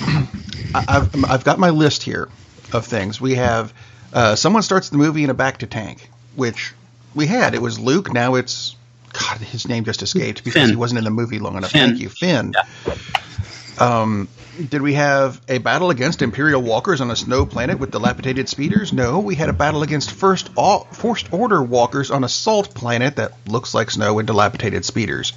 I- 0.74 0.84
I've 0.88 1.24
I've 1.24 1.44
got 1.44 1.58
my 1.58 1.70
list 1.70 2.02
here 2.02 2.28
of 2.72 2.86
things. 2.86 3.20
We 3.20 3.34
have 3.36 3.72
uh, 4.12 4.34
someone 4.36 4.62
starts 4.62 4.90
the 4.90 4.98
movie 4.98 5.24
in 5.24 5.30
a 5.30 5.34
bacta 5.34 5.68
tank, 5.68 6.10
which 6.36 6.72
we 7.14 7.26
had. 7.26 7.54
It 7.54 7.62
was 7.62 7.78
Luke. 7.78 8.12
Now 8.12 8.34
it's 8.34 8.76
God. 9.12 9.38
His 9.38 9.68
name 9.68 9.84
just 9.84 10.02
escaped 10.02 10.44
because 10.44 10.62
Finn. 10.62 10.70
he 10.70 10.76
wasn't 10.76 10.98
in 10.98 11.04
the 11.04 11.10
movie 11.10 11.38
long 11.38 11.56
enough. 11.56 11.72
Finn. 11.72 11.90
Thank 11.90 12.00
you, 12.00 12.08
Finn. 12.08 12.54
Um, 13.78 14.28
did 14.68 14.82
we 14.82 14.94
have 14.94 15.40
a 15.48 15.58
battle 15.58 15.90
against 15.90 16.20
Imperial 16.20 16.60
walkers 16.60 17.00
on 17.00 17.10
a 17.10 17.16
snow 17.16 17.46
planet 17.46 17.78
with 17.78 17.90
dilapidated 17.90 18.48
speeders? 18.48 18.92
No, 18.92 19.20
we 19.20 19.34
had 19.34 19.48
a 19.48 19.54
battle 19.54 19.82
against 19.82 20.10
first 20.10 20.50
Forced 20.54 21.32
Order 21.32 21.62
walkers 21.62 22.10
on 22.10 22.24
a 22.24 22.28
salt 22.28 22.74
planet 22.74 23.16
that 23.16 23.32
looks 23.46 23.72
like 23.72 23.90
snow 23.90 24.18
and 24.18 24.26
dilapidated 24.26 24.84
speeders. 24.84 25.32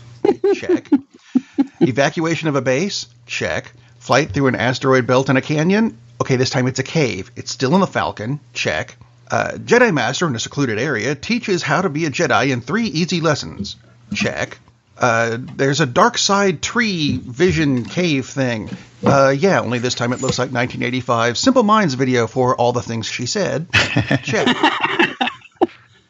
Check. 0.55 0.89
Evacuation 1.79 2.49
of 2.49 2.55
a 2.55 2.61
base? 2.61 3.07
Check. 3.25 3.71
Flight 3.99 4.31
through 4.31 4.47
an 4.47 4.55
asteroid 4.55 5.07
belt 5.07 5.29
and 5.29 5.37
a 5.37 5.41
canyon? 5.41 5.97
Okay, 6.19 6.35
this 6.35 6.49
time 6.49 6.67
it's 6.67 6.79
a 6.79 6.83
cave. 6.83 7.31
It's 7.35 7.51
still 7.51 7.73
in 7.75 7.81
the 7.81 7.87
Falcon? 7.87 8.39
Check. 8.53 8.97
Uh, 9.29 9.53
Jedi 9.53 9.93
Master 9.93 10.27
in 10.27 10.35
a 10.35 10.39
secluded 10.39 10.79
area 10.79 11.15
teaches 11.15 11.63
how 11.63 11.81
to 11.81 11.89
be 11.89 12.05
a 12.05 12.11
Jedi 12.11 12.51
in 12.51 12.61
three 12.61 12.85
easy 12.85 13.21
lessons? 13.21 13.75
Check. 14.13 14.59
Uh, 14.97 15.37
there's 15.39 15.81
a 15.81 15.85
dark 15.85 16.17
side 16.17 16.61
tree 16.61 17.17
vision 17.17 17.83
cave 17.83 18.27
thing. 18.27 18.69
Uh, 19.03 19.33
yeah, 19.35 19.59
only 19.59 19.79
this 19.79 19.95
time 19.95 20.13
it 20.13 20.21
looks 20.21 20.37
like 20.37 20.51
1985 20.51 21.37
Simple 21.37 21.63
Minds 21.63 21.95
video 21.95 22.27
for 22.27 22.55
all 22.55 22.73
the 22.73 22.81
things 22.81 23.07
she 23.07 23.25
said. 23.25 23.67
Check. 24.23 24.55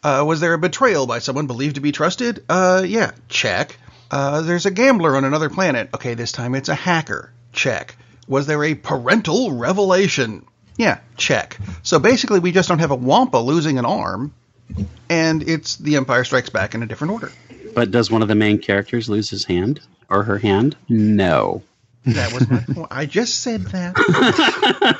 Uh, 0.03 0.24
was 0.28 0.41
there 0.41 0.53
a 0.53 0.57
betrayal 0.57 1.07
by 1.07 1.20
someone 1.20 1.47
believed 1.47 1.76
to 1.76 1.82
be 1.82 1.93
trusted? 1.93 2.43
Uh, 2.49 2.84
yeah, 2.86 3.11
check. 3.30 3.78
Uh, 4.11 4.41
there's 4.41 4.66
a 4.66 4.72
gambler 4.72 5.16
on 5.16 5.24
another 5.24 5.49
planet. 5.49 5.89
Okay, 5.93 6.14
this 6.14 6.34
time 6.34 6.55
it's 6.55 6.68
a 6.68 6.76
hacker. 6.76 7.32
Check. 7.53 7.95
Was 8.28 8.45
there 8.45 8.64
a 8.66 8.76
parental 8.76 9.53
revelation? 9.53 10.45
Yeah, 10.78 10.99
check. 11.17 11.57
So 11.84 11.99
basically, 11.99 12.39
we 12.39 12.51
just 12.51 12.69
don't 12.69 12.80
have 12.80 12.91
a 12.91 12.95
Wampa 12.95 13.38
losing 13.38 13.78
an 13.78 13.86
arm, 13.86 14.34
and 15.09 15.47
it's 15.47 15.76
The 15.78 15.95
Empire 15.97 16.24
Strikes 16.24 16.49
Back 16.49 16.76
in 16.76 16.84
a 16.84 16.86
different 16.86 17.13
order. 17.13 17.32
But 17.76 17.91
does 17.91 18.11
one 18.11 18.21
of 18.21 18.28
the 18.28 18.36
main 18.36 18.59
characters 18.59 19.09
lose 19.09 19.30
his 19.30 19.45
hand 19.45 19.82
or 20.09 20.24
her 20.24 20.38
hand? 20.38 20.76
No. 20.89 21.63
That 22.05 22.34
was 22.34 22.49
my 22.49 22.59
point. 22.59 22.88
I 22.91 23.05
just 23.05 23.39
said 23.39 23.61
that. 23.67 23.93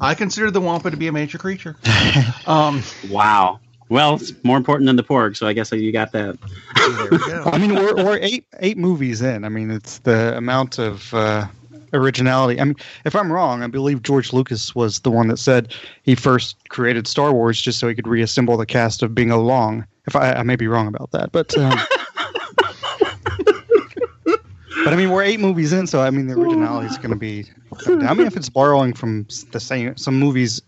I 0.00 0.14
consider 0.14 0.50
the 0.50 0.60
Wampa 0.60 0.90
to 0.90 0.96
be 0.96 1.08
a 1.08 1.12
major 1.12 1.38
creature. 1.38 1.76
Um, 2.46 2.82
Wow. 3.08 3.60
Well, 3.88 4.16
it's 4.16 4.32
more 4.44 4.56
important 4.58 4.86
than 4.86 4.96
the 4.96 5.02
porg, 5.04 5.36
so 5.36 5.46
I 5.46 5.52
guess 5.54 5.72
you 5.72 5.92
got 5.92 6.12
that. 6.12 6.38
there 6.76 7.08
we 7.10 7.18
go. 7.18 7.42
I 7.46 7.58
mean, 7.58 7.74
we're, 7.74 7.94
we're 7.96 8.18
eight 8.18 8.46
eight 8.60 8.76
movies 8.78 9.22
in. 9.22 9.44
I 9.44 9.48
mean, 9.48 9.70
it's 9.70 9.98
the 9.98 10.36
amount 10.36 10.78
of 10.78 11.12
uh, 11.14 11.46
originality. 11.94 12.60
I 12.60 12.64
mean, 12.64 12.76
if 13.04 13.16
I'm 13.16 13.32
wrong, 13.32 13.62
I 13.62 13.66
believe 13.66 14.02
George 14.02 14.32
Lucas 14.32 14.74
was 14.74 15.00
the 15.00 15.10
one 15.10 15.28
that 15.28 15.38
said 15.38 15.72
he 16.02 16.14
first 16.14 16.56
created 16.68 17.06
Star 17.06 17.32
Wars 17.32 17.60
just 17.60 17.78
so 17.78 17.88
he 17.88 17.94
could 17.94 18.08
reassemble 18.08 18.56
the 18.56 18.66
cast 18.66 19.02
of 19.02 19.14
Bingo 19.14 19.40
Long. 19.40 19.86
If 20.06 20.16
I, 20.16 20.32
I 20.32 20.42
may 20.42 20.56
be 20.56 20.66
wrong 20.66 20.86
about 20.86 21.12
that, 21.12 21.32
but 21.32 21.56
um, 21.56 21.70
but 24.84 24.92
I 24.92 24.96
mean, 24.96 25.10
we're 25.10 25.22
eight 25.22 25.40
movies 25.40 25.72
in, 25.72 25.86
so 25.86 26.02
I 26.02 26.10
mean, 26.10 26.26
the 26.26 26.34
originality 26.34 26.88
is 26.88 26.98
going 26.98 27.10
to 27.10 27.16
be. 27.16 27.46
I 27.86 28.12
mean, 28.12 28.26
if 28.26 28.36
it's 28.36 28.50
borrowing 28.50 28.92
from 28.92 29.26
the 29.52 29.60
same 29.60 29.96
some 29.96 30.18
movies 30.18 30.60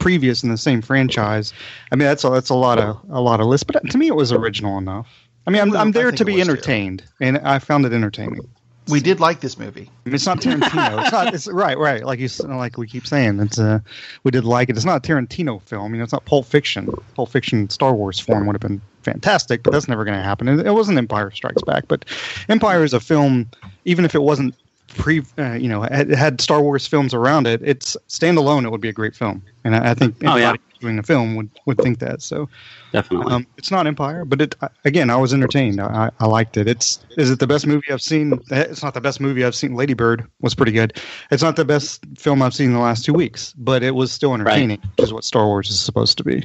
previous 0.00 0.42
in 0.42 0.50
the 0.50 0.58
same 0.58 0.82
franchise, 0.82 1.52
I 1.92 1.96
mean, 1.96 2.06
that's 2.06 2.24
a, 2.24 2.30
that's 2.30 2.50
a 2.50 2.54
lot 2.54 2.78
of 2.78 2.98
a 3.10 3.20
lot 3.20 3.40
of 3.40 3.46
lists. 3.46 3.64
But 3.64 3.88
to 3.90 3.98
me, 3.98 4.08
it 4.08 4.16
was 4.16 4.32
original 4.32 4.76
enough. 4.76 5.08
I 5.46 5.50
mean, 5.50 5.62
I'm, 5.62 5.76
I'm 5.76 5.92
there 5.92 6.12
to 6.12 6.24
be 6.24 6.40
entertained, 6.40 7.04
and 7.20 7.38
I 7.38 7.60
found 7.60 7.86
it 7.86 7.92
entertaining. 7.92 8.48
We 8.88 9.00
did 9.00 9.20
like 9.20 9.40
this 9.40 9.58
movie. 9.58 9.90
It's 10.06 10.26
not 10.26 10.40
Tarantino. 10.40 11.02
it's 11.02 11.12
not. 11.12 11.34
It's 11.34 11.46
right, 11.48 11.78
right. 11.78 12.04
Like 12.04 12.18
you, 12.18 12.28
like 12.46 12.76
we 12.78 12.86
keep 12.86 13.06
saying, 13.06 13.40
it's 13.40 13.58
uh, 13.58 13.80
we 14.24 14.30
did 14.30 14.44
like 14.44 14.68
it. 14.68 14.76
It's 14.76 14.84
not 14.84 15.04
a 15.04 15.12
Tarantino 15.12 15.62
film. 15.62 15.92
You 15.92 15.98
know, 15.98 16.04
it's 16.04 16.12
not 16.12 16.24
Pulp 16.24 16.46
Fiction. 16.46 16.88
Pulp 17.14 17.30
Fiction 17.30 17.68
Star 17.70 17.94
Wars 17.94 18.18
form 18.18 18.46
would 18.46 18.54
have 18.54 18.60
been 18.60 18.80
fantastic, 19.02 19.62
but 19.62 19.72
that's 19.72 19.88
never 19.88 20.04
going 20.04 20.16
to 20.16 20.22
happen. 20.22 20.48
It, 20.48 20.66
it 20.66 20.72
wasn't 20.72 20.98
Empire 20.98 21.30
Strikes 21.30 21.62
Back, 21.62 21.84
but 21.88 22.04
Empire 22.48 22.82
is 22.84 22.92
a 22.92 23.00
film. 23.00 23.48
Even 23.84 24.04
if 24.04 24.14
it 24.14 24.22
wasn't 24.22 24.54
pre, 24.88 25.22
uh, 25.38 25.52
you 25.52 25.68
know, 25.68 25.82
had, 25.82 26.10
had 26.10 26.40
Star 26.40 26.60
Wars 26.62 26.86
films 26.86 27.14
around 27.14 27.46
it, 27.46 27.60
it's 27.64 27.96
standalone. 28.08 28.64
It 28.64 28.70
would 28.70 28.80
be 28.80 28.88
a 28.88 28.92
great 28.92 29.14
film, 29.14 29.42
and 29.64 29.76
I, 29.76 29.90
I 29.90 29.94
think 29.94 30.16
Oh, 30.24 30.36
yeah. 30.36 30.54
Anybody 30.80 30.94
doing 30.94 30.98
a 30.98 31.02
film 31.02 31.36
would 31.36 31.50
would 31.66 31.78
think 31.78 31.98
that. 32.00 32.22
So. 32.22 32.48
Definitely. 32.92 33.32
Um, 33.32 33.46
it's 33.56 33.70
not 33.70 33.86
Empire, 33.86 34.24
but 34.24 34.40
it 34.40 34.56
again, 34.84 35.10
I 35.10 35.16
was 35.16 35.32
entertained. 35.32 35.80
I, 35.80 36.06
I 36.06 36.10
I 36.20 36.26
liked 36.26 36.56
it. 36.56 36.66
It's 36.66 36.98
is 37.16 37.30
it 37.30 37.38
the 37.38 37.46
best 37.46 37.66
movie 37.66 37.92
I've 37.92 38.02
seen? 38.02 38.32
Eh, 38.50 38.62
It's 38.62 38.82
not 38.82 38.94
the 38.94 39.00
best 39.00 39.20
movie 39.20 39.44
I've 39.44 39.54
seen. 39.54 39.74
Lady 39.74 39.94
Bird 39.94 40.26
was 40.40 40.54
pretty 40.54 40.72
good. 40.72 41.00
It's 41.30 41.42
not 41.42 41.56
the 41.56 41.64
best 41.64 42.04
film 42.16 42.42
I've 42.42 42.54
seen 42.54 42.66
in 42.68 42.72
the 42.72 42.80
last 42.80 43.04
two 43.04 43.12
weeks, 43.12 43.54
but 43.58 43.82
it 43.82 43.94
was 43.94 44.10
still 44.10 44.34
entertaining, 44.34 44.80
which 44.96 45.04
is 45.04 45.12
what 45.12 45.24
Star 45.24 45.46
Wars 45.46 45.70
is 45.70 45.78
supposed 45.80 46.18
to 46.18 46.24
be. 46.24 46.42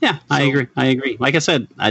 Yeah, 0.00 0.18
I 0.30 0.40
So- 0.42 0.48
agree. 0.48 0.66
I 0.76 0.86
agree. 0.86 1.16
Like 1.20 1.34
I 1.34 1.38
said, 1.40 1.68
I, 1.78 1.90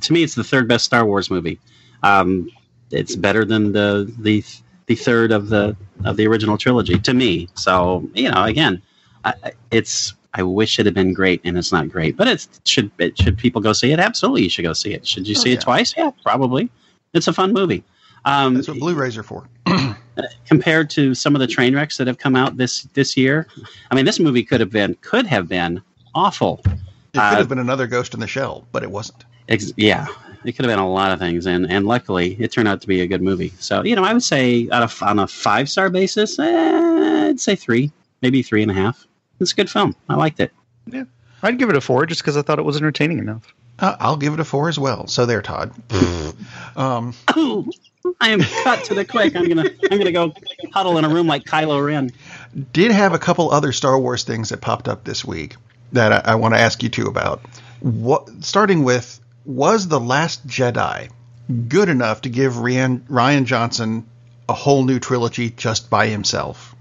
to 0.00 0.12
me, 0.12 0.22
it's 0.24 0.34
the 0.34 0.44
third 0.44 0.66
best 0.68 0.84
Star 0.84 1.06
Wars 1.06 1.30
movie. 1.30 1.58
Um, 2.02 2.50
it's 2.90 3.14
better 3.16 3.44
than 3.44 3.72
the 3.72 4.12
the 4.18 4.42
the 4.86 4.94
third 4.96 5.30
of 5.32 5.48
the 5.48 5.76
of 6.04 6.16
the 6.16 6.26
original 6.26 6.58
trilogy 6.58 6.98
to 6.98 7.14
me. 7.14 7.48
So 7.54 8.08
you 8.14 8.30
know, 8.30 8.42
again, 8.44 8.82
I, 9.24 9.34
I- 9.44 9.52
it's 9.70 10.14
I 10.38 10.42
wish 10.42 10.78
it 10.78 10.86
had 10.86 10.94
been 10.94 11.12
great, 11.14 11.40
and 11.44 11.56
it's 11.58 11.72
not 11.72 11.88
great. 11.88 12.16
But 12.16 12.28
it's 12.28 12.48
should 12.64 12.90
it 12.98 13.16
should 13.18 13.36
people 13.38 13.60
go 13.62 13.72
see 13.72 13.90
it? 13.92 13.98
Absolutely, 13.98 14.42
you 14.42 14.50
should 14.50 14.64
go 14.64 14.72
see 14.74 14.92
it. 14.92 15.06
Should 15.06 15.26
you 15.26 15.34
Oh, 15.36 15.40
see 15.42 15.50
yeah. 15.50 15.56
it 15.56 15.60
twice? 15.62 15.94
Yeah, 15.96 16.10
probably. 16.22 16.70
It's 17.14 17.26
a 17.26 17.32
fun 17.32 17.52
movie. 17.52 17.82
Um, 18.26 18.54
That's 18.54 18.68
what 18.68 18.78
Blu-rays 18.78 19.16
are 19.16 19.22
for. 19.22 19.48
compared 20.46 20.90
to 20.90 21.14
some 21.14 21.34
of 21.34 21.40
the 21.40 21.46
train 21.46 21.74
wrecks 21.74 21.96
that 21.96 22.06
have 22.06 22.18
come 22.18 22.36
out 22.36 22.56
this 22.56 22.82
this 22.94 23.16
year, 23.16 23.46
I 23.90 23.94
mean, 23.94 24.04
this 24.04 24.18
movie 24.20 24.42
could 24.42 24.60
have 24.60 24.70
been 24.70 24.94
could 25.00 25.26
have 25.26 25.48
been 25.48 25.80
awful. 26.14 26.60
It 26.64 26.70
could 27.14 27.20
Uh, 27.20 27.36
have 27.36 27.48
been 27.48 27.58
another 27.58 27.86
Ghost 27.86 28.14
in 28.14 28.20
the 28.20 28.26
Shell, 28.26 28.66
but 28.72 28.82
it 28.82 28.90
wasn't. 28.90 29.24
Ex- 29.48 29.72
yeah, 29.76 30.06
it 30.44 30.52
could 30.52 30.64
have 30.64 30.72
been 30.72 30.78
a 30.80 30.90
lot 30.90 31.12
of 31.12 31.18
things, 31.18 31.46
and 31.46 31.70
and 31.70 31.86
luckily 31.86 32.36
it 32.40 32.50
turned 32.52 32.68
out 32.68 32.80
to 32.82 32.86
be 32.88 33.00
a 33.00 33.06
good 33.06 33.22
movie. 33.22 33.52
So 33.58 33.82
you 33.84 33.94
know, 33.96 34.04
I 34.04 34.12
would 34.12 34.22
say 34.24 34.68
on 34.70 34.82
a 34.82 34.90
on 35.02 35.18
a 35.20 35.26
five 35.26 35.68
star 35.70 35.88
basis, 35.88 36.38
eh, 36.38 37.28
I'd 37.28 37.40
say 37.40 37.54
three, 37.54 37.92
maybe 38.22 38.42
three 38.42 38.62
and 38.62 38.70
a 38.70 38.74
half. 38.74 39.06
It's 39.40 39.52
a 39.52 39.54
good 39.54 39.70
film. 39.70 39.94
I 40.08 40.14
liked 40.14 40.40
it. 40.40 40.52
Yeah, 40.86 41.04
I'd 41.42 41.58
give 41.58 41.70
it 41.70 41.76
a 41.76 41.80
four 41.80 42.06
just 42.06 42.22
because 42.22 42.36
I 42.36 42.42
thought 42.42 42.58
it 42.58 42.64
was 42.64 42.76
entertaining 42.76 43.18
enough. 43.18 43.54
Uh, 43.78 43.96
I'll 44.00 44.16
give 44.16 44.32
it 44.32 44.40
a 44.40 44.44
four 44.44 44.68
as 44.68 44.78
well. 44.78 45.06
So 45.06 45.26
there, 45.26 45.42
Todd. 45.42 45.72
um, 46.76 47.14
I 48.20 48.30
am 48.30 48.40
cut 48.40 48.84
to 48.84 48.94
the 48.94 49.04
quick. 49.04 49.36
I'm 49.36 49.48
gonna 49.48 49.68
I'm 49.90 49.98
gonna 49.98 50.12
go 50.12 50.32
huddle 50.72 50.98
in 50.98 51.04
a 51.04 51.08
room 51.08 51.26
like 51.26 51.44
Kylo 51.44 51.84
Ren. 51.84 52.10
did 52.72 52.90
have 52.92 53.12
a 53.12 53.18
couple 53.18 53.50
other 53.50 53.72
Star 53.72 53.98
Wars 53.98 54.24
things 54.24 54.50
that 54.50 54.60
popped 54.60 54.88
up 54.88 55.04
this 55.04 55.24
week 55.24 55.56
that 55.92 56.12
I, 56.12 56.32
I 56.32 56.34
want 56.36 56.54
to 56.54 56.60
ask 56.60 56.82
you 56.82 56.88
two 56.88 57.06
about. 57.06 57.42
What, 57.80 58.44
starting 58.44 58.84
with, 58.84 59.20
was 59.44 59.88
the 59.88 60.00
Last 60.00 60.46
Jedi 60.46 61.10
good 61.68 61.88
enough 61.88 62.22
to 62.22 62.28
give 62.28 62.54
Rian, 62.54 63.00
Rian 63.02 63.44
Johnson 63.44 64.06
a 64.48 64.54
whole 64.54 64.84
new 64.84 64.98
trilogy 64.98 65.50
just 65.50 65.90
by 65.90 66.06
himself? 66.06 66.74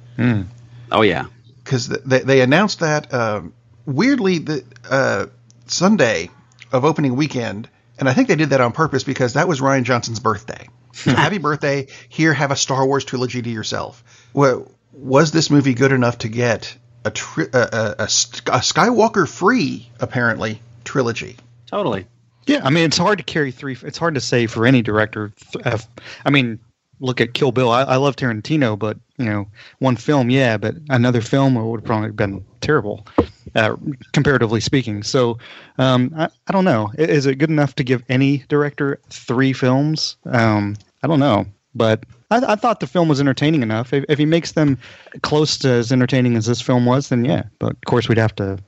Oh 0.91 1.01
yeah, 1.01 1.25
Because 1.65 1.87
they, 1.89 2.19
they 2.19 2.41
announced 2.41 2.79
that 2.79 3.13
um, 3.13 3.53
weirdly 3.85 4.37
the 4.37 4.63
uh, 4.89 5.25
Sunday 5.65 6.29
of 6.71 6.85
opening 6.85 7.17
weekend, 7.17 7.67
and 7.99 8.07
I 8.07 8.13
think 8.13 8.29
they 8.29 8.35
did 8.37 8.51
that 8.51 8.61
on 8.61 8.71
purpose 8.71 9.03
because 9.03 9.33
that 9.33 9.47
was 9.47 9.59
Rian 9.59 9.83
Johnson's 9.83 10.19
birthday. 10.21 10.69
So 10.95 11.11
happy 11.11 11.39
birthday! 11.39 11.87
Here, 12.07 12.33
have 12.33 12.51
a 12.51 12.55
Star 12.55 12.85
Wars 12.85 13.03
trilogy 13.03 13.41
to 13.41 13.49
yourself. 13.49 14.01
Well, 14.31 14.71
was 14.93 15.33
this 15.33 15.49
movie 15.49 15.73
good 15.73 15.91
enough 15.91 16.19
to 16.19 16.29
get 16.29 16.73
a 17.03 17.11
tri- 17.11 17.49
a, 17.51 17.57
a, 17.57 17.95
a, 17.99 18.03
a 18.03 18.07
Skywalker 18.07 19.27
free 19.27 19.89
apparently 19.99 20.61
trilogy? 20.85 21.35
totally. 21.65 22.07
Yeah, 22.47 22.61
I 22.63 22.69
mean, 22.69 22.85
it's 22.85 22.97
hard 22.97 23.17
to 23.17 23.25
carry 23.25 23.51
three. 23.51 23.75
It's 23.81 23.97
hard 23.97 24.15
to 24.15 24.21
say 24.21 24.47
for 24.47 24.65
any 24.65 24.81
director. 24.83 25.33
uh, 25.65 25.79
I 26.23 26.29
mean, 26.29 26.59
look 26.99 27.21
at 27.21 27.33
Kill 27.33 27.51
Bill. 27.51 27.71
I, 27.71 27.83
I 27.83 27.95
love 27.97 28.15
Tarantino, 28.15 28.77
but 28.77 28.97
you 29.17 29.25
know, 29.25 29.47
one 29.79 29.95
film, 29.95 30.29
yeah, 30.29 30.57
but 30.57 30.75
another 30.89 31.21
film 31.21 31.55
would 31.55 31.81
have 31.81 31.85
probably 31.85 32.11
been 32.11 32.43
terrible, 32.61 33.07
uh, 33.55 33.75
comparatively 34.11 34.59
speaking. 34.59 35.03
So, 35.03 35.37
um, 35.77 36.13
I, 36.17 36.29
I 36.47 36.51
don't 36.51 36.65
know. 36.65 36.91
Is 36.97 37.25
it 37.25 37.35
good 37.35 37.49
enough 37.49 37.75
to 37.75 37.83
give 37.83 38.03
any 38.09 38.39
director 38.49 38.99
three 39.09 39.53
films? 39.53 40.17
Um, 40.25 40.75
I 41.03 41.07
don't 41.07 41.19
know, 41.19 41.45
but 41.75 42.03
I, 42.31 42.53
I 42.53 42.55
thought 42.55 42.79
the 42.79 42.87
film 42.87 43.07
was 43.07 43.19
entertaining 43.19 43.61
enough. 43.61 43.93
If, 43.93 44.03
if 44.09 44.19
he 44.19 44.25
makes 44.25 44.53
them 44.53 44.77
close 45.21 45.57
to 45.59 45.69
as 45.69 45.91
entertaining 45.91 46.35
as 46.35 46.45
this 46.45 46.61
film 46.61 46.85
was, 46.85 47.09
then 47.09 47.23
yeah. 47.23 47.43
But 47.59 47.73
of 47.73 47.81
course, 47.85 48.09
we'd 48.09 48.17
have 48.17 48.35
to 48.35 48.59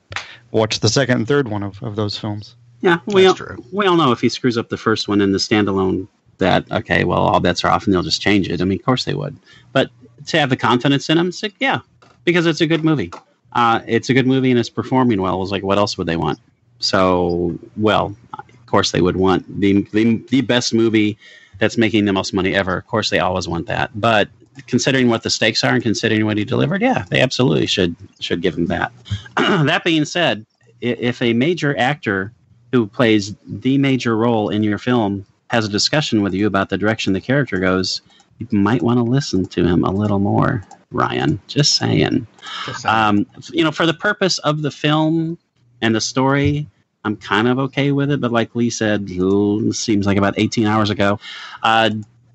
watch 0.52 0.80
the 0.80 0.90
second 0.90 1.18
and 1.18 1.28
third 1.28 1.50
one 1.50 1.64
of, 1.64 1.82
of 1.84 1.96
those 1.96 2.18
films. 2.18 2.56
Yeah, 2.82 3.00
we 3.08 3.24
That's 3.24 3.42
all, 3.42 3.48
true. 3.48 3.66
we 3.72 3.88
all 3.88 3.98
know 3.98 4.12
if 4.12 4.22
he 4.22 4.30
screws 4.30 4.58
up 4.58 4.70
the 4.70 4.78
first 4.78 5.08
one 5.08 5.20
in 5.20 5.32
the 5.32 5.40
standalone, 5.40 6.08
that 6.38 6.70
okay, 6.72 7.04
well, 7.04 7.20
all 7.20 7.40
bets 7.40 7.64
are 7.64 7.70
off, 7.70 7.86
and 7.86 7.94
they'll 7.94 8.04
just 8.04 8.22
change 8.22 8.50
it. 8.50 8.62
I 8.62 8.66
mean, 8.66 8.80
of 8.80 8.86
course 8.86 9.06
they 9.06 9.14
would. 9.14 9.38
But 9.74 9.90
to 10.28 10.40
have 10.40 10.50
the 10.50 10.58
confidence 10.58 11.10
in 11.10 11.18
them, 11.18 11.30
it's 11.30 11.42
like, 11.42 11.56
yeah, 11.60 11.80
because 12.24 12.46
it's 12.46 12.62
a 12.62 12.68
good 12.68 12.84
movie. 12.84 13.12
Uh, 13.54 13.82
it's 13.88 14.10
a 14.10 14.14
good 14.14 14.28
movie 14.28 14.52
and 14.52 14.60
it's 14.60 14.70
performing 14.70 15.22
well. 15.22 15.42
It's 15.42 15.52
like, 15.52 15.64
what 15.64 15.78
else 15.78 15.98
would 15.98 16.08
they 16.08 16.18
want? 16.18 16.40
So, 16.80 17.58
well, 17.76 18.16
of 18.38 18.66
course 18.68 18.92
they 18.92 19.02
would 19.02 19.18
want 19.18 19.46
the 19.60 19.82
the, 19.94 20.24
the 20.30 20.42
best 20.42 20.74
movie 20.74 21.18
that's 21.58 21.78
making 21.78 22.06
the 22.06 22.14
most 22.14 22.34
money 22.34 22.54
ever. 22.54 22.78
Of 22.78 22.88
course, 22.88 23.10
they 23.10 23.20
always 23.20 23.48
want 23.48 23.68
that. 23.68 23.90
But 24.00 24.30
considering 24.68 25.08
what 25.08 25.24
the 25.24 25.30
stakes 25.30 25.64
are 25.64 25.74
and 25.74 25.82
considering 25.82 26.26
what 26.26 26.38
he 26.38 26.44
delivered, 26.44 26.82
yeah, 26.82 27.06
they 27.10 27.22
absolutely 27.22 27.66
should 27.66 27.96
should 28.20 28.42
give 28.42 28.56
him 28.56 28.68
that. 28.68 28.92
that 29.38 29.84
being 29.84 30.06
said, 30.06 30.46
if 30.82 31.22
a 31.22 31.34
major 31.34 31.76
actor 31.78 32.32
who 32.72 32.86
plays 32.86 33.36
the 33.48 33.78
major 33.78 34.16
role 34.16 34.50
in 34.50 34.62
your 34.62 34.78
film 34.78 35.26
has 35.50 35.66
a 35.66 35.70
discussion 35.70 36.22
with 36.22 36.34
you 36.34 36.48
about 36.48 36.70
the 36.70 36.78
direction 36.78 37.14
the 37.14 37.22
character 37.22 37.58
goes, 37.60 38.02
you 38.40 38.48
might 38.52 38.82
want 38.82 38.98
to 38.98 39.04
listen 39.04 39.46
to 39.46 39.66
him 39.66 39.84
a 39.84 39.92
little 39.92 40.20
more, 40.20 40.64
Rian. 40.94 41.40
Just 41.48 41.76
saying. 41.76 42.28
Just 42.66 42.82
saying. 42.82 42.96
Um, 42.96 43.26
you 43.52 43.64
know, 43.64 43.72
for 43.72 43.86
the 43.86 43.94
purpose 43.94 44.38
of 44.40 44.62
the 44.62 44.72
film 44.72 45.38
and 45.82 45.96
the 45.96 46.02
story, 46.02 46.68
I'm 47.04 47.16
kind 47.16 47.48
of 47.48 47.58
okay 47.60 47.92
with 47.92 48.12
it. 48.12 48.22
But 48.22 48.32
like 48.32 48.56
Lee 48.56 48.70
said, 48.70 49.10
ooh, 49.12 49.72
seems 49.72 50.06
like 50.06 50.18
about 50.18 50.36
18 50.38 50.68
hours 50.68 50.90
ago. 50.90 51.20
Uh, 51.64 51.90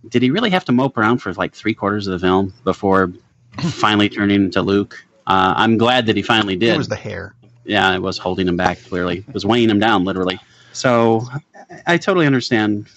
did 0.08 0.22
he 0.22 0.30
really 0.30 0.50
have 0.50 0.64
to 0.64 0.72
mope 0.72 0.96
around 0.96 1.18
for 1.18 1.32
like 1.34 1.54
three 1.54 1.74
quarters 1.74 2.06
of 2.06 2.12
the 2.12 2.18
film 2.18 2.52
before 2.64 3.12
finally 3.60 4.08
turning 4.08 4.44
into 4.44 4.62
Luke? 4.62 5.04
Uh, 5.26 5.54
I'm 5.56 5.78
glad 5.78 6.06
that 6.06 6.16
he 6.16 6.22
finally 6.22 6.56
did 6.56 6.74
it 6.74 6.78
was 6.78 6.88
the 6.88 6.96
hair. 6.96 7.34
yeah, 7.64 7.94
it 7.94 8.02
was 8.02 8.18
holding 8.18 8.48
him 8.48 8.56
back. 8.56 8.82
Clearly, 8.84 9.18
it 9.18 9.32
was 9.34 9.46
weighing 9.46 9.70
him 9.70 9.78
down, 9.78 10.04
literally. 10.04 10.40
So, 10.72 11.28
I 11.86 11.96
totally 11.98 12.26
understand 12.26 12.88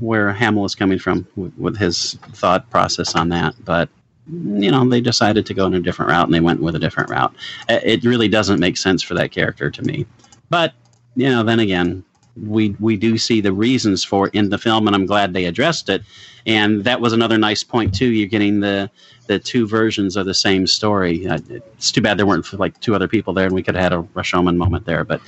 where 0.00 0.32
Hamill 0.32 0.64
is 0.64 0.74
coming 0.74 0.98
from 0.98 1.26
with, 1.36 1.56
with 1.58 1.76
his 1.78 2.14
thought 2.32 2.70
process 2.70 3.14
on 3.14 3.28
that. 3.30 3.54
But 3.64 3.88
you 4.28 4.70
know, 4.70 4.88
they 4.88 5.00
decided 5.00 5.46
to 5.46 5.54
go 5.54 5.66
in 5.66 5.74
a 5.74 5.80
different 5.80 6.10
route, 6.10 6.26
and 6.26 6.34
they 6.34 6.40
went 6.40 6.60
with 6.62 6.74
a 6.74 6.78
different 6.78 7.10
route. 7.10 7.34
It 7.68 8.04
really 8.04 8.28
doesn't 8.28 8.60
make 8.60 8.76
sense 8.76 9.02
for 9.02 9.14
that 9.14 9.32
character 9.32 9.70
to 9.70 9.82
me. 9.82 10.06
But 10.50 10.74
you 11.16 11.28
know, 11.30 11.42
then 11.42 11.60
again, 11.60 12.04
we 12.36 12.76
we 12.80 12.96
do 12.96 13.18
see 13.18 13.40
the 13.40 13.52
reasons 13.52 14.04
for 14.04 14.28
in 14.28 14.50
the 14.50 14.58
film, 14.58 14.86
and 14.86 14.96
I'm 14.96 15.06
glad 15.06 15.32
they 15.32 15.44
addressed 15.46 15.88
it. 15.88 16.02
And 16.46 16.84
that 16.84 17.00
was 17.00 17.12
another 17.12 17.38
nice 17.38 17.64
point 17.64 17.94
too. 17.94 18.06
You're 18.08 18.28
getting 18.28 18.60
the 18.60 18.90
the 19.26 19.38
two 19.38 19.66
versions 19.66 20.16
of 20.16 20.26
the 20.26 20.34
same 20.34 20.66
story. 20.66 21.26
Uh, 21.26 21.38
It's 21.48 21.92
too 21.92 22.02
bad 22.02 22.18
there 22.18 22.26
weren't 22.26 22.52
like 22.58 22.80
two 22.80 22.94
other 22.94 23.08
people 23.08 23.34
there, 23.34 23.46
and 23.46 23.54
we 23.54 23.62
could 23.62 23.74
have 23.74 23.92
had 23.92 23.92
a 23.92 24.02
Rashomon 24.14 24.56
moment 24.56 24.86
there. 24.86 25.04
But 25.04 25.20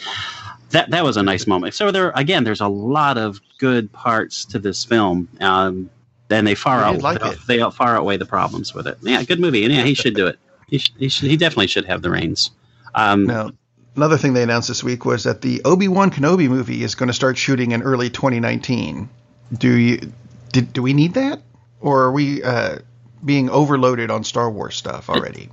that 0.76 0.90
that 0.90 1.04
was 1.04 1.16
a 1.16 1.22
nice 1.22 1.46
moment. 1.46 1.74
So 1.74 1.90
there 1.90 2.12
again, 2.14 2.44
there's 2.44 2.60
a 2.60 2.68
lot 2.68 3.16
of 3.18 3.40
good 3.58 3.90
parts 3.92 4.44
to 4.46 4.58
this 4.58 4.84
film, 4.84 5.28
um, 5.40 5.88
and 6.30 6.46
they 6.46 6.54
far 6.54 6.80
out 6.82 7.00
like 7.00 7.20
they, 7.46 7.58
they 7.58 7.70
far 7.70 7.96
outweigh 7.96 8.18
the 8.18 8.26
problems 8.26 8.74
with 8.74 8.86
it. 8.86 8.98
Yeah, 9.00 9.22
good 9.22 9.40
movie, 9.40 9.64
and 9.64 9.72
yeah, 9.72 9.82
he 9.84 9.94
should 9.94 10.14
do 10.14 10.26
it. 10.26 10.38
He 10.68 10.78
should, 10.78 10.94
he, 10.98 11.08
should, 11.08 11.30
he 11.30 11.36
definitely 11.36 11.68
should 11.68 11.84
have 11.86 12.02
the 12.02 12.10
reins. 12.10 12.50
Um, 12.94 13.24
Now, 13.26 13.50
another 13.94 14.16
thing 14.18 14.34
they 14.34 14.42
announced 14.42 14.68
this 14.68 14.82
week 14.84 15.04
was 15.04 15.24
that 15.24 15.40
the 15.40 15.62
Obi 15.64 15.88
Wan 15.88 16.10
Kenobi 16.10 16.48
movie 16.48 16.82
is 16.82 16.94
going 16.94 17.06
to 17.06 17.12
start 17.14 17.38
shooting 17.38 17.70
in 17.70 17.82
early 17.82 18.10
2019. 18.10 19.08
Do 19.56 19.70
you 19.76 20.12
did 20.52 20.72
do 20.72 20.82
we 20.82 20.92
need 20.92 21.14
that, 21.14 21.40
or 21.80 22.02
are 22.02 22.12
we 22.12 22.42
uh, 22.42 22.78
being 23.24 23.48
overloaded 23.50 24.10
on 24.10 24.24
Star 24.24 24.50
Wars 24.50 24.74
stuff 24.76 25.08
already? 25.08 25.48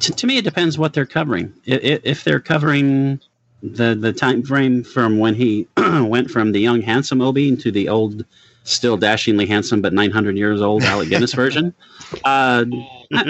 to, 0.00 0.12
to 0.12 0.26
me, 0.26 0.36
it 0.38 0.44
depends 0.44 0.78
what 0.78 0.92
they're 0.94 1.06
covering. 1.06 1.52
I- 1.66 1.72
i- 1.74 2.00
If 2.04 2.22
they're 2.24 2.40
covering 2.40 3.20
the 3.62 3.94
the 3.94 4.12
time 4.12 4.42
frame 4.42 4.82
from 4.84 5.18
when 5.18 5.34
he 5.34 5.66
went 5.76 6.30
from 6.30 6.52
the 6.52 6.60
young 6.60 6.80
handsome 6.82 7.20
Obi 7.20 7.54
to 7.56 7.70
the 7.70 7.88
old, 7.88 8.24
still 8.64 8.96
dashingly 8.96 9.46
handsome 9.46 9.80
but 9.80 9.92
900 9.92 10.36
years 10.36 10.60
old 10.60 10.82
Alec 10.82 11.08
Guinness 11.10 11.32
version, 11.34 11.72
uh, 12.24 12.64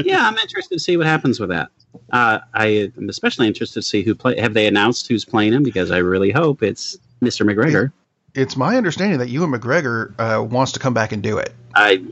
yeah, 0.05 0.27
I'm 0.27 0.39
interested 0.39 0.77
to 0.77 0.81
see 0.81 0.97
what 0.97 1.07
happens 1.07 1.39
with 1.41 1.51
that. 1.51 1.69
Uh, 2.11 2.39
I 2.55 2.67
am 2.97 3.09
especially 3.09 3.47
interested 3.47 3.81
to 3.81 3.87
see 3.87 4.03
who 4.03 4.15
play. 4.15 4.39
Have 4.41 4.55
they 4.55 4.67
announced 4.67 5.07
who's 5.09 5.25
playing 5.25 5.53
him? 5.53 5.63
Because 5.63 5.91
I 5.91 5.99
really 5.99 6.31
hope 6.31 6.63
it's 6.63 6.97
Mr. 7.23 7.47
McGregor. 7.47 7.93
it's 8.35 8.57
my 8.57 8.77
understanding 8.77 9.19
that 9.19 9.29
Ewan 9.29 9.53
McGregor 9.53 10.15
uh, 10.19 10.43
wants 10.43 10.73
to 10.73 10.81
come 10.81 10.95
back 10.95 11.13
and 11.13 11.23
do 11.23 11.37
it. 11.39 11.53
I, 11.75 12.03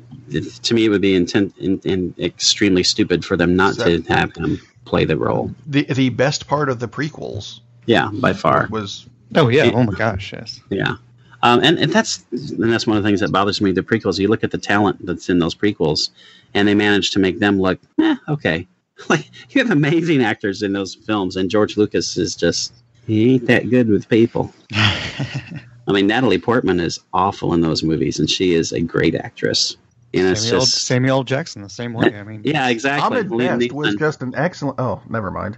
to 0.62 0.74
me, 0.74 0.84
it 0.84 0.88
would 0.90 1.00
be 1.00 1.14
intent 1.14 1.56
in, 1.58 1.80
in 1.84 2.14
extremely 2.18 2.82
stupid 2.82 3.24
for 3.24 3.36
them 3.36 3.56
not 3.56 3.74
So- 3.76 3.84
to 3.98 4.02
have 4.12 4.34
him 4.36 4.60
play 4.84 5.04
the 5.06 5.16
role. 5.16 5.54
The 5.66 5.84
the 5.84 6.08
best 6.10 6.46
part 6.48 6.68
of 6.68 6.78
the 6.80 6.88
prequels 6.88 7.60
Yeah, 7.86 8.10
by 8.12 8.32
far. 8.32 8.68
was 8.70 9.06
Oh 9.34 9.48
yeah. 9.48 9.64
Yeah. 9.64 9.72
Oh 9.74 9.84
my 9.84 9.94
gosh. 9.94 10.32
Yes. 10.32 10.60
Yeah. 10.70 10.96
Um, 11.42 11.62
and, 11.62 11.78
and 11.78 11.92
that's 11.92 12.24
and 12.32 12.70
that's 12.70 12.86
one 12.86 12.96
of 12.96 13.02
the 13.02 13.08
things 13.08 13.20
that 13.20 13.32
bothers 13.32 13.60
me. 13.60 13.72
The 13.72 13.82
prequels. 13.82 14.18
You 14.18 14.28
look 14.28 14.44
at 14.44 14.50
the 14.50 14.58
talent 14.58 15.04
that's 15.06 15.28
in 15.28 15.38
those 15.38 15.54
prequels, 15.54 16.10
and 16.54 16.68
they 16.68 16.74
manage 16.74 17.10
to 17.12 17.18
make 17.18 17.38
them 17.38 17.60
look, 17.60 17.78
eh, 18.00 18.16
okay. 18.28 18.66
Like 19.08 19.30
you 19.48 19.62
have 19.62 19.70
amazing 19.70 20.22
actors 20.22 20.62
in 20.62 20.74
those 20.74 20.94
films, 20.94 21.36
and 21.36 21.48
George 21.48 21.78
Lucas 21.78 22.18
is 22.18 22.36
just 22.36 22.74
he 23.06 23.32
ain't 23.32 23.46
that 23.46 23.70
good 23.70 23.88
with 23.88 24.06
people. 24.10 24.52
I 24.72 25.92
mean, 25.92 26.06
Natalie 26.06 26.36
Portman 26.36 26.80
is 26.80 27.00
awful 27.14 27.54
in 27.54 27.62
those 27.62 27.82
movies, 27.82 28.18
and 28.18 28.28
she 28.28 28.52
is 28.52 28.72
a 28.72 28.80
great 28.82 29.14
actress. 29.14 29.78
And 30.12 30.26
it's 30.26 30.42
Samuel, 30.42 30.60
just 30.60 30.84
Samuel 30.84 31.24
Jackson 31.24 31.62
the 31.62 31.70
same 31.70 31.94
way. 31.94 32.14
I 32.14 32.22
mean, 32.24 32.42
yeah, 32.44 32.68
exactly. 32.68 33.20
Ahmed 33.20 33.30
Liam 33.30 33.58
Best 33.60 33.72
was 33.72 33.94
just 33.94 34.20
an 34.20 34.34
excellent. 34.36 34.78
Oh, 34.78 35.00
never 35.08 35.30
mind. 35.30 35.56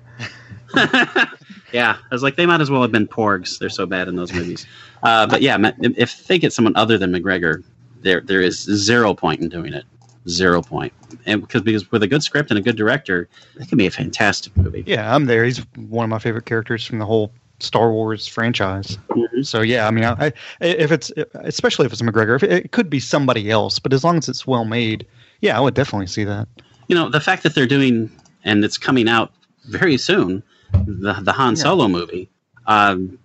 yeah, 1.72 1.96
I 1.98 2.14
was 2.14 2.22
like, 2.22 2.36
they 2.36 2.46
might 2.46 2.60
as 2.60 2.70
well 2.70 2.82
have 2.82 2.92
been 2.92 3.06
porgs. 3.08 3.58
They're 3.58 3.68
so 3.70 3.86
bad 3.86 4.08
in 4.08 4.16
those 4.16 4.32
movies. 4.32 4.66
Uh, 5.02 5.26
but 5.26 5.42
yeah, 5.42 5.58
if 5.80 6.26
they 6.26 6.38
get 6.38 6.52
someone 6.52 6.76
other 6.76 6.98
than 6.98 7.12
McGregor, 7.12 7.62
there 8.02 8.20
there 8.20 8.40
is 8.40 8.60
zero 8.60 9.14
point 9.14 9.40
in 9.40 9.48
doing 9.48 9.72
it. 9.74 9.84
Zero 10.28 10.62
point. 10.62 10.92
And 11.26 11.40
because 11.40 11.62
because 11.62 11.90
with 11.90 12.02
a 12.02 12.06
good 12.06 12.22
script 12.22 12.50
and 12.50 12.58
a 12.58 12.62
good 12.62 12.76
director, 12.76 13.28
it 13.58 13.68
can 13.68 13.78
be 13.78 13.86
a 13.86 13.90
fantastic 13.90 14.56
movie. 14.56 14.84
yeah, 14.86 15.14
I'm 15.14 15.26
there. 15.26 15.44
He's 15.44 15.58
one 15.76 16.04
of 16.04 16.10
my 16.10 16.18
favorite 16.18 16.46
characters 16.46 16.84
from 16.86 16.98
the 16.98 17.06
whole 17.06 17.32
Star 17.58 17.90
Wars 17.92 18.26
franchise. 18.26 18.98
Mhm. 19.10 19.44
So 19.44 19.62
yeah, 19.62 19.86
I 19.86 19.90
mean, 19.90 20.04
I, 20.04 20.26
I 20.26 20.32
if 20.60 20.92
it's 20.92 21.10
especially 21.34 21.86
if 21.86 21.92
it's 21.92 22.02
McGregor, 22.02 22.36
if 22.36 22.42
it, 22.44 22.52
it 22.52 22.72
could 22.72 22.88
be 22.90 23.00
somebody 23.00 23.50
else, 23.50 23.78
but 23.78 23.92
as 23.92 24.04
long 24.04 24.18
as 24.18 24.28
it's 24.28 24.46
well 24.46 24.64
made, 24.64 25.06
yeah, 25.40 25.56
I 25.56 25.60
would 25.60 25.74
definitely 25.74 26.06
see 26.06 26.24
that. 26.24 26.46
You 26.88 26.94
know, 26.94 27.08
the 27.08 27.20
fact 27.20 27.42
that 27.42 27.54
they're 27.54 27.66
doing 27.66 28.10
and 28.44 28.64
it's 28.64 28.78
coming 28.78 29.08
out 29.08 29.32
very 29.66 29.96
soon, 29.96 30.42
the 30.86 31.14
the 31.22 31.32
Han 31.32 31.54
Yeah. 31.56 31.62
Solo 31.62 31.88
movie. 31.88 32.30
Um, 32.66 33.18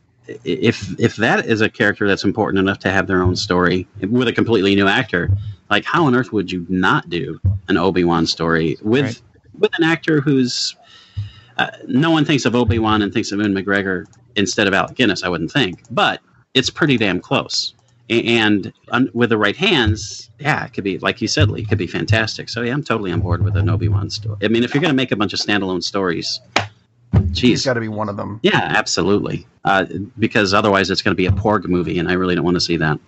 if 0.43 0.99
if 0.99 1.15
that 1.17 1.45
is 1.45 1.61
a 1.61 1.69
character 1.69 2.07
that's 2.07 2.23
important 2.23 2.59
enough 2.59 2.79
to 2.79 2.91
have 2.91 3.07
their 3.07 3.21
own 3.23 3.35
story 3.35 3.87
with 4.09 4.27
a 4.27 4.33
completely 4.33 4.75
new 4.75 4.87
actor, 4.87 5.29
like 5.69 5.85
how 5.85 6.05
on 6.05 6.15
earth 6.15 6.33
would 6.33 6.51
you 6.51 6.65
not 6.69 7.09
do 7.09 7.39
an 7.69 7.77
Obi 7.77 8.03
Wan 8.03 8.25
story 8.25 8.77
with 8.81 9.05
Right. 9.05 9.21
with 9.57 9.71
an 9.77 9.83
actor 9.85 10.19
who's 10.21 10.75
uh, 11.57 11.67
no 11.87 12.11
one 12.11 12.25
thinks 12.25 12.45
of 12.45 12.55
Obi 12.55 12.77
Wan 12.79 13.01
and 13.01 13.13
thinks 13.13 13.31
of 13.31 13.39
Ewan 13.39 13.53
McGregor 13.53 14.05
instead 14.35 14.67
of 14.67 14.73
Alec 14.73 14.95
Guinness, 14.95 15.23
I 15.23 15.29
wouldn't 15.29 15.51
think, 15.51 15.81
but 15.89 16.21
it's 16.53 16.69
pretty 16.69 16.97
damn 16.97 17.19
close. 17.19 17.73
And 18.09 18.71
un- 18.91 19.09
with 19.13 19.29
the 19.31 19.37
right 19.37 19.55
hands, 19.55 20.29
yeah, 20.39 20.65
it 20.65 20.73
could 20.73 20.83
be 20.83 20.97
like 20.99 21.21
you 21.21 21.27
said, 21.27 21.49
Lee, 21.49 21.61
it 21.61 21.69
could 21.69 21.77
be 21.77 21.87
fantastic. 21.87 22.47
So 22.49 22.61
yeah, 22.61 22.73
I'm 22.73 22.83
totally 22.83 23.11
on 23.11 23.21
board 23.21 23.43
with 23.43 23.55
an 23.57 23.69
Obi 23.69 23.87
Wan 23.87 24.09
story. 24.09 24.37
I 24.43 24.49
mean, 24.49 24.63
if 24.63 24.73
you're 24.73 24.81
going 24.81 24.91
to 24.93 24.95
make 24.95 25.11
a 25.11 25.15
bunch 25.15 25.33
of 25.33 25.39
standalone 25.39 25.83
stories, 25.83 26.39
He's 27.13 27.31
geez, 27.31 27.65
got 27.65 27.75
to 27.75 27.79
be 27.81 27.87
one 27.87 28.09
of 28.09 28.17
them. 28.17 28.39
yeah, 28.43 28.59
absolutely. 28.61 29.45
Uh, 29.63 29.85
because 30.19 30.53
otherwise, 30.53 30.89
it's 30.89 31.01
going 31.01 31.11
to 31.13 31.15
be 31.17 31.25
a 31.25 31.31
Porg 31.31 31.65
movie, 31.67 31.99
and 31.99 32.09
I 32.09 32.13
really 32.13 32.35
don't 32.35 32.43
want 32.45 32.55
to 32.55 32.61
see 32.61 32.77
that. 32.77 32.99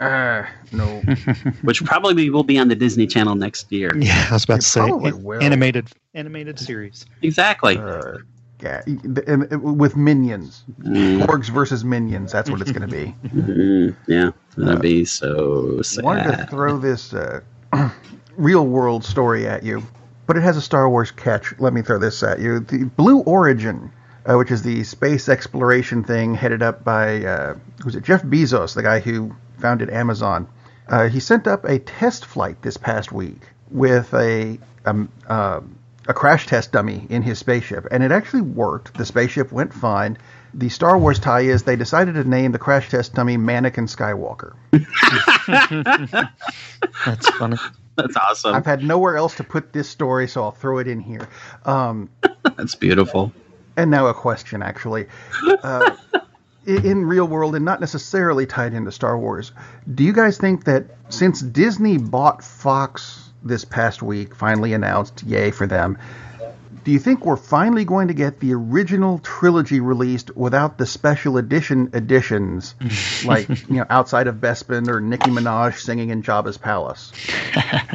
Uh, 0.00 0.44
no. 0.72 0.84
Which 1.62 1.84
probably 1.84 2.28
will 2.30 2.42
be 2.44 2.58
on 2.58 2.68
the 2.68 2.74
Disney 2.74 3.06
Channel 3.06 3.34
next 3.36 3.70
year. 3.70 3.92
Yeah, 3.96 4.26
I 4.30 4.32
was 4.34 4.44
about 4.44 4.58
It 4.58 4.62
to 4.62 4.66
say 4.68 4.80
probably 4.80 5.10
an- 5.10 5.22
will. 5.22 5.42
animated 5.42 5.88
animated 6.14 6.58
series. 6.58 7.06
Exactly. 7.22 7.78
Uh, 7.78 8.18
yeah, 8.60 8.82
and- 8.86 9.18
and 9.28 9.62
with 9.78 9.96
minions, 9.96 10.64
Mm, 10.82 11.22
orgs 11.26 11.48
versus 11.50 11.84
minions. 11.84 12.32
That's 12.32 12.50
what 12.50 12.60
it's 12.60 12.70
going 12.72 12.88
to 12.88 12.94
be. 12.94 13.14
mm, 13.28 13.96
yeah, 14.08 14.30
that'd 14.56 14.80
be 14.82 15.04
so 15.04 15.80
sad. 15.82 16.04
wanted 16.04 16.36
to 16.36 16.46
throw 16.46 16.78
this 16.78 17.12
uh, 17.14 17.40
real 18.36 18.66
world 18.66 19.04
story 19.04 19.46
at 19.46 19.62
you, 19.62 19.82
but 20.26 20.36
it 20.36 20.42
has 20.42 20.56
a 20.56 20.62
Star 20.62 20.88
Wars 20.88 21.10
catch. 21.10 21.54
Let 21.58 21.72
me 21.72 21.82
throw 21.82 21.98
this 21.98 22.22
at 22.22 22.40
you. 22.40 22.60
The 22.60 22.84
Blue 22.84 23.18
Origin, 23.20 23.92
uh, 24.24 24.36
which 24.36 24.50
is 24.50 24.62
the 24.62 24.84
space 24.84 25.28
exploration 25.28 26.04
thing 26.04 26.34
headed 26.34 26.62
up 26.62 26.84
by, 26.84 27.24
uh, 27.24 27.56
who's 27.82 27.96
it, 27.96 28.04
Jeff 28.04 28.22
Bezos, 28.22 28.74
the 28.74 28.82
guy 28.82 29.00
who 29.00 29.34
founded 29.58 29.90
Amazon. 29.90 30.48
Uh, 30.88 31.08
he 31.08 31.20
sent 31.20 31.46
up 31.46 31.64
a 31.64 31.78
test 31.78 32.24
flight 32.24 32.60
this 32.62 32.76
past 32.76 33.12
week 33.12 33.40
with 33.70 34.12
a 34.14 34.58
um, 34.84 35.08
uh, 35.28 35.60
a 36.08 36.14
crash 36.14 36.46
test 36.46 36.72
dummy 36.72 37.06
in 37.08 37.22
his 37.22 37.38
spaceship, 37.38 37.86
and 37.90 38.02
it 38.02 38.10
actually 38.10 38.42
worked. 38.42 38.94
The 38.94 39.04
spaceship 39.04 39.52
went 39.52 39.72
fine. 39.72 40.18
The 40.54 40.68
Star 40.68 40.98
Wars 40.98 41.18
tie 41.18 41.42
is 41.42 41.62
they 41.62 41.76
decided 41.76 42.14
to 42.14 42.24
name 42.24 42.52
the 42.52 42.58
crash 42.58 42.90
test 42.90 43.14
dummy 43.14 43.36
Mannequin 43.36 43.86
Skywalker. 43.86 44.54
That's 47.06 47.28
funny. 47.30 47.56
That's 47.96 48.16
awesome. 48.16 48.54
I've 48.54 48.66
had 48.66 48.82
nowhere 48.82 49.16
else 49.16 49.36
to 49.36 49.44
put 49.44 49.72
this 49.72 49.88
story, 49.88 50.26
so 50.28 50.42
I'll 50.42 50.50
throw 50.50 50.78
it 50.78 50.88
in 50.88 51.00
here. 51.00 51.28
Um, 51.64 52.08
That's 52.56 52.74
beautiful. 52.74 53.32
and 53.76 53.90
now 53.90 54.06
a 54.06 54.14
question, 54.14 54.62
actually. 54.62 55.06
Uh, 55.62 55.96
in 56.66 57.04
real 57.04 57.26
world, 57.26 57.54
and 57.54 57.64
not 57.64 57.80
necessarily 57.80 58.46
tied 58.46 58.72
into 58.72 58.92
Star 58.92 59.18
Wars, 59.18 59.52
do 59.94 60.04
you 60.04 60.12
guys 60.12 60.38
think 60.38 60.64
that 60.64 60.84
since 61.08 61.40
Disney 61.40 61.98
bought 61.98 62.42
Fox 62.42 63.30
this 63.42 63.64
past 63.64 64.02
week, 64.02 64.34
finally 64.34 64.72
announced, 64.72 65.22
yay 65.24 65.50
for 65.50 65.66
them, 65.66 65.98
do 66.84 66.90
you 66.90 66.98
think 66.98 67.24
we're 67.24 67.36
finally 67.36 67.84
going 67.84 68.08
to 68.08 68.14
get 68.14 68.40
the 68.40 68.52
original 68.54 69.18
trilogy 69.20 69.80
released 69.80 70.34
without 70.36 70.78
the 70.78 70.86
special 70.86 71.36
edition 71.36 71.90
editions, 71.94 72.74
like 73.24 73.48
you 73.68 73.76
know, 73.76 73.86
outside 73.90 74.26
of 74.26 74.36
Bespin 74.36 74.88
or 74.88 75.00
Nicki 75.00 75.30
Minaj 75.30 75.78
singing 75.78 76.10
in 76.10 76.22
Jabba's 76.22 76.58
palace? 76.58 77.12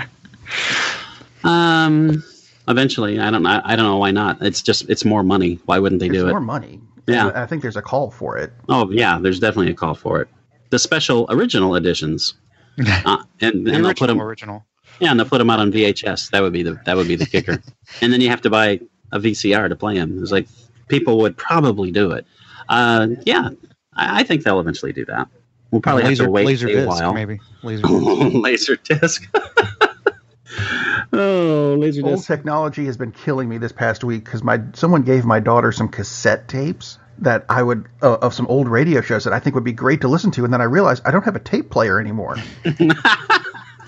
Um, 1.44 2.24
eventually, 2.68 3.20
I 3.20 3.30
don't. 3.32 3.46
I, 3.46 3.62
I 3.64 3.76
don't 3.76 3.86
know 3.86 3.98
why 3.98 4.12
not. 4.12 4.42
It's 4.42 4.62
just 4.62 4.90
it's 4.90 5.06
more 5.06 5.24
money. 5.24 5.60
Why 5.66 5.80
wouldn't 5.80 6.00
they 6.00 6.08
It's 6.08 6.14
do 6.18 6.28
it? 6.28 6.32
more 6.32 6.42
money. 6.42 6.82
Yeah. 7.08 7.32
I 7.36 7.46
think 7.46 7.62
there's 7.62 7.78
a 7.78 7.82
call 7.82 8.12
for 8.12 8.38
it. 8.38 8.52
Oh 8.68 8.90
yeah, 8.92 9.20
there's 9.20 9.40
definitely 9.40 9.72
a 9.72 9.76
call 9.76 9.94
for 9.94 10.22
it. 10.22 10.28
The 10.72 10.80
special 10.80 11.26
original 11.30 11.76
editions, 11.76 12.34
uh, 13.06 13.24
and, 13.40 13.66
The 13.66 13.74
and 13.74 13.86
they'll 13.86 13.94
put 13.94 14.08
them. 14.08 14.22
original. 14.22 14.66
Yeah, 15.00 15.12
and 15.12 15.20
they'll 15.20 15.28
put 15.28 15.38
them 15.38 15.50
out 15.50 15.60
on 15.60 15.72
VHS. 15.72 16.32
That 16.32 16.41
would 16.41 16.54
be 16.54 16.64
the 16.64 16.80
that 16.86 16.95
would 16.95 17.08
be 17.08 17.16
the 17.16 17.26
kicker. 17.26 17.62
and 18.02 18.12
then 18.12 18.22
you 18.22 18.30
have 18.30 18.41
to 18.41 18.50
buy 18.50 18.80
a 19.12 19.20
VCR 19.20 19.70
to 19.70 19.76
play 19.76 19.95
them. 19.95 20.22
It's 20.22 20.32
like 20.32 20.48
people 20.88 21.20
would 21.20 21.38
probably 21.38 21.91
do 21.91 22.12
it. 22.12 22.26
Uh, 22.68 23.08
yeah, 23.26 23.50
I, 23.93 24.22
I 24.22 24.24
think 24.24 24.43
they'll 24.43 24.60
eventually 24.60 24.93
do 24.93 25.06
that. 25.06 25.28
We'll 25.72 25.82
probably 25.82 26.04
laser, 26.04 26.24
have 26.24 26.28
to 26.28 26.32
wait 26.32 26.45
laser 26.45 26.68
a 26.68 26.74
disc, 26.74 26.88
while. 26.88 27.14
maybe. 27.14 27.39
Laser 27.64 27.88
disc. 27.88 28.36
laser 28.36 28.76
disc. 28.78 29.38
oh, 31.14 31.76
laser 31.78 32.06
Old 32.06 32.24
technology 32.24 32.86
has 32.86 32.98
been 32.98 33.12
killing 33.12 33.50
me 33.50 33.58
this 33.58 33.72
past 33.72 34.04
week 34.04 34.24
because 34.26 34.43
my 34.43 34.62
someone 34.74 35.04
gave 35.04 35.26
my 35.26 35.39
daughter 35.39 35.72
some 35.72 35.89
cassette 35.89 36.48
tapes 36.48 37.00
that 37.20 37.45
I 37.50 37.64
would 37.64 37.88
uh, 38.02 38.16
of 38.16 38.34
some 38.34 38.48
old 38.48 38.68
radio 38.68 39.02
shows 39.02 39.24
that 39.26 39.34
I 39.34 39.39
think 39.39 39.56
would 39.56 39.64
be 39.64 39.74
great 39.74 40.02
to 40.02 40.08
listen 40.08 40.32
to, 40.32 40.45
and 40.45 40.54
then 40.54 40.62
I 40.62 40.66
realized 40.66 41.04
I 41.06 41.12
don't 41.12 41.26
have 41.26 41.36
a 41.36 41.39
tape 41.39 41.70
player 41.70 42.00
anymore. 42.00 42.38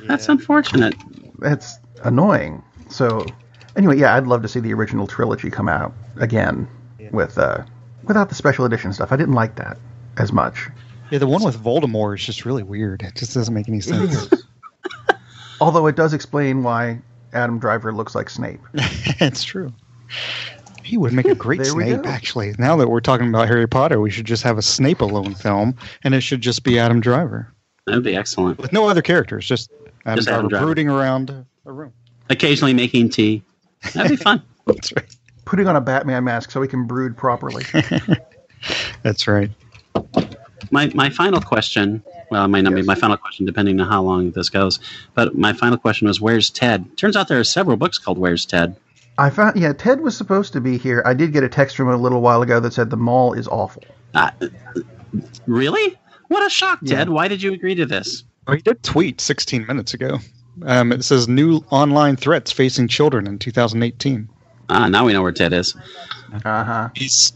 That's 0.08 0.30
unfortunate. 0.30 0.96
That's 1.40 1.78
annoying. 2.04 2.64
So 2.90 3.26
anyway, 3.76 3.98
yeah, 3.98 4.16
I'd 4.16 4.28
love 4.28 4.42
to 4.42 4.48
see 4.48 4.60
the 4.60 4.74
original 4.74 5.08
trilogy 5.08 5.50
come 5.50 5.70
out 5.70 5.94
again 6.18 6.68
with 7.12 7.38
uh, 7.38 7.64
without 8.04 8.30
the 8.30 8.36
special 8.36 8.66
edition 8.66 8.94
stuff. 8.94 9.12
I 9.12 9.16
didn't 9.16 9.36
like 9.36 9.56
that 9.56 9.78
as 10.18 10.32
much. 10.32 10.68
Yeah, 11.12 11.20
the 11.20 11.28
one 11.28 11.44
with 11.44 11.58
Voldemort 11.58 12.16
is 12.16 12.26
just 12.26 12.46
really 12.46 12.64
weird. 12.64 13.02
It 13.02 13.16
just 13.16 13.34
doesn't 13.34 13.54
make 13.54 13.68
any 13.68 13.82
sense. 13.82 14.30
Although 15.62 15.88
it 15.88 15.96
does 15.96 16.14
explain 16.14 16.64
why 16.64 17.02
Adam 17.34 17.60
Driver 17.60 17.94
looks 17.94 18.16
like 18.16 18.30
Snape. 18.30 18.62
it's 18.74 19.44
true. 19.44 19.74
He 20.84 20.98
would 20.98 21.14
make 21.14 21.28
a 21.28 21.36
great 21.48 21.66
Snape, 21.66 22.06
actually. 22.06 22.54
Now 22.58 22.76
that 22.78 22.90
we're 22.90 23.02
talking 23.02 23.28
about 23.28 23.48
Harry 23.48 23.68
Potter, 23.68 24.00
we 24.00 24.10
should 24.10 24.26
just 24.26 24.44
have 24.44 24.58
a 24.58 24.62
Snape 24.62 25.02
alone 25.02 25.36
film, 25.36 25.76
and 26.04 26.14
it 26.14 26.22
should 26.22 26.42
just 26.42 26.64
be 26.64 26.80
Adam 26.80 27.00
Driver 27.02 27.52
That'd 27.86 28.04
be 28.04 28.16
excellent. 28.16 28.60
with 28.60 28.72
no 28.72 28.88
other 28.88 29.02
characters, 29.02 29.46
just 29.48 29.72
Adam, 30.06 30.16
Just 30.18 30.28
Driver, 30.28 30.40
Adam 30.40 30.50
Driver. 30.50 30.66
brooding 30.66 30.90
around 30.90 31.30
a 31.66 31.72
room. 31.72 31.94
Occasionally 32.30 32.74
making 32.74 33.10
tea. 33.10 33.44
That'd 33.94 34.12
be 34.12 34.16
fun. 34.24 34.42
That's 34.66 34.94
right. 34.96 35.16
Putting 35.46 35.68
on 35.68 35.76
a 35.76 35.82
Batman 35.82 36.24
mask 36.24 36.52
so 36.52 36.62
he 36.62 36.68
can 36.68 36.86
brood 36.86 37.18
properly. 37.18 37.64
That's 39.04 39.28
right. 39.28 39.50
my 40.72 40.92
my 40.94 41.10
final 41.10 41.42
question 41.42 42.04
well 42.30 42.44
it 42.46 42.50
might 42.50 42.62
not 42.62 42.76
be 42.76 42.82
my 42.84 42.94
final 42.94 43.18
question 43.18 43.46
depending 43.46 43.80
on 43.82 43.88
how 43.90 44.02
long 44.04 44.30
this 44.32 44.50
goes 44.50 44.80
but 45.16 45.36
my 45.36 45.54
final 45.54 45.78
question 45.78 46.08
was 46.08 46.20
where's 46.22 46.50
ted 46.50 46.86
turns 46.98 47.16
out 47.16 47.28
there 47.30 47.40
are 47.40 47.44
several 47.46 47.76
books 47.78 47.98
called 47.98 48.18
where's 48.18 48.46
ted 48.46 48.76
I 49.18 49.30
found 49.30 49.56
yeah, 49.60 49.74
Ted 49.74 50.00
was 50.00 50.16
supposed 50.16 50.54
to 50.54 50.62
be 50.62 50.78
here. 50.78 51.04
I 51.06 51.14
did 51.14 51.34
get 51.34 51.44
a 51.44 51.50
text 51.50 51.76
from 51.76 51.88
him 51.90 51.94
a 51.96 51.98
little 51.98 52.22
while 52.22 52.42
ago 52.42 52.62
that 52.62 52.72
said 52.72 52.90
the 52.90 52.96
mall 52.96 53.34
is 53.34 53.50
awful. 53.50 53.84
uh, 54.14 54.32
really 55.48 55.98
what 56.28 56.46
a 56.46 56.50
shock 56.50 56.80
Yeah. 56.84 56.98
ted 56.98 57.10
why 57.10 57.28
did 57.28 57.42
you 57.42 57.54
agree 57.54 57.76
to 57.76 57.86
this 57.86 58.24
he 58.52 58.62
did 58.62 58.82
tweet 58.84 59.22
16 59.22 59.66
minutes 59.68 59.94
ago. 59.94 60.20
Um, 60.66 60.92
it 60.92 61.04
says 61.04 61.28
new 61.28 61.64
online 61.70 62.16
threats 62.18 62.52
facing 62.52 62.88
children 62.88 63.28
in 63.28 63.40
2018. 63.40 64.28
ah 64.70 64.88
now 64.90 65.06
we 65.06 65.14
know 65.14 65.22
where 65.22 65.32
ted 65.32 65.54
is 65.54 65.76
Uh 66.44 66.64
huh. 66.64 66.90
He's 66.96 67.32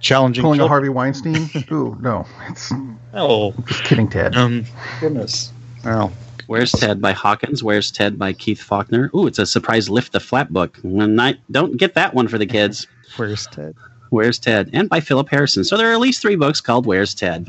challenging. 0.00 0.42
Pulling 0.42 0.60
a. 0.60 0.68
Harvey 0.68 0.88
Weinstein? 0.88 1.48
Ooh, 1.72 1.96
no. 2.00 2.26
It's 2.48 2.72
Oh, 3.14 3.52
just 3.66 3.84
kidding, 3.84 4.08
Ted. 4.08 4.36
um, 4.36 4.64
goodness. 5.00 5.52
Oh, 5.84 6.12
Where's 6.46 6.72
Ted 6.72 7.00
by 7.02 7.12
Hawkins? 7.12 7.62
Where's 7.62 7.90
Ted 7.90 8.18
by 8.18 8.32
Keith 8.32 8.60
Faulkner? 8.62 9.10
Ooh, 9.14 9.26
it's 9.26 9.38
a 9.38 9.44
surprise 9.46 9.90
lift 9.90 10.12
the 10.12 10.20
flap 10.20 10.48
book. 10.48 10.78
When 10.82 11.20
I, 11.20 11.34
don't 11.50 11.76
get 11.76 11.92
that 11.94 12.14
one 12.14 12.26
for 12.26 12.38
the 12.38 12.46
kids. 12.46 12.86
where's 13.16 13.46
Ted? 13.48 13.74
Where's 14.10 14.38
Ted? 14.38 14.70
And 14.72 14.88
by 14.88 15.00
Philip 15.00 15.28
Harrison. 15.28 15.62
So 15.64 15.76
there 15.76 15.90
are 15.90 15.92
at 15.92 16.00
least 16.00 16.22
three 16.22 16.36
books 16.36 16.60
called 16.62 16.86
Where's 16.86 17.14
Ted? 17.14 17.46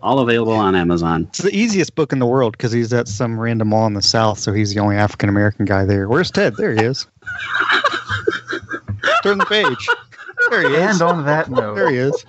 All 0.00 0.20
available 0.20 0.52
on 0.52 0.76
Amazon. 0.76 1.26
It's 1.30 1.38
the 1.42 1.54
easiest 1.54 1.94
book 1.96 2.12
in 2.12 2.20
the 2.20 2.26
world 2.26 2.52
because 2.52 2.70
he's 2.70 2.92
at 2.92 3.08
some 3.08 3.38
random 3.38 3.68
mall 3.68 3.86
in 3.88 3.94
the 3.94 4.02
South, 4.02 4.38
so 4.38 4.52
he's 4.52 4.72
the 4.72 4.80
only 4.80 4.96
African 4.96 5.28
American 5.28 5.64
guy 5.64 5.84
there. 5.84 6.08
Where's 6.08 6.30
Ted? 6.30 6.54
There 6.56 6.72
he 6.72 6.82
is. 6.84 7.06
Turn 9.24 9.38
the 9.38 9.46
page. 9.46 9.88
There 10.50 10.68
he 10.68 10.76
is. 10.76 11.00
And 11.00 11.02
on 11.02 11.24
that 11.26 11.50
note, 11.50 11.74
There 11.74 11.90
he 11.90 11.96
is. 11.96 12.24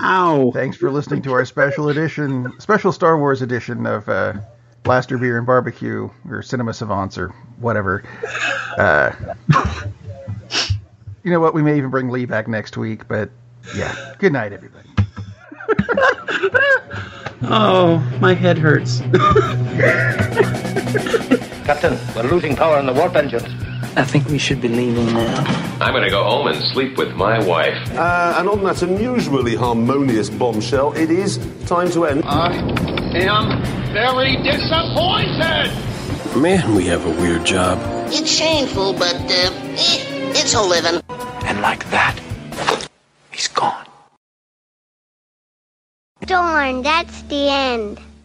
Ow. 0.00 0.50
thanks 0.52 0.76
for 0.76 0.90
listening 0.90 1.22
to 1.22 1.32
our 1.32 1.44
special 1.44 1.88
edition, 1.90 2.52
special 2.58 2.90
Star 2.90 3.18
Wars 3.18 3.42
edition 3.42 3.86
of 3.86 4.08
uh, 4.08 4.34
Blaster 4.84 5.18
Beer 5.18 5.36
and 5.36 5.46
Barbecue, 5.46 6.08
or 6.28 6.42
Cinema 6.42 6.72
Savants, 6.74 7.18
or 7.18 7.28
whatever. 7.58 8.02
Uh, 8.78 9.12
you 11.22 11.30
know 11.30 11.40
what? 11.40 11.54
We 11.54 11.62
may 11.62 11.76
even 11.76 11.90
bring 11.90 12.08
Lee 12.08 12.24
back 12.24 12.48
next 12.48 12.76
week, 12.76 13.06
but 13.06 13.30
yeah. 13.76 14.14
Good 14.18 14.32
night, 14.32 14.52
everybody. 14.52 14.88
Oh, 17.46 17.98
my 18.20 18.32
head 18.32 18.56
hurts. 18.56 19.00
Captain, 21.66 21.98
we're 22.16 22.30
losing 22.30 22.56
power 22.56 22.78
in 22.78 22.86
the 22.86 22.92
warp 22.92 23.16
engines. 23.16 23.44
I 23.96 24.02
think 24.02 24.26
we 24.28 24.38
should 24.38 24.60
be 24.62 24.68
leaving 24.68 25.06
now. 25.12 25.44
I'm 25.80 25.92
gonna 25.92 26.08
go 26.10 26.24
home 26.24 26.46
and 26.46 26.62
sleep 26.72 26.96
with 26.96 27.14
my 27.14 27.38
wife. 27.44 27.76
Uh, 27.92 28.36
and 28.38 28.48
on 28.48 28.64
that 28.64 28.82
unusually 28.82 29.54
harmonious 29.54 30.30
bombshell, 30.30 30.94
it 30.94 31.10
is 31.10 31.38
time 31.66 31.90
to 31.90 32.06
end. 32.06 32.24
I 32.24 32.54
am 33.14 33.62
very 33.92 34.36
disappointed. 34.36 35.70
Man, 36.36 36.74
we 36.74 36.86
have 36.86 37.04
a 37.04 37.10
weird 37.10 37.44
job. 37.44 37.78
It's 38.08 38.30
shameful, 38.30 38.94
but 38.94 39.14
uh, 39.14 39.52
eh, 39.76 40.32
it's 40.34 40.54
a 40.54 40.62
living. 40.62 41.02
And 41.44 41.60
like 41.60 41.88
that, 41.90 42.18
he's 43.30 43.48
gone. 43.48 43.86
Darn, 46.26 46.82
that's 46.82 47.20
the 47.22 47.50
end. 47.50 48.00